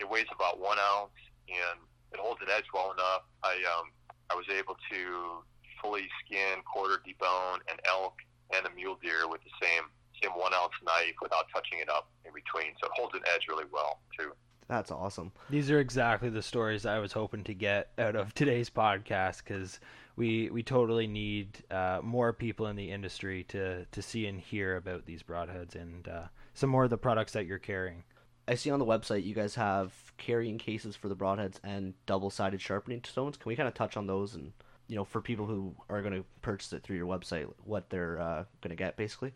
it 0.00 0.08
weighs 0.08 0.28
about 0.34 0.60
one 0.60 0.78
ounce 0.78 1.16
and 1.48 1.78
it 2.12 2.20
holds 2.20 2.40
an 2.40 2.48
edge 2.50 2.64
well 2.72 2.92
enough. 2.92 3.28
I 3.42 3.60
um, 3.78 3.92
I 4.30 4.34
was 4.34 4.46
able 4.48 4.76
to 4.90 5.44
fully 5.82 6.08
skin, 6.24 6.64
quarter 6.64 7.02
debone 7.04 7.60
an 7.68 7.76
elk 7.84 8.14
and 8.56 8.66
a 8.66 8.70
mule 8.74 8.98
deer 9.02 9.28
with 9.28 9.40
the 9.44 9.52
same 9.60 9.84
same 10.22 10.32
one 10.32 10.54
ounce 10.54 10.72
knife 10.84 11.14
without 11.20 11.46
touching 11.52 11.78
it 11.78 11.88
up 11.88 12.08
in 12.24 12.32
between. 12.32 12.72
So 12.80 12.86
it 12.86 12.92
holds 12.96 13.14
an 13.14 13.22
edge 13.34 13.46
really 13.48 13.66
well 13.70 14.00
too. 14.18 14.32
That's 14.68 14.90
awesome. 14.90 15.32
These 15.50 15.70
are 15.70 15.78
exactly 15.78 16.30
the 16.30 16.42
stories 16.42 16.86
I 16.86 16.98
was 16.98 17.12
hoping 17.12 17.44
to 17.44 17.54
get 17.54 17.90
out 17.98 18.16
of 18.16 18.32
today's 18.34 18.70
podcast 18.70 19.44
because 19.44 19.78
we 20.16 20.48
we 20.50 20.62
totally 20.62 21.06
need 21.06 21.64
uh, 21.70 22.00
more 22.02 22.32
people 22.32 22.66
in 22.66 22.76
the 22.76 22.90
industry 22.90 23.44
to 23.44 23.84
to 23.86 24.02
see 24.02 24.26
and 24.26 24.40
hear 24.40 24.76
about 24.76 25.06
these 25.06 25.22
broadheads 25.22 25.74
and 25.74 26.08
uh, 26.08 26.24
some 26.54 26.70
more 26.70 26.84
of 26.84 26.90
the 26.90 26.98
products 26.98 27.32
that 27.32 27.46
you're 27.46 27.58
carrying. 27.58 28.04
I 28.46 28.54
see 28.54 28.70
on 28.70 28.78
the 28.78 28.84
website 28.84 29.24
you 29.24 29.34
guys 29.34 29.54
have 29.54 29.92
carrying 30.18 30.58
cases 30.58 30.96
for 30.96 31.08
the 31.08 31.16
broadheads 31.16 31.58
and 31.64 31.94
double-sided 32.06 32.60
sharpening 32.60 33.02
stones. 33.04 33.36
Can 33.38 33.48
we 33.48 33.56
kind 33.56 33.68
of 33.68 33.74
touch 33.74 33.96
on 33.96 34.06
those 34.06 34.34
and 34.34 34.52
you 34.86 34.96
know 34.96 35.04
for 35.04 35.20
people 35.20 35.46
who 35.46 35.74
are 35.88 36.02
going 36.02 36.14
to 36.14 36.24
purchase 36.42 36.72
it 36.72 36.82
through 36.82 36.96
your 36.96 37.06
website, 37.06 37.50
what 37.64 37.90
they're 37.90 38.20
uh, 38.20 38.44
going 38.60 38.70
to 38.70 38.76
get 38.76 38.96
basically? 38.96 39.32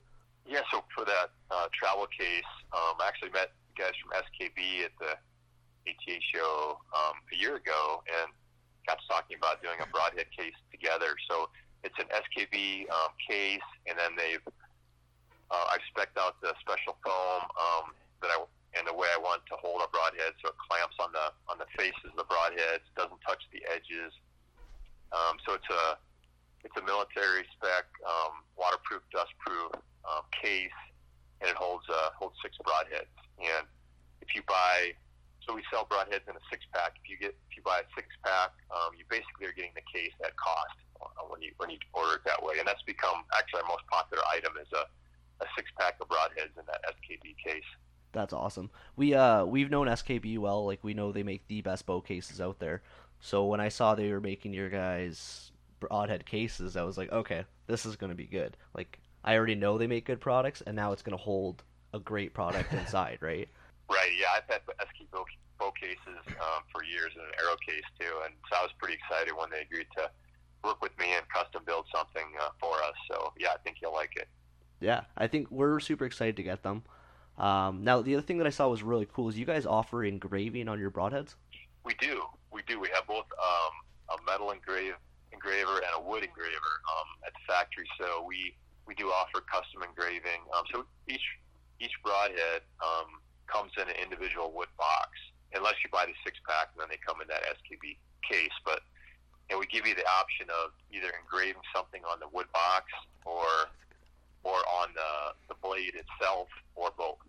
Yeah, 0.46 0.60
so 0.70 0.84
for 0.94 1.04
that 1.04 1.30
uh, 1.50 1.66
travel 1.72 2.06
case, 2.06 2.42
um, 2.72 2.96
I 3.00 3.08
actually 3.08 3.30
met 3.30 3.52
guys 3.76 3.92
from 4.02 4.12
SKB 4.12 4.84
at 4.84 4.92
the 4.98 5.12
ATA 5.90 6.18
show 6.34 6.78
um, 6.96 7.14
a 7.32 7.36
year 7.36 7.56
ago 7.56 8.02
and 8.22 8.32
got 8.88 8.96
to 8.96 9.07
talking 9.07 9.37
about 9.37 9.61
doing 9.61 9.77
a 9.85 9.88
broadhead 9.92 10.33
case 10.33 10.57
together. 10.72 11.12
So 11.29 11.53
it's 11.85 11.94
an 12.01 12.09
SKB 12.09 12.88
um, 12.88 13.12
case, 13.20 13.68
and 13.85 14.01
then 14.01 14.16
they've 14.16 14.42
uh, 15.53 15.64
I've 15.72 15.85
specced 15.92 16.16
out 16.16 16.40
the 16.40 16.57
special 16.64 16.96
foam 17.05 17.44
um, 17.57 17.92
that 18.24 18.33
I 18.33 18.40
and 18.77 18.85
the 18.85 18.92
way 18.92 19.09
I 19.09 19.20
want 19.20 19.40
to 19.48 19.57
hold 19.57 19.81
a 19.81 19.88
broadhead, 19.88 20.37
so 20.44 20.53
it 20.53 20.59
clamps 20.61 20.96
on 21.01 21.12
the 21.12 21.33
on 21.48 21.57
the 21.61 21.68
faces 21.77 22.12
of 22.12 22.16
the 22.16 22.29
broadheads, 22.29 22.85
doesn't 22.96 23.20
touch 23.24 23.40
the 23.53 23.61
edges. 23.68 24.12
Um, 25.12 25.40
so 25.44 25.57
it's 25.57 25.68
a 25.68 25.96
it's 26.64 26.77
a 26.77 26.85
military 26.85 27.44
spec, 27.57 27.88
um, 28.05 28.44
waterproof, 28.57 29.05
dustproof 29.12 29.72
um, 30.05 30.24
case, 30.33 30.81
and 31.40 31.48
it 31.48 31.57
holds 31.57 31.85
uh, 31.88 32.12
holds 32.16 32.37
six 32.42 32.57
broadheads. 32.61 33.12
And 33.40 33.64
if 34.20 34.35
you 34.35 34.42
buy, 34.48 34.92
so 35.48 35.54
we 35.54 35.62
sell 35.72 35.88
broadheads 35.88 36.28
in 36.28 36.37
a 36.37 36.44
six 36.52 36.64
pack. 36.74 37.00
If 37.02 37.08
you 37.08 37.16
get 37.16 37.34
if 37.48 37.56
you 37.56 37.62
buy 37.62 37.80
a 37.80 37.88
six 37.96 38.06
pack, 38.22 38.52
um, 38.70 38.92
you 38.92 39.04
basically 39.08 39.46
are 39.48 39.56
getting 39.56 39.72
the 39.74 39.87
case 39.88 40.12
at 40.22 40.37
cost 40.37 40.76
when 41.30 41.40
you 41.40 41.52
when 41.56 41.70
you 41.70 41.78
order 41.94 42.16
it 42.16 42.24
that 42.26 42.42
way. 42.42 42.58
And 42.58 42.68
that's 42.68 42.82
become 42.82 43.24
actually 43.37 43.62
our 43.62 43.68
most 43.68 43.87
popular 43.88 44.22
item 44.28 44.52
is 44.61 44.68
a, 44.76 44.84
a 45.42 45.46
six 45.56 45.70
pack 45.80 45.96
of 46.00 46.08
broadheads 46.08 46.52
in 46.58 46.64
that 46.68 46.84
SKB 46.84 47.34
case. 47.42 47.64
That's 48.12 48.34
awesome. 48.34 48.70
We 48.96 49.14
uh 49.14 49.46
we've 49.46 49.70
known 49.70 49.87
SKB 49.87 50.38
well. 50.38 50.66
Like 50.66 50.84
we 50.84 50.92
know 50.92 51.12
they 51.12 51.22
make 51.22 51.48
the 51.48 51.62
best 51.62 51.87
bow 51.87 52.00
cases 52.02 52.40
out 52.40 52.58
there. 52.58 52.82
So 53.20 53.46
when 53.46 53.61
I 53.61 53.68
saw 53.68 53.94
they 53.94 54.12
were 54.12 54.20
making 54.20 54.52
your 54.52 54.68
guys 54.68 55.50
broadhead 55.80 56.26
cases, 56.26 56.76
I 56.76 56.82
was 56.82 56.98
like, 56.98 57.11
okay, 57.11 57.44
this 57.66 57.87
is 57.87 57.96
gonna 57.96 58.14
be 58.14 58.26
good. 58.26 58.56
Like 58.76 58.98
I 59.24 59.37
already 59.37 59.54
know 59.54 59.78
they 59.78 59.87
make 59.87 60.04
good 60.04 60.20
products, 60.20 60.61
and 60.61 60.76
now 60.76 60.92
it's 60.92 61.02
gonna 61.02 61.16
hold 61.16 61.62
a 61.94 61.98
great 61.98 62.34
product 62.34 62.72
inside, 62.74 63.18
right? 63.20 63.48
Right. 63.90 64.12
Yeah, 64.18 64.37
I've 64.37 64.48
had 64.48 64.61
SKB 64.66 65.11
bow, 65.12 65.24
bow 65.59 65.72
cases 65.72 66.20
um, 66.40 66.62
for 66.72 66.85
years 66.85 67.12
and 67.14 67.24
an 67.24 67.33
arrow 67.40 67.57
case 67.66 67.87
too, 67.98 68.12
and 68.24 68.35
so 68.51 68.57
I 68.61 68.62
was 68.62 68.72
pretty 68.79 68.94
excited 68.94 69.33
when 69.33 69.51
they 69.51 69.62
agreed 69.62 69.87
to 69.96 70.11
work 70.64 70.83
with 70.83 70.92
me 70.98 71.14
and 71.14 71.24
custom 71.29 71.62
build 71.64 71.87
something 71.94 72.29
uh, 72.40 72.51
for 72.61 72.74
us. 72.77 72.94
So 73.11 73.33
yeah, 73.38 73.48
I 73.55 73.59
think 73.64 73.79
you'll 73.81 73.94
like 73.94 74.12
it. 74.16 74.29
Yeah, 74.81 75.03
I 75.16 75.27
think 75.27 75.51
we're 75.51 75.81
super 75.81 76.05
excited 76.05 76.37
to 76.37 76.42
get 76.42 76.62
them. 76.62 76.85
Um, 77.38 77.85
now, 77.85 78.03
the 78.03 78.14
other 78.14 78.22
thing 78.22 78.38
that 78.38 78.46
I 78.46 78.51
saw 78.51 78.68
was 78.68 78.83
really 78.83 79.07
cool 79.07 79.29
is 79.29 79.38
you 79.38 79.46
guys 79.46 79.64
offer 79.64 80.05
engraving 80.05 80.68
on 80.68 80.79
your 80.79 80.90
broadheads. 80.90 81.35
We 81.85 81.94
do, 81.94 82.22
we 82.53 82.62
do. 82.66 82.81
We 82.81 82.88
have 82.94 83.07
both 83.07 83.27
um, 83.38 84.18
a 84.18 84.31
metal 84.31 84.51
engrave 84.51 84.94
engraver 85.33 85.77
and 85.77 85.92
a 85.94 86.01
wood 86.01 86.24
engraver 86.24 86.74
um, 86.88 87.09
at 87.27 87.33
the 87.33 87.40
factory. 87.46 87.87
So 87.98 88.24
we 88.27 88.55
we 88.87 88.94
do 88.94 89.09
offer 89.09 89.40
custom 89.40 89.83
engraving. 89.83 90.42
Um, 90.57 90.64
so 90.72 90.85
each 91.09 91.24
each 91.81 91.92
broadhead 92.03 92.62
um, 92.83 93.20
comes 93.48 93.72
in 93.76 93.88
an 93.88 93.96
individual 93.96 94.52
wood 94.52 94.70
box, 94.76 95.16
unless 95.52 95.80
you 95.82 95.90
buy 95.90 96.06
the 96.06 96.16
six 96.24 96.38
pack, 96.46 96.70
and 96.72 96.80
then 96.80 96.88
they 96.92 97.00
come 97.00 97.20
in 97.20 97.28
that 97.28 97.42
SKB 97.58 97.96
case. 98.22 98.54
But 98.64 98.84
and 99.50 99.58
we 99.58 99.66
give 99.66 99.87
you 99.87 99.96
the 99.96 100.06
option 100.20 100.46
of 100.52 100.76
either 100.92 101.08
engraving 101.16 101.64
something 101.74 102.04
on 102.04 102.20
the 102.20 102.28
wood 102.28 102.48
box 102.52 102.92
or 103.24 103.72
or 104.44 104.61
on 104.84 104.92
the 104.94 105.34
the 105.48 105.56
blade 105.61 105.96
itself, 105.96 106.48
or 106.76 106.92
both. 106.96 107.20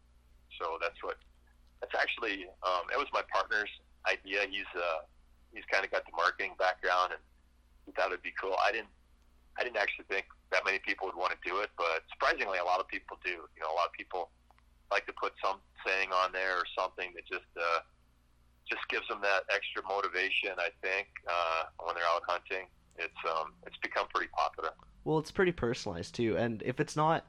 So 0.59 0.77
that's 0.81 0.99
what 1.01 1.17
that's 1.79 1.95
actually 1.95 2.45
um, 2.63 2.91
it 2.91 2.99
was 2.99 3.07
my 3.15 3.23
partner's 3.31 3.71
idea. 4.07 4.43
He's 4.51 4.69
uh, 4.75 5.07
he's 5.55 5.65
kind 5.71 5.83
of 5.83 5.91
got 5.91 6.05
the 6.05 6.15
marketing 6.15 6.59
background, 6.59 7.15
and 7.15 7.23
that 7.95 8.09
would 8.09 8.21
be 8.21 8.35
cool. 8.35 8.55
I 8.59 8.71
didn't 8.71 8.91
I 9.57 9.63
didn't 9.63 9.79
actually 9.79 10.05
think 10.11 10.27
that 10.51 10.63
many 10.65 10.79
people 10.79 11.07
would 11.07 11.19
want 11.19 11.31
to 11.31 11.41
do 11.43 11.59
it, 11.59 11.69
but 11.77 12.03
surprisingly, 12.11 12.59
a 12.59 12.67
lot 12.67 12.79
of 12.79 12.87
people 12.87 13.17
do. 13.23 13.47
You 13.47 13.61
know, 13.63 13.71
a 13.71 13.77
lot 13.77 13.87
of 13.87 13.93
people 13.93 14.29
like 14.91 15.05
to 15.07 15.13
put 15.13 15.33
some 15.43 15.57
saying 15.85 16.09
on 16.11 16.31
there 16.31 16.57
or 16.57 16.63
something 16.77 17.11
that 17.15 17.25
just 17.27 17.49
uh, 17.57 17.79
just 18.69 18.81
gives 18.89 19.07
them 19.07 19.19
that 19.21 19.43
extra 19.53 19.81
motivation. 19.87 20.51
I 20.57 20.69
think 20.81 21.07
uh, 21.27 21.63
when 21.85 21.95
they're 21.95 22.05
out 22.05 22.21
hunting, 22.27 22.67
it's 22.97 23.13
um, 23.29 23.53
it's 23.65 23.77
become 23.77 24.07
pretty 24.13 24.29
popular. 24.35 24.71
Well, 25.03 25.17
it's 25.19 25.31
pretty 25.31 25.51
personalized 25.51 26.15
too, 26.15 26.37
and 26.37 26.61
if 26.63 26.79
it's 26.79 26.95
not 26.95 27.25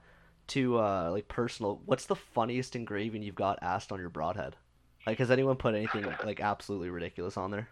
too 0.46 0.78
uh, 0.78 1.10
like 1.12 1.28
personal, 1.28 1.80
what's 1.86 2.06
the 2.06 2.16
funniest 2.16 2.74
engraving 2.76 3.22
you've 3.22 3.34
got 3.34 3.58
asked 3.62 3.92
on 3.92 4.00
your 4.00 4.10
broadhead? 4.10 4.56
Like, 5.06 5.18
has 5.18 5.30
anyone 5.30 5.56
put 5.56 5.74
anything 5.74 6.04
like 6.24 6.40
absolutely 6.40 6.90
ridiculous 6.90 7.36
on 7.36 7.50
there? 7.50 7.68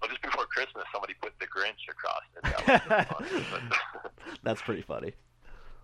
Well, 0.00 0.10
just 0.10 0.22
before 0.22 0.46
Christmas, 0.46 0.84
somebody 0.92 1.14
put 1.20 1.32
the 1.40 1.46
Grinch 1.46 1.88
across 1.90 2.22
it. 2.36 2.88
That 2.88 3.20
was 3.20 3.28
funny, 3.46 3.66
but, 4.02 4.12
That's 4.44 4.62
pretty 4.62 4.82
funny. 4.82 5.12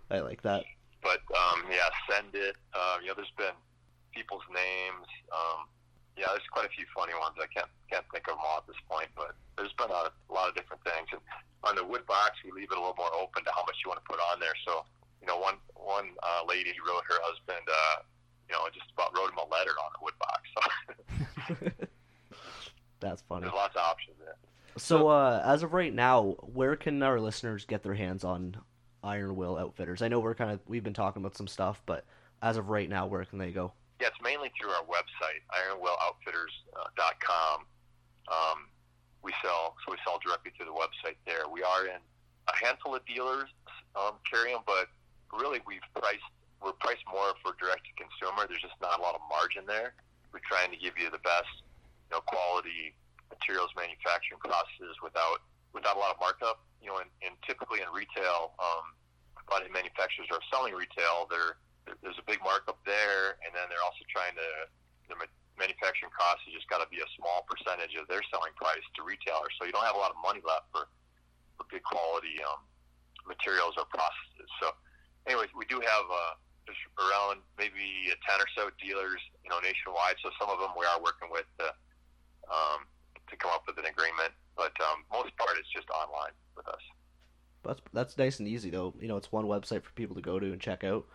I 0.09 0.19
like 0.19 0.41
that. 0.43 0.63
but 1.03 1.19
um, 1.35 1.63
yeah, 1.69 1.89
send 2.15 2.35
it. 2.35 2.55
Um, 2.73 3.03
you 3.03 3.07
know, 3.11 3.15
there's 3.15 3.33
been 3.37 3.55
people's 4.15 4.45
names. 4.47 5.07
Um, 5.31 5.67
yeah, 6.15 6.31
there's 6.31 6.47
quite 6.51 6.65
a 6.65 6.71
few 6.71 6.87
funny 6.95 7.11
ones. 7.19 7.35
I 7.35 7.47
can't 7.51 7.67
can't 7.91 8.05
think 8.11 8.27
of 8.31 8.39
them 8.39 8.43
all 8.47 8.63
at 8.63 8.67
this 8.67 8.79
point, 8.87 9.11
but 9.15 9.35
there's 9.59 9.75
been 9.75 9.91
a, 9.91 10.07
a 10.09 10.33
lot 10.33 10.47
of 10.47 10.55
different 10.55 10.81
things. 10.87 11.11
And 11.11 11.21
on 11.67 11.75
the 11.75 11.83
wood 11.83 12.07
box, 12.07 12.39
we 12.43 12.55
leave 12.55 12.71
it 12.71 12.77
a 12.77 12.81
little 12.81 12.95
more 12.97 13.11
open 13.13 13.43
to 13.43 13.51
how 13.51 13.67
much 13.67 13.83
you 13.83 13.91
want 13.91 13.99
to 13.99 14.07
put 14.07 14.19
on 14.31 14.39
there. 14.39 14.55
So, 14.63 14.87
you 15.19 15.27
know, 15.27 15.37
one 15.37 15.59
one 15.75 16.15
uh, 16.23 16.47
lady 16.47 16.71
wrote 16.79 17.03
her 17.11 17.19
husband, 17.19 17.67
uh, 17.67 17.97
you 18.47 18.55
know, 18.55 18.63
just 18.71 18.87
about 18.95 19.11
wrote 19.11 19.35
him 19.35 19.43
a 19.43 19.47
letter 19.51 19.75
on 19.75 19.91
the 19.91 20.01
wood 20.01 20.17
box. 20.23 20.41
So 20.55 20.61
That's 22.99 23.21
funny. 23.27 23.41
there's 23.41 23.53
lots 23.53 23.75
of 23.75 23.83
options 23.83 24.15
there. 24.23 24.35
So, 24.77 25.07
uh, 25.07 25.41
as 25.45 25.63
of 25.63 25.73
right 25.73 25.93
now, 25.93 26.35
where 26.41 26.75
can 26.75 27.01
our 27.01 27.19
listeners 27.19 27.65
get 27.65 27.83
their 27.83 27.93
hands 27.93 28.23
on 28.23 28.57
Iron 29.05 29.35
Will 29.35 29.57
Outfitters? 29.57 30.01
I 30.01 30.07
know 30.07 30.19
we're 30.19 30.35
kind 30.35 30.51
of 30.51 30.59
we've 30.67 30.83
been 30.83 30.93
talking 30.93 31.21
about 31.21 31.37
some 31.37 31.47
stuff, 31.47 31.81
but 31.85 32.05
as 32.41 32.57
of 32.57 32.69
right 32.69 32.89
now, 32.89 33.05
where 33.05 33.23
can 33.23 33.37
they 33.37 33.51
go? 33.51 33.71
Yeah, 34.01 34.07
it's 34.07 34.17
mainly 34.21 34.51
through 34.59 34.71
our 34.71 34.83
website, 34.83 35.39
ironwilloutfitters.com. 35.55 37.65
Um, 38.27 38.67
we 39.23 39.31
sell, 39.41 39.75
so 39.85 39.91
we 39.91 39.97
sell 40.03 40.19
directly 40.25 40.51
through 40.57 40.65
the 40.65 40.75
website 40.75 41.15
there. 41.25 41.47
We 41.51 41.63
are 41.63 41.85
in 41.85 42.01
a 42.49 42.65
handful 42.65 42.95
of 42.95 43.05
dealers 43.05 43.47
um, 43.95 44.15
carry 44.29 44.51
them, 44.51 44.63
but 44.65 44.89
really 45.31 45.61
we've 45.65 45.85
priced 45.95 46.25
we're 46.63 46.73
priced 46.81 47.05
more 47.05 47.37
for 47.45 47.53
direct 47.61 47.85
to 47.85 47.93
consumer. 47.93 48.49
There's 48.49 48.63
just 48.63 48.81
not 48.81 48.97
a 48.97 49.01
lot 49.01 49.13
of 49.13 49.21
margin 49.29 49.69
there. 49.69 49.93
We're 50.33 50.41
trying 50.49 50.73
to 50.73 50.79
give 50.81 50.97
you 50.97 51.13
the 51.13 51.21
best, 51.21 51.61
you 52.09 52.17
know, 52.17 52.25
quality 52.25 52.97
materials 53.29 53.69
manufacturing 53.77 54.41
processes 54.41 54.97
without 55.05 55.45
without 55.77 55.95
a 55.95 56.01
lot 56.01 56.15
of 56.15 56.17
markup. 56.17 56.64
You 56.85 56.93
know, 56.93 57.01
and, 57.01 57.09
and 57.25 57.33
typically 57.41 57.81
in 57.81 57.89
retail, 57.89 58.53
um, 58.61 58.93
a 59.33 59.73
manufacturers 59.73 60.29
are 60.29 60.37
selling 60.53 60.77
retail. 60.77 61.25
They're 61.33 61.57
there's 62.05 62.17
a 62.21 62.25
big 62.29 62.45
markup 62.45 62.77
there, 62.85 63.41
and 63.41 63.49
then 63.57 63.65
they're 63.73 63.81
also 63.81 64.05
trying 64.05 64.37
to 64.37 64.69
the 65.09 65.17
manufacturing 65.57 66.13
cost 66.13 66.45
has 66.45 66.53
just 66.53 66.69
got 66.69 66.81
to 66.81 66.89
be 66.93 67.01
a 67.01 67.09
small 67.17 67.45
percentage 67.49 67.97
of 67.97 68.05
their 68.05 68.21
selling 68.29 68.53
price 68.53 68.85
to 68.97 69.01
retailers. 69.01 69.53
So 69.57 69.65
you 69.65 69.73
don't 69.73 69.85
have 69.85 69.97
a 69.97 70.01
lot 70.01 70.13
of 70.13 70.19
money 70.21 70.45
left 70.45 70.69
for 70.69 70.85
for 71.57 71.65
good 71.73 71.81
quality 71.81 72.37
um, 72.45 72.61
materials 73.25 73.73
or 73.81 73.89
processes. 73.89 74.49
So, 74.61 74.77
anyways, 75.25 75.49
we 75.57 75.65
do 75.65 75.81
have 75.81 76.05
uh, 76.05 76.37
just 76.69 76.81
around 77.01 77.41
maybe 77.57 78.13
ten 78.29 78.37
or 78.37 78.49
so 78.53 78.69
dealers, 78.77 79.21
you 79.41 79.49
know, 79.49 79.57
nationwide. 79.57 80.21
So 80.21 80.29
some 80.37 80.53
of 80.53 80.61
them 80.61 80.77
we 80.77 80.85
are 80.85 81.01
working 81.01 81.33
with 81.33 81.49
to, 81.65 81.73
um, 82.45 82.85
to 83.25 83.33
come 83.41 83.49
up 83.57 83.65
with 83.65 83.81
an 83.81 83.89
agreement, 83.89 84.37
but 84.53 84.77
um, 84.85 85.01
most 85.09 85.33
part 85.41 85.57
it's 85.57 85.69
just 85.73 85.89
online 85.89 86.37
with 86.55 86.67
us. 86.67 86.81
That's 87.63 87.81
that's 87.93 88.17
nice 88.17 88.39
and 88.39 88.47
easy 88.47 88.69
though. 88.69 88.93
You 88.99 89.07
know, 89.07 89.17
it's 89.17 89.31
one 89.31 89.45
website 89.45 89.83
for 89.83 89.91
people 89.93 90.15
to 90.15 90.21
go 90.21 90.39
to 90.39 90.51
and 90.51 90.61
check 90.61 90.83
out. 90.83 91.05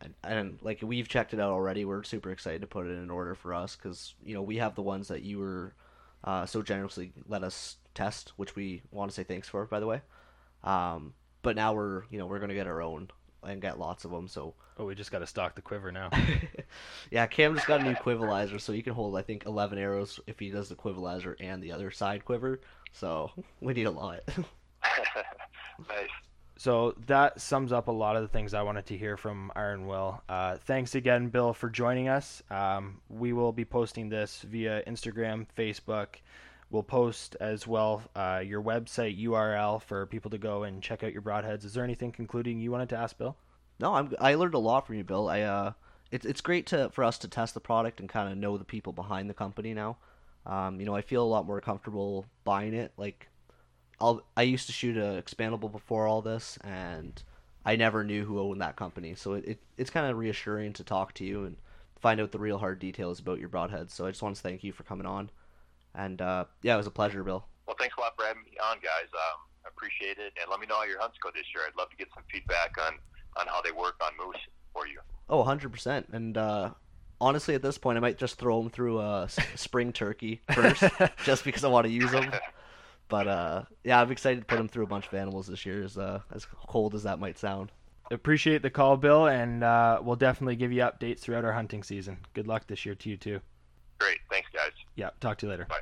And, 0.00 0.14
and 0.24 0.58
like 0.62 0.80
we've 0.82 1.08
checked 1.08 1.32
it 1.32 1.40
out 1.40 1.52
already. 1.52 1.84
We're 1.84 2.02
super 2.02 2.30
excited 2.30 2.60
to 2.60 2.66
put 2.66 2.86
it 2.86 2.90
in 2.90 3.10
order 3.10 3.34
for 3.34 3.54
us 3.54 3.76
because 3.76 4.14
you 4.22 4.34
know 4.34 4.42
we 4.42 4.56
have 4.56 4.74
the 4.74 4.82
ones 4.82 5.08
that 5.08 5.22
you 5.22 5.38
were 5.38 5.74
uh, 6.24 6.44
so 6.44 6.62
generously 6.62 7.12
let 7.28 7.44
us 7.44 7.76
test, 7.94 8.32
which 8.36 8.56
we 8.56 8.82
want 8.90 9.10
to 9.10 9.14
say 9.14 9.22
thanks 9.22 9.48
for, 9.48 9.64
by 9.66 9.80
the 9.80 9.86
way. 9.86 10.02
Um, 10.64 11.14
but 11.42 11.56
now 11.56 11.72
we're 11.72 12.02
you 12.10 12.18
know 12.18 12.26
we're 12.26 12.40
gonna 12.40 12.54
get 12.54 12.66
our 12.66 12.82
own 12.82 13.08
and 13.42 13.62
get 13.62 13.78
lots 13.78 14.04
of 14.04 14.10
them. 14.10 14.28
So 14.28 14.54
Oh, 14.78 14.84
we 14.84 14.94
just 14.94 15.10
got 15.10 15.20
to 15.20 15.26
stock 15.26 15.54
the 15.54 15.62
quiver 15.62 15.90
now. 15.90 16.10
yeah, 17.10 17.26
Cam 17.26 17.54
just 17.54 17.66
got 17.66 17.80
a 17.80 17.84
new 17.84 17.94
quivalizer, 17.94 18.60
so 18.60 18.72
he 18.74 18.82
can 18.82 18.92
hold 18.92 19.16
I 19.16 19.22
think 19.22 19.46
eleven 19.46 19.78
arrows 19.78 20.20
if 20.26 20.38
he 20.38 20.50
does 20.50 20.68
the 20.68 20.74
quivalizer 20.74 21.34
and 21.40 21.62
the 21.62 21.72
other 21.72 21.90
side 21.90 22.24
quiver. 22.24 22.60
So 22.92 23.30
we 23.60 23.72
need 23.72 23.86
a 23.86 23.90
lot. 23.90 24.20
nice. 25.88 26.08
So 26.58 26.94
that 27.06 27.40
sums 27.40 27.70
up 27.70 27.88
a 27.88 27.92
lot 27.92 28.16
of 28.16 28.22
the 28.22 28.28
things 28.28 28.54
I 28.54 28.62
wanted 28.62 28.86
to 28.86 28.96
hear 28.96 29.16
from 29.16 29.52
Iron 29.54 29.86
Will. 29.86 30.22
Uh, 30.28 30.56
thanks 30.56 30.94
again, 30.94 31.28
Bill, 31.28 31.52
for 31.52 31.68
joining 31.68 32.08
us. 32.08 32.42
Um, 32.50 33.00
we 33.10 33.34
will 33.34 33.52
be 33.52 33.64
posting 33.64 34.08
this 34.08 34.40
via 34.40 34.82
Instagram, 34.86 35.46
Facebook. 35.56 36.06
We'll 36.70 36.82
post 36.82 37.36
as 37.40 37.66
well 37.66 38.02
uh, 38.16 38.42
your 38.44 38.62
website 38.62 39.22
URL 39.22 39.82
for 39.82 40.06
people 40.06 40.30
to 40.30 40.38
go 40.38 40.62
and 40.62 40.82
check 40.82 41.04
out 41.04 41.12
your 41.12 41.22
broadheads. 41.22 41.64
Is 41.64 41.74
there 41.74 41.84
anything 41.84 42.10
concluding 42.10 42.58
you 42.58 42.70
wanted 42.70 42.88
to 42.88 42.96
ask 42.96 43.18
Bill? 43.18 43.36
No, 43.78 43.94
I'm. 43.94 44.14
I 44.18 44.34
learned 44.34 44.54
a 44.54 44.58
lot 44.58 44.86
from 44.86 44.96
you, 44.96 45.04
Bill. 45.04 45.28
I 45.28 45.42
uh, 45.42 45.72
it's 46.10 46.24
it's 46.24 46.40
great 46.40 46.66
to 46.68 46.88
for 46.90 47.04
us 47.04 47.18
to 47.18 47.28
test 47.28 47.54
the 47.54 47.60
product 47.60 48.00
and 48.00 48.08
kind 48.08 48.32
of 48.32 48.38
know 48.38 48.56
the 48.56 48.64
people 48.64 48.92
behind 48.92 49.28
the 49.28 49.34
company 49.34 49.74
now. 49.74 49.98
Um, 50.46 50.80
you 50.80 50.86
know, 50.86 50.94
I 50.94 51.02
feel 51.02 51.22
a 51.22 51.26
lot 51.26 51.46
more 51.46 51.60
comfortable 51.60 52.24
buying 52.44 52.72
it. 52.72 52.92
Like, 52.96 53.28
I'll 54.00 54.24
I 54.36 54.42
used 54.42 54.66
to 54.66 54.72
shoot 54.72 54.96
a 54.96 55.22
expandable 55.22 55.70
before 55.70 56.06
all 56.06 56.22
this, 56.22 56.58
and 56.62 57.22
I 57.64 57.76
never 57.76 58.04
knew 58.04 58.24
who 58.24 58.38
owned 58.40 58.60
that 58.60 58.76
company. 58.76 59.14
So 59.14 59.34
it, 59.34 59.44
it 59.46 59.58
it's 59.76 59.90
kind 59.90 60.10
of 60.10 60.16
reassuring 60.16 60.74
to 60.74 60.84
talk 60.84 61.14
to 61.14 61.24
you 61.24 61.44
and 61.44 61.56
find 62.00 62.20
out 62.20 62.32
the 62.32 62.38
real 62.38 62.58
hard 62.58 62.78
details 62.78 63.20
about 63.20 63.40
your 63.40 63.48
broadheads. 63.48 63.90
So 63.90 64.06
I 64.06 64.10
just 64.10 64.22
want 64.22 64.36
to 64.36 64.42
thank 64.42 64.62
you 64.62 64.72
for 64.72 64.82
coming 64.82 65.06
on, 65.06 65.30
and 65.94 66.20
uh, 66.20 66.44
yeah, 66.62 66.74
it 66.74 66.78
was 66.78 66.86
a 66.86 66.90
pleasure, 66.90 67.24
Bill. 67.24 67.44
Well, 67.66 67.76
thanks 67.78 67.96
a 67.98 68.00
lot 68.00 68.14
for 68.16 68.24
having 68.24 68.44
me 68.44 68.52
on, 68.62 68.76
guys. 68.76 69.08
Um, 69.12 69.40
I 69.64 69.68
appreciate 69.68 70.18
it, 70.18 70.32
and 70.40 70.50
let 70.50 70.60
me 70.60 70.66
know 70.66 70.76
how 70.76 70.84
your 70.84 71.00
hunts 71.00 71.16
go 71.22 71.30
this 71.34 71.46
year. 71.54 71.64
I'd 71.66 71.76
love 71.78 71.90
to 71.90 71.96
get 71.96 72.08
some 72.14 72.24
feedback 72.30 72.76
on 72.78 72.94
on 73.38 73.46
how 73.46 73.60
they 73.60 73.72
work 73.72 74.00
on 74.02 74.12
moose 74.16 74.40
for 74.72 74.86
you. 74.86 74.98
Oh, 75.28 75.44
100%. 75.44 76.12
And 76.12 76.38
uh, 76.38 76.70
honestly, 77.20 77.54
at 77.54 77.62
this 77.62 77.78
point, 77.78 77.96
I 77.96 78.00
might 78.00 78.18
just 78.18 78.38
throw 78.38 78.60
them 78.60 78.70
through 78.70 79.00
a 79.00 79.28
spring 79.54 79.92
turkey 79.92 80.40
first, 80.52 80.84
just 81.24 81.44
because 81.44 81.64
I 81.64 81.68
want 81.68 81.86
to 81.86 81.92
use 81.92 82.10
them. 82.10 82.30
But 83.08 83.28
uh, 83.28 83.62
yeah, 83.84 84.00
I'm 84.00 84.10
excited 84.10 84.40
to 84.40 84.46
put 84.46 84.56
them 84.56 84.68
through 84.68 84.84
a 84.84 84.88
bunch 84.88 85.06
of 85.06 85.14
animals 85.14 85.46
this 85.46 85.64
year, 85.64 85.82
as, 85.84 85.96
uh, 85.96 86.20
as 86.32 86.44
cold 86.66 86.94
as 86.94 87.04
that 87.04 87.18
might 87.20 87.38
sound. 87.38 87.70
Appreciate 88.10 88.62
the 88.62 88.70
call, 88.70 88.96
Bill, 88.96 89.26
and 89.26 89.62
uh, 89.64 90.00
we'll 90.02 90.16
definitely 90.16 90.56
give 90.56 90.72
you 90.72 90.82
updates 90.82 91.20
throughout 91.20 91.44
our 91.44 91.52
hunting 91.52 91.82
season. 91.82 92.18
Good 92.34 92.46
luck 92.46 92.66
this 92.66 92.84
year 92.86 92.94
to 92.94 93.08
you, 93.10 93.16
too. 93.16 93.40
Great, 93.98 94.18
thanks, 94.30 94.48
guys. 94.54 94.70
Yeah, 94.94 95.10
talk 95.20 95.38
to 95.38 95.46
you 95.46 95.50
later. 95.50 95.66
Bye. 95.68 95.80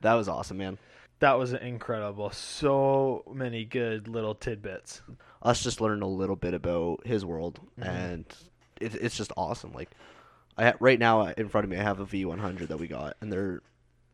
That 0.00 0.14
was 0.14 0.28
awesome, 0.28 0.58
man. 0.58 0.78
That 1.20 1.34
was 1.38 1.52
incredible. 1.52 2.30
So 2.30 3.22
many 3.32 3.64
good 3.64 4.08
little 4.08 4.34
tidbits. 4.34 5.02
Us 5.42 5.62
just 5.62 5.80
learned 5.80 6.02
a 6.02 6.06
little 6.06 6.36
bit 6.36 6.54
about 6.54 7.06
his 7.06 7.24
world, 7.24 7.60
Mhm. 7.78 7.86
and 7.88 8.24
it, 8.80 8.94
it's 8.96 9.16
just 9.16 9.30
awesome. 9.36 9.72
Like, 9.72 9.90
I 10.58 10.74
right 10.80 10.98
now 10.98 11.20
uh, 11.20 11.34
in 11.36 11.48
front 11.48 11.64
of 11.64 11.70
me, 11.70 11.76
I 11.78 11.82
have 11.82 12.00
a 12.00 12.06
V100 12.06 12.68
that 12.68 12.78
we 12.78 12.88
got, 12.88 13.16
and 13.20 13.32
they're 13.32 13.60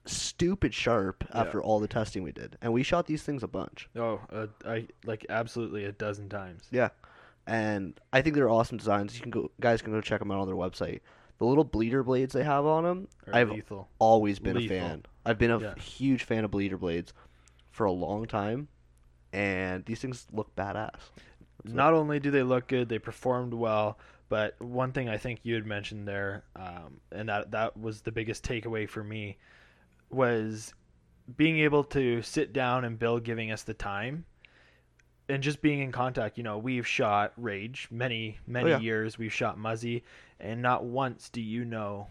stupid 0.06 0.72
sharp 0.74 1.24
Yeah. 1.28 1.40
after 1.42 1.62
all 1.62 1.80
the 1.80 1.88
testing 1.88 2.22
we 2.22 2.32
did, 2.32 2.56
and 2.62 2.72
we 2.72 2.82
shot 2.82 3.06
these 3.06 3.22
things 3.22 3.42
a 3.42 3.48
bunch. 3.48 3.88
Oh, 3.96 4.20
uh, 4.30 4.46
I 4.64 4.86
like 5.04 5.26
absolutely 5.28 5.84
a 5.84 5.92
dozen 5.92 6.28
times. 6.28 6.68
Yeah, 6.70 6.90
and 7.46 7.98
I 8.12 8.22
think 8.22 8.34
they're 8.34 8.48
awesome 8.48 8.78
designs. 8.78 9.14
You 9.16 9.22
can 9.22 9.30
go, 9.30 9.50
guys 9.60 9.82
can 9.82 9.92
go 9.92 10.00
check 10.00 10.20
them 10.20 10.30
out 10.30 10.38
on 10.40 10.46
their 10.46 10.56
website. 10.56 11.00
The 11.38 11.44
little 11.44 11.64
bleeder 11.64 12.02
blades 12.02 12.32
they 12.32 12.44
have 12.44 12.64
on 12.64 12.84
them, 12.84 13.08
Or 13.26 13.34
I've 13.36 13.50
lethal. 13.50 13.88
always 13.98 14.38
been 14.38 14.56
Lethal. 14.56 14.76
a 14.76 14.80
fan. 14.80 15.02
I've 15.26 15.38
been 15.38 15.50
a 15.50 15.58
Yeah. 15.58 15.74
huge 15.74 16.22
fan 16.24 16.44
of 16.44 16.50
bleeder 16.50 16.78
blades 16.78 17.12
for 17.70 17.84
a 17.84 17.92
long 17.92 18.26
time, 18.26 18.68
and 19.32 19.84
these 19.84 20.00
things 20.00 20.26
look 20.32 20.54
badass. 20.56 20.94
It's 21.64 21.74
Not 21.74 21.94
only 21.94 22.20
do 22.20 22.30
they 22.30 22.42
look 22.42 22.68
good, 22.68 22.88
they 22.88 22.98
performed 22.98 23.52
well. 23.52 23.98
But 24.28 24.60
one 24.60 24.90
thing 24.92 25.08
I 25.08 25.18
think 25.18 25.40
you 25.44 25.54
had 25.54 25.66
mentioned 25.66 26.08
there, 26.08 26.42
um, 26.56 27.00
and 27.12 27.28
that 27.28 27.52
that 27.52 27.76
was 27.76 28.00
the 28.00 28.10
biggest 28.10 28.44
takeaway 28.44 28.88
for 28.88 29.04
me, 29.04 29.36
was 30.10 30.74
being 31.36 31.58
able 31.58 31.84
to 31.84 32.22
sit 32.22 32.52
down 32.52 32.84
and 32.84 32.98
Bill 32.98 33.18
giving 33.18 33.50
us 33.50 33.62
the 33.62 33.74
time, 33.74 34.24
and 35.28 35.42
just 35.42 35.60
being 35.60 35.80
in 35.80 35.92
contact. 35.92 36.38
You 36.38 36.44
know, 36.44 36.58
we've 36.58 36.86
shot 36.86 37.32
Rage 37.36 37.88
many 37.90 38.38
many 38.46 38.72
oh, 38.72 38.76
yeah. 38.76 38.80
years. 38.80 39.18
We've 39.18 39.32
shot 39.32 39.58
Muzzy, 39.58 40.04
and 40.40 40.62
not 40.62 40.84
once 40.84 41.28
do 41.28 41.40
you 41.40 41.64
know, 41.64 42.06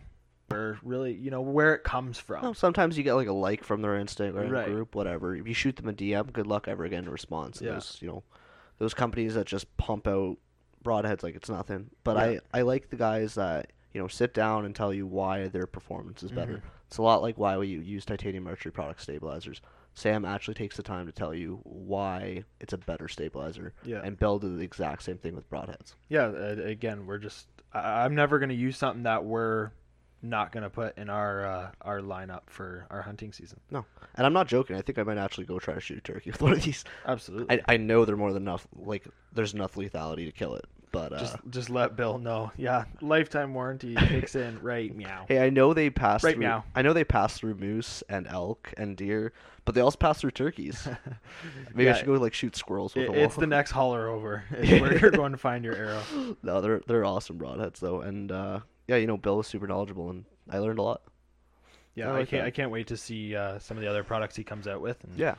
or 0.51 0.77
really, 0.83 1.13
you 1.13 1.31
know, 1.31 1.41
where 1.41 1.73
it 1.73 1.83
comes 1.83 2.17
from. 2.17 2.41
Well, 2.41 2.53
sometimes 2.53 2.97
you 2.97 3.03
get 3.03 3.13
like 3.13 3.27
a 3.27 3.33
like 3.33 3.63
from 3.63 3.81
their 3.81 3.93
Instagram 3.93 4.49
Right. 4.51 4.67
group, 4.67 4.95
whatever. 4.95 5.35
If 5.35 5.47
you 5.47 5.53
shoot 5.53 5.75
them 5.75 5.89
a 5.89 5.93
DM, 5.93 6.31
good 6.33 6.47
luck 6.47 6.67
ever 6.67 6.87
getting 6.87 7.07
a 7.07 7.11
response. 7.11 7.61
Yeah. 7.61 7.73
Those, 7.73 7.97
you 8.01 8.07
know, 8.07 8.23
those 8.77 8.93
companies 8.93 9.35
that 9.35 9.47
just 9.47 9.75
pump 9.77 10.07
out 10.07 10.37
broadheads 10.83 11.23
like 11.23 11.35
it's 11.35 11.49
nothing. 11.49 11.89
But 12.03 12.17
Yeah. 12.17 12.39
I, 12.53 12.59
I 12.59 12.61
like 12.61 12.89
the 12.89 12.95
guys 12.95 13.35
that 13.35 13.71
you 13.95 14.01
know 14.01 14.09
sit 14.09 14.33
down 14.33 14.65
and 14.65 14.75
tell 14.75 14.93
you 14.93 15.07
why 15.07 15.47
their 15.47 15.65
performance 15.65 16.21
is 16.21 16.29
better. 16.29 16.55
Mhm. 16.55 16.61
It's 16.87 16.97
a 16.97 17.01
lot 17.01 17.21
like 17.21 17.37
why 17.37 17.57
we 17.57 17.67
use 17.67 18.03
titanium 18.03 18.45
archery 18.45 18.71
product 18.73 19.01
stabilizers. 19.01 19.61
Sam 19.93 20.25
actually 20.25 20.55
takes 20.55 20.75
the 20.75 20.83
time 20.83 21.05
to 21.05 21.13
tell 21.13 21.33
you 21.33 21.61
why 21.63 22.43
it's 22.59 22.73
a 22.73 22.77
better 22.77 23.07
stabilizer. 23.07 23.73
Yeah. 23.85 24.01
And 24.03 24.19
Bill 24.19 24.37
did 24.37 24.57
the 24.57 24.63
exact 24.63 25.03
same 25.03 25.17
thing 25.17 25.33
with 25.33 25.49
broadheads. 25.49 25.95
Yeah, 26.09 26.27
again, 26.27 27.05
we're 27.05 27.19
just 27.19 27.47
I, 27.71 28.03
I'm 28.03 28.15
never 28.15 28.37
going 28.37 28.49
to 28.49 28.55
use 28.55 28.75
something 28.75 29.03
that 29.03 29.23
we're 29.23 29.71
not 30.21 30.51
going 30.51 30.63
to 30.63 30.69
put 30.69 30.97
in 30.97 31.09
our 31.09 31.45
uh, 31.45 31.71
our 31.81 32.01
lineup 32.01 32.41
for 32.47 32.87
our 32.89 33.01
hunting 33.01 33.31
season. 33.31 33.61
No, 33.71 33.85
and 34.15 34.27
I'm 34.27 34.33
not 34.33 34.49
joking. 34.49 34.75
I 34.75 34.81
think 34.81 34.99
I 34.99 35.03
might 35.03 35.17
actually 35.17 35.45
go 35.45 35.57
try 35.57 35.75
to 35.75 35.79
shoot 35.79 35.99
a 35.99 36.01
turkey 36.01 36.31
with 36.31 36.41
one 36.41 36.51
of 36.51 36.61
these. 36.61 36.83
Absolutely. 37.05 37.61
I, 37.65 37.75
I 37.75 37.77
know 37.77 38.03
they're 38.03 38.17
more 38.17 38.33
than 38.33 38.43
enough. 38.43 38.67
Like 38.75 39.07
there's 39.31 39.53
enough 39.53 39.75
lethality 39.75 40.25
to 40.25 40.33
kill 40.33 40.55
it. 40.55 40.65
But 40.95 41.11
uh, 41.13 41.19
just 41.19 41.35
just 41.49 41.69
let 41.69 41.95
Bill 41.97 42.17
know. 42.17 42.51
Yeah, 42.57 42.85
lifetime 43.01 43.53
warranty 43.53 43.95
kicks 44.07 44.33
in 44.35 44.61
right 44.61 44.95
meow. 44.95 45.25
hey, 45.27 45.45
I 45.45 45.49
know 45.49 45.73
they 45.73 45.89
pass 45.89 46.23
Right 46.23 46.35
through. 46.35 46.41
meow. 46.43 46.63
I 46.73 46.81
know 46.81 46.93
they 46.93 47.03
pass 47.03 47.37
through 47.37 47.55
moose 47.55 48.01
and 48.07 48.25
elk 48.27 48.73
and 48.77 48.95
deer, 48.95 49.33
but 49.65 49.75
they 49.75 49.81
also 49.81 49.97
pass 49.97 50.21
through 50.21 50.31
turkeys. 50.31 50.87
Maybe 51.73 51.89
I 51.89 51.93
should 51.97 52.05
go 52.05 52.13
like 52.13 52.33
shoot 52.33 52.55
squirrels 52.55 52.95
with 52.95 53.05
It, 53.05 53.11
them. 53.13 53.21
it's 53.21 53.35
the 53.35 53.45
next 53.47 53.71
holler 53.71 54.07
over. 54.07 54.45
Is 54.57 54.79
where 54.81 54.97
you're 54.97 55.11
going 55.11 55.33
to 55.33 55.37
find 55.37 55.65
your 55.65 55.75
arrow. 55.75 56.01
no, 56.41 56.61
they're 56.61 56.81
they're 56.87 57.03
awesome 57.05 57.37
broadheads 57.37 57.79
though, 57.79 57.99
and 58.01 58.31
uh, 58.31 58.59
yeah, 58.87 58.95
you 58.95 59.07
know 59.07 59.17
Bill 59.17 59.41
is 59.41 59.47
super 59.47 59.67
knowledgeable, 59.67 60.09
and 60.09 60.23
I 60.49 60.59
learned 60.59 60.79
a 60.79 60.83
lot. 60.83 61.01
Yeah, 61.95 62.11
I 62.11 62.19
I, 62.21 62.25
can't 62.25 62.41
that. 62.43 62.45
I 62.45 62.51
can't 62.51 62.71
wait 62.71 62.87
to 62.87 62.97
see 62.97 63.35
uh, 63.35 63.57
some 63.59 63.77
of 63.77 63.81
the 63.83 63.89
other 63.89 64.03
products 64.03 64.35
he 64.35 64.43
comes 64.43 64.67
out 64.67 64.81
with. 64.81 65.01
And 65.05 65.17
Yeah, 65.17 65.35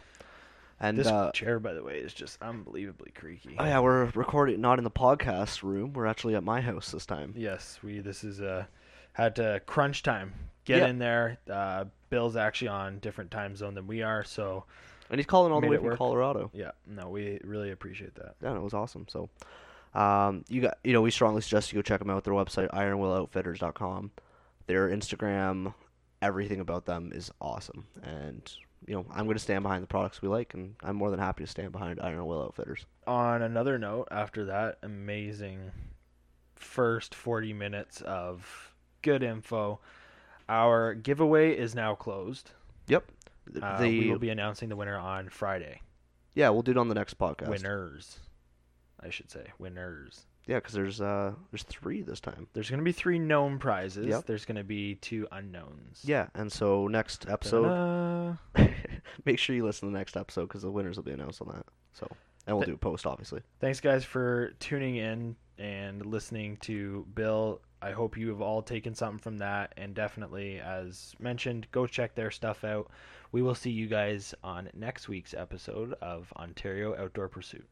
and 0.80 0.96
this 0.98 1.06
uh, 1.06 1.30
chair, 1.32 1.58
by 1.58 1.72
the 1.72 1.82
way, 1.82 1.98
is 1.98 2.12
just 2.12 2.40
unbelievably 2.42 3.12
creaky. 3.12 3.56
oh 3.58 3.64
yeah, 3.64 3.80
we're 3.80 4.06
recording 4.14 4.60
not 4.60 4.78
in 4.78 4.84
the 4.84 4.90
podcast 4.90 5.62
room. 5.62 5.92
We're 5.92 6.06
actually 6.06 6.34
at 6.34 6.44
my 6.44 6.60
house 6.60 6.90
this 6.90 7.06
time. 7.06 7.32
Yes, 7.36 7.78
we. 7.82 8.00
This 8.00 8.22
is 8.24 8.40
uh, 8.40 8.64
had 9.12 9.36
to 9.36 9.60
crunch 9.66 10.02
time. 10.02 10.32
Get 10.64 10.78
Yeah. 10.78 10.86
in 10.88 10.98
there. 10.98 11.38
Uh, 11.50 11.84
Bill's 12.10 12.36
actually 12.36 12.68
on 12.68 12.98
different 12.98 13.30
time 13.30 13.56
zone 13.56 13.74
than 13.74 13.86
we 13.86 14.02
are, 14.02 14.22
so 14.24 14.64
And 15.10 15.18
he's 15.18 15.26
calling 15.26 15.52
all 15.52 15.60
the 15.60 15.68
way 15.68 15.76
from 15.76 15.86
work. 15.86 15.98
Colorado. 15.98 16.50
yeah. 16.52 16.72
No, 16.86 17.08
we 17.10 17.40
really 17.44 17.70
appreciate 17.70 18.14
that. 18.16 18.34
Yeah, 18.42 18.52
no, 18.52 18.56
it 18.60 18.62
was 18.62 18.74
awesome. 18.74 19.06
So, 19.08 19.28
um, 19.94 20.44
you 20.48 20.60
got 20.62 20.78
you 20.84 20.92
know 20.92 21.00
we 21.02 21.10
strongly 21.10 21.40
suggest 21.40 21.72
you 21.72 21.78
go 21.78 21.82
check 21.82 22.00
them 22.00 22.10
out. 22.10 22.24
Their 22.24 22.34
website 22.34 22.68
ironwilloutfitters.com. 22.70 24.10
Their 24.66 24.88
Instagram, 24.88 25.72
everything 26.20 26.60
about 26.60 26.86
them 26.86 27.12
is 27.14 27.30
awesome. 27.40 27.86
And 28.02 28.52
you 28.86 28.94
know 28.94 29.06
I'm 29.10 29.24
going 29.24 29.36
to 29.36 29.42
stand 29.42 29.62
behind 29.62 29.82
the 29.82 29.86
products 29.88 30.22
we 30.22 30.28
like, 30.28 30.54
and 30.54 30.74
I'm 30.82 30.96
more 30.96 31.10
than 31.10 31.20
happy 31.20 31.44
to 31.44 31.50
stand 31.50 31.72
behind 31.72 32.00
Iron 32.00 32.24
Will 32.26 32.42
Outfitters. 32.42 32.86
On 33.06 33.42
another 33.42 33.78
note, 33.78 34.08
after 34.10 34.44
that 34.46 34.78
amazing 34.82 35.70
first 36.54 37.14
40 37.14 37.52
minutes 37.52 38.00
of 38.02 38.74
good 39.02 39.22
info, 39.22 39.80
our 40.48 40.94
giveaway 40.94 41.56
is 41.56 41.74
now 41.74 41.94
closed. 41.94 42.50
Yep. 42.88 43.04
Uh, 43.62 43.80
the 43.80 44.00
we 44.00 44.10
will 44.10 44.18
be 44.18 44.30
announcing 44.30 44.68
the 44.68 44.76
winner 44.76 44.96
on 44.96 45.28
Friday. 45.28 45.80
yeah, 46.34 46.48
we'll 46.50 46.62
do 46.62 46.72
it 46.72 46.76
on 46.76 46.88
the 46.88 46.94
next 46.94 47.18
podcast. 47.18 47.48
Winners, 47.48 48.18
I 49.00 49.10
should 49.10 49.30
say. 49.30 49.52
Winners. 49.58 50.26
Yeah, 50.46 50.56
because 50.56 50.74
there's 50.74 51.00
uh 51.00 51.32
there's 51.50 51.64
three 51.64 52.02
this 52.02 52.20
time. 52.20 52.46
There's 52.52 52.70
going 52.70 52.78
to 52.78 52.84
be 52.84 52.92
three 52.92 53.18
known 53.18 53.58
prizes. 53.58 54.06
Yep. 54.06 54.26
There's 54.26 54.44
going 54.44 54.56
to 54.56 54.64
be 54.64 54.94
two 54.96 55.26
unknowns. 55.32 56.02
Yeah, 56.04 56.28
and 56.34 56.50
so 56.50 56.86
next 56.86 57.28
episode, 57.28 58.38
make 59.24 59.38
sure 59.38 59.56
you 59.56 59.64
listen 59.64 59.88
to 59.88 59.92
the 59.92 59.98
next 59.98 60.16
episode 60.16 60.42
because 60.42 60.62
the 60.62 60.70
winners 60.70 60.96
will 60.96 61.04
be 61.04 61.12
announced 61.12 61.42
on 61.42 61.48
that. 61.48 61.66
So, 61.92 62.08
and 62.46 62.56
we'll 62.56 62.64
Th- 62.64 62.74
do 62.74 62.76
a 62.76 62.78
post 62.78 63.06
obviously. 63.06 63.40
Thanks, 63.60 63.80
guys, 63.80 64.04
for 64.04 64.52
tuning 64.60 64.96
in 64.96 65.34
and 65.58 66.06
listening 66.06 66.58
to 66.58 67.06
Bill. 67.14 67.60
I 67.82 67.90
hope 67.90 68.16
you 68.16 68.28
have 68.28 68.40
all 68.40 68.62
taken 68.62 68.94
something 68.94 69.18
from 69.18 69.38
that. 69.38 69.74
And 69.76 69.94
definitely, 69.94 70.60
as 70.60 71.14
mentioned, 71.18 71.66
go 71.72 71.86
check 71.86 72.14
their 72.14 72.30
stuff 72.30 72.64
out. 72.64 72.90
We 73.32 73.42
will 73.42 73.54
see 73.54 73.70
you 73.70 73.86
guys 73.86 74.34
on 74.42 74.70
next 74.74 75.08
week's 75.08 75.34
episode 75.34 75.92
of 75.94 76.32
Ontario 76.36 76.96
Outdoor 76.96 77.28
Pursuit. 77.28 77.66